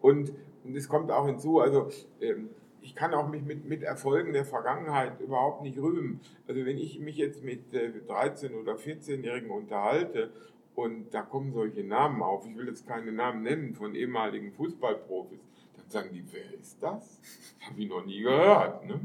Und, 0.00 0.32
und 0.64 0.76
es 0.76 0.88
kommt 0.88 1.10
auch 1.10 1.26
hinzu, 1.26 1.60
also 1.60 1.90
ähm, 2.20 2.50
ich 2.86 2.94
kann 2.94 3.14
auch 3.14 3.28
mich 3.28 3.42
mit, 3.42 3.64
mit 3.64 3.82
Erfolgen 3.82 4.32
der 4.32 4.44
Vergangenheit 4.44 5.20
überhaupt 5.20 5.62
nicht 5.62 5.76
rühmen. 5.76 6.20
Also 6.46 6.64
wenn 6.64 6.78
ich 6.78 7.00
mich 7.00 7.16
jetzt 7.16 7.42
mit 7.42 7.72
13- 7.72 8.50
äh, 8.50 8.54
oder 8.54 8.76
14-Jährigen 8.76 9.50
unterhalte 9.50 10.30
und 10.76 11.12
da 11.12 11.22
kommen 11.22 11.52
solche 11.52 11.82
Namen 11.82 12.22
auf, 12.22 12.46
ich 12.46 12.56
will 12.56 12.68
jetzt 12.68 12.86
keine 12.86 13.10
Namen 13.10 13.42
nennen, 13.42 13.74
von 13.74 13.96
ehemaligen 13.96 14.52
Fußballprofis, 14.52 15.40
dann 15.76 15.90
sagen 15.90 16.10
die, 16.12 16.24
wer 16.30 16.60
ist 16.60 16.80
das? 16.80 17.20
Habe 17.68 17.80
ich 17.80 17.88
noch 17.88 18.06
nie 18.06 18.22
gehört. 18.22 18.86
Ne? 18.86 19.00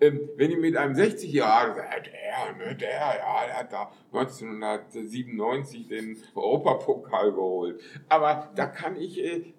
Ähm, 0.00 0.30
wenn 0.36 0.50
ich 0.50 0.58
mit 0.58 0.74
einem 0.74 0.94
60-Jährigen 0.94 1.76
sage, 1.76 2.10
der, 2.10 2.56
ne, 2.56 2.74
der, 2.74 2.90
ja, 2.90 3.46
der 3.46 3.56
hat 3.58 3.72
da 3.72 3.92
1997 4.12 5.88
den 5.88 6.16
Europapokal 6.34 7.32
geholt. 7.32 7.82
Aber 8.08 8.50
da 8.54 8.66
kann 8.66 8.96
ich, 8.96 9.22
äh, 9.22 9.52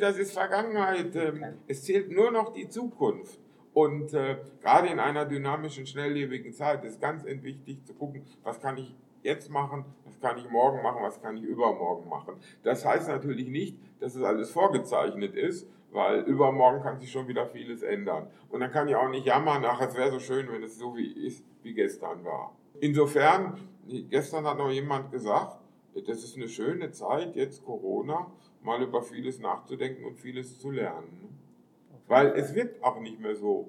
das 0.00 0.18
ist 0.18 0.32
Vergangenheit. 0.32 1.14
Ähm, 1.16 1.44
es 1.66 1.84
zählt 1.84 2.10
nur 2.10 2.30
noch 2.30 2.52
die 2.52 2.68
Zukunft. 2.68 3.40
Und 3.72 4.14
äh, 4.14 4.38
gerade 4.62 4.88
in 4.88 4.98
einer 4.98 5.26
dynamischen, 5.26 5.86
schnelllebigen 5.86 6.52
Zeit 6.52 6.82
ist 6.84 7.00
ganz 7.00 7.24
wichtig 7.24 7.84
zu 7.84 7.92
gucken, 7.92 8.24
was 8.42 8.60
kann 8.60 8.78
ich 8.78 8.94
jetzt 9.22 9.50
machen, 9.50 9.84
was 10.04 10.18
kann 10.20 10.38
ich 10.38 10.48
morgen 10.48 10.82
machen, 10.82 11.02
was 11.02 11.20
kann 11.20 11.36
ich 11.36 11.42
übermorgen 11.42 12.08
machen. 12.08 12.36
Das 12.62 12.86
heißt 12.86 13.08
natürlich 13.08 13.48
nicht, 13.48 13.76
dass 14.00 14.14
es 14.14 14.22
alles 14.22 14.50
vorgezeichnet 14.50 15.34
ist, 15.34 15.68
weil 15.90 16.20
übermorgen 16.20 16.82
kann 16.82 16.98
sich 16.98 17.10
schon 17.10 17.28
wieder 17.28 17.46
vieles 17.46 17.82
ändern. 17.82 18.28
Und 18.48 18.60
dann 18.60 18.70
kann 18.70 18.88
ich 18.88 18.96
auch 18.96 19.10
nicht 19.10 19.26
jammern, 19.26 19.62
ach, 19.66 19.80
es 19.80 19.94
wäre 19.94 20.10
so 20.10 20.20
schön, 20.20 20.50
wenn 20.50 20.62
es 20.62 20.78
so 20.78 20.96
wie 20.96 21.26
ist, 21.26 21.44
wie 21.62 21.74
gestern 21.74 22.24
war. 22.24 22.56
Insofern, 22.80 23.58
gestern 24.08 24.46
hat 24.46 24.58
noch 24.58 24.70
jemand 24.70 25.10
gesagt, 25.10 25.58
das 26.06 26.22
ist 26.24 26.36
eine 26.36 26.48
schöne 26.48 26.90
Zeit, 26.92 27.36
jetzt 27.36 27.64
Corona, 27.64 28.30
mal 28.66 28.82
über 28.82 29.00
vieles 29.00 29.38
nachzudenken 29.38 30.04
und 30.04 30.18
vieles 30.18 30.58
zu 30.58 30.70
lernen. 30.70 31.38
Weil 32.08 32.32
es 32.36 32.54
wird 32.54 32.82
auch 32.82 33.00
nicht 33.00 33.18
mehr 33.18 33.34
so, 33.34 33.68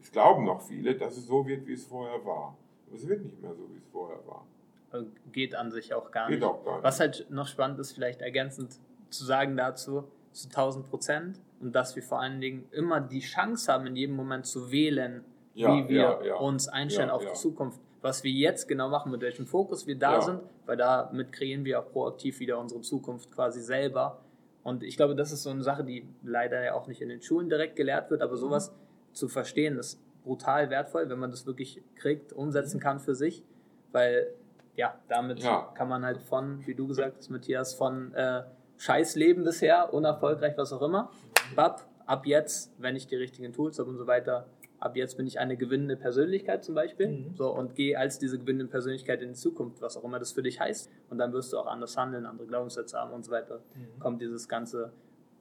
es 0.00 0.12
glauben 0.12 0.44
noch 0.44 0.60
viele, 0.62 0.94
dass 0.94 1.16
es 1.16 1.26
so 1.26 1.46
wird, 1.46 1.66
wie 1.66 1.72
es 1.72 1.84
vorher 1.84 2.24
war. 2.24 2.56
Aber 2.86 2.96
es 2.96 3.08
wird 3.08 3.24
nicht 3.24 3.42
mehr 3.42 3.54
so, 3.54 3.68
wie 3.72 3.78
es 3.78 3.86
vorher 3.88 4.24
war. 4.26 4.46
Also 4.92 5.08
geht 5.32 5.54
an 5.54 5.72
sich 5.72 5.92
auch 5.92 6.10
gar 6.12 6.28
Geht 6.28 6.40
nicht. 6.40 6.48
auch 6.48 6.64
gar 6.64 6.74
nicht. 6.76 6.84
Was 6.84 7.00
halt 7.00 7.26
noch 7.30 7.48
spannend 7.48 7.80
ist, 7.80 7.92
vielleicht 7.92 8.20
ergänzend 8.22 8.78
zu 9.10 9.24
sagen 9.24 9.56
dazu, 9.56 10.04
zu 10.32 10.48
1000 10.48 10.88
Prozent 10.88 11.40
und 11.60 11.74
dass 11.74 11.96
wir 11.96 12.02
vor 12.02 12.20
allen 12.20 12.40
Dingen 12.40 12.68
immer 12.70 13.00
die 13.00 13.20
Chance 13.20 13.72
haben, 13.72 13.86
in 13.86 13.96
jedem 13.96 14.14
Moment 14.14 14.46
zu 14.46 14.70
wählen, 14.70 15.24
Ja, 15.54 15.74
wie 15.74 15.88
wir 15.88 15.96
ja, 15.96 16.22
ja. 16.24 16.34
uns 16.36 16.68
einstellen 16.68 17.10
auf 17.10 17.24
die 17.24 17.32
Zukunft. 17.32 17.80
Was 18.02 18.22
wir 18.22 18.30
jetzt 18.30 18.68
genau 18.68 18.88
machen, 18.88 19.10
mit 19.10 19.22
welchem 19.22 19.46
Fokus 19.46 19.86
wir 19.86 19.98
da 19.98 20.20
sind, 20.20 20.40
weil 20.66 20.76
damit 20.76 21.32
kreieren 21.32 21.64
wir 21.64 21.80
auch 21.80 21.90
proaktiv 21.90 22.38
wieder 22.38 22.58
unsere 22.58 22.82
Zukunft 22.82 23.32
quasi 23.32 23.60
selber. 23.60 24.20
Und 24.66 24.82
ich 24.82 24.96
glaube, 24.96 25.14
das 25.14 25.30
ist 25.30 25.44
so 25.44 25.50
eine 25.50 25.62
Sache, 25.62 25.84
die 25.84 26.08
leider 26.24 26.60
ja 26.64 26.74
auch 26.74 26.88
nicht 26.88 27.00
in 27.00 27.08
den 27.08 27.22
Schulen 27.22 27.48
direkt 27.48 27.76
gelehrt 27.76 28.10
wird, 28.10 28.20
Mhm. 28.20 28.24
aber 28.26 28.36
sowas 28.36 28.72
zu 29.12 29.28
verstehen 29.28 29.78
ist 29.78 30.00
brutal 30.24 30.70
wertvoll, 30.70 31.08
wenn 31.08 31.20
man 31.20 31.30
das 31.30 31.46
wirklich 31.46 31.84
kriegt, 31.94 32.32
umsetzen 32.32 32.80
kann 32.80 32.98
für 32.98 33.14
sich, 33.14 33.44
weil 33.92 34.26
ja, 34.74 34.98
damit 35.08 35.40
Ja. 35.44 35.70
kann 35.74 35.88
man 35.88 36.04
halt 36.04 36.20
von, 36.20 36.66
wie 36.66 36.74
du 36.74 36.88
gesagt 36.88 37.16
hast, 37.16 37.30
Matthias, 37.30 37.74
von 37.74 38.12
äh, 38.14 38.42
Scheißleben 38.76 39.44
bisher, 39.44 39.94
unerfolgreich, 39.94 40.58
was 40.58 40.72
auch 40.72 40.82
immer, 40.82 41.10
bab, 41.54 41.86
ab 42.04 42.26
jetzt, 42.26 42.72
wenn 42.78 42.96
ich 42.96 43.06
die 43.06 43.14
richtigen 43.16 43.52
Tools 43.52 43.78
habe 43.78 43.88
und 43.88 43.96
so 43.98 44.08
weiter, 44.08 44.48
ab 44.78 44.96
jetzt 44.96 45.16
bin 45.16 45.26
ich 45.26 45.38
eine 45.38 45.56
gewinnende 45.56 45.96
Persönlichkeit 45.96 46.64
zum 46.64 46.74
Beispiel 46.74 47.08
Mhm. 47.08 47.34
so, 47.36 47.50
und 47.50 47.74
gehe 47.74 47.98
als 47.98 48.18
diese 48.18 48.38
gewinnende 48.38 48.66
Persönlichkeit 48.70 49.22
in 49.22 49.28
die 49.30 49.34
Zukunft, 49.34 49.80
was 49.82 49.96
auch 49.96 50.04
immer 50.04 50.18
das 50.18 50.32
für 50.32 50.42
dich 50.42 50.60
heißt. 50.60 50.90
Und 51.10 51.18
dann 51.18 51.32
wirst 51.32 51.52
du 51.52 51.58
auch 51.58 51.66
anders 51.66 51.96
handeln, 51.96 52.26
andere 52.26 52.46
Glaubenssätze 52.46 52.98
haben 52.98 53.12
und 53.12 53.24
so 53.24 53.30
weiter. 53.32 53.60
Mhm. 53.74 53.98
Kommt 54.00 54.20
dieses 54.22 54.48
ganze 54.48 54.92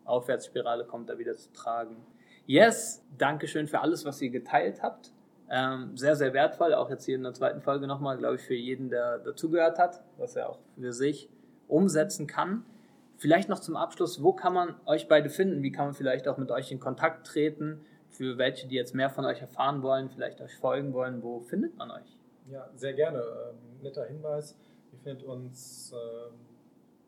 Aufwärtsspirale, 0.05 0.85
kommt 0.85 1.09
da 1.09 1.17
wieder 1.17 1.35
zu 1.35 1.51
tragen. 1.51 1.97
Yes, 2.45 3.03
Dankeschön 3.17 3.67
für 3.67 3.79
alles, 3.81 4.05
was 4.05 4.21
ihr 4.21 4.29
geteilt 4.29 4.81
habt. 4.83 5.11
Ähm, 5.49 5.95
sehr, 5.95 6.15
sehr 6.15 6.33
wertvoll, 6.33 6.73
auch 6.73 6.89
jetzt 6.89 7.05
hier 7.05 7.15
in 7.15 7.23
der 7.23 7.33
zweiten 7.33 7.61
Folge 7.61 7.87
nochmal, 7.87 8.17
glaube 8.17 8.35
ich, 8.35 8.41
für 8.41 8.55
jeden, 8.55 8.89
der 8.89 9.19
dazugehört 9.19 9.77
hat, 9.79 10.03
was 10.17 10.35
er 10.35 10.49
auch 10.49 10.59
für 10.79 10.91
sich 10.93 11.29
umsetzen 11.67 12.27
kann. 12.27 12.65
Vielleicht 13.17 13.47
noch 13.47 13.59
zum 13.59 13.75
Abschluss, 13.75 14.21
wo 14.21 14.33
kann 14.33 14.53
man 14.53 14.75
euch 14.85 15.07
beide 15.07 15.29
finden? 15.29 15.63
Wie 15.63 15.71
kann 15.71 15.85
man 15.85 15.93
vielleicht 15.93 16.27
auch 16.27 16.37
mit 16.37 16.51
euch 16.51 16.71
in 16.71 16.79
Kontakt 16.79 17.25
treten? 17.27 17.81
Für 18.17 18.37
welche, 18.37 18.67
die 18.67 18.75
jetzt 18.75 18.95
mehr 18.95 19.09
von 19.09 19.25
euch 19.25 19.41
erfahren 19.41 19.81
wollen, 19.81 20.09
vielleicht 20.09 20.39
euch 20.39 20.55
folgen 20.55 20.93
wollen, 20.93 21.21
wo 21.21 21.41
findet 21.41 21.75
man 21.77 21.91
euch? 21.91 22.17
Ja, 22.49 22.69
sehr 22.75 22.93
gerne. 22.93 23.19
Ähm, 23.19 23.81
netter 23.81 24.05
Hinweis. 24.05 24.55
Ihr 24.93 24.99
findet 24.99 25.23
uns 25.23 25.93
ähm, 25.93 26.35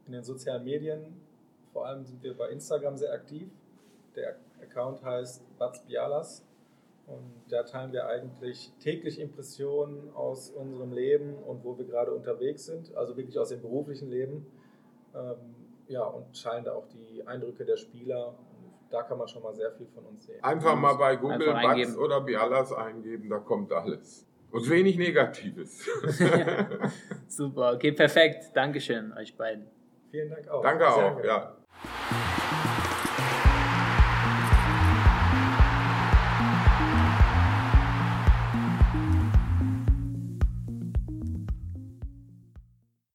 in 0.05 0.12
den 0.14 0.24
sozialen 0.24 0.66
Medien. 0.66 1.22
Vor 1.72 1.86
allem 1.86 2.03
sind 2.03 2.22
wir 2.24 2.36
bei 2.36 2.49
Instagram 2.49 2.97
sehr 2.97 3.14
aktiv. 3.14 3.49
Der 4.16 4.36
Account 4.62 5.01
heißt 5.03 5.43
Bats 5.58 5.86
Bialas. 5.86 6.43
Und 7.05 7.45
da 7.47 7.64
teilen 7.64 7.93
wir 7.93 8.08
eigentlich 8.08 8.74
täglich 8.80 9.20
Impressionen 9.20 10.14
aus 10.14 10.49
unserem 10.49 10.91
Leben 10.91 11.36
und 11.36 11.64
wo 11.64 11.78
wir 11.78 11.86
gerade 11.86 12.12
unterwegs 12.12 12.66
sind, 12.66 12.93
also 12.97 13.16
wirklich 13.16 13.39
aus 13.39 13.47
dem 13.47 13.62
beruflichen 13.62 14.10
Leben. 14.10 14.45
Ähm, 15.16 15.55
ja, 15.88 16.03
und 16.03 16.43
teilen 16.43 16.66
da 16.66 16.74
auch 16.74 16.88
die 16.89 17.26
Eindrücke 17.26 17.64
der 17.64 17.78
Spieler. 17.78 18.34
Da 18.89 19.03
kann 19.03 19.17
man 19.17 19.27
schon 19.27 19.43
mal 19.43 19.53
sehr 19.53 19.71
viel 19.71 19.88
von 19.88 20.05
uns 20.05 20.25
sehen. 20.25 20.43
Einfach 20.43 20.75
mal 20.75 20.93
bei 20.93 21.15
Google. 21.15 21.53
Batz 21.53 21.97
oder 21.97 22.21
Bialas 22.21 22.71
eingeben, 22.71 23.29
da 23.29 23.39
kommt 23.39 23.71
alles. 23.71 24.25
Und 24.51 24.69
wenig 24.69 24.97
Negatives. 24.97 25.85
Super, 27.27 27.73
okay, 27.73 27.91
perfekt. 27.91 28.45
Dankeschön 28.53 29.13
euch 29.13 29.35
beiden. 29.35 29.67
Vielen 30.09 30.29
Dank 30.29 30.47
auch. 30.47 30.61
Danke 30.61 30.85
Sehr 30.85 30.93
auch, 30.93 31.21
gerne. 31.21 31.27
ja. 31.27 32.36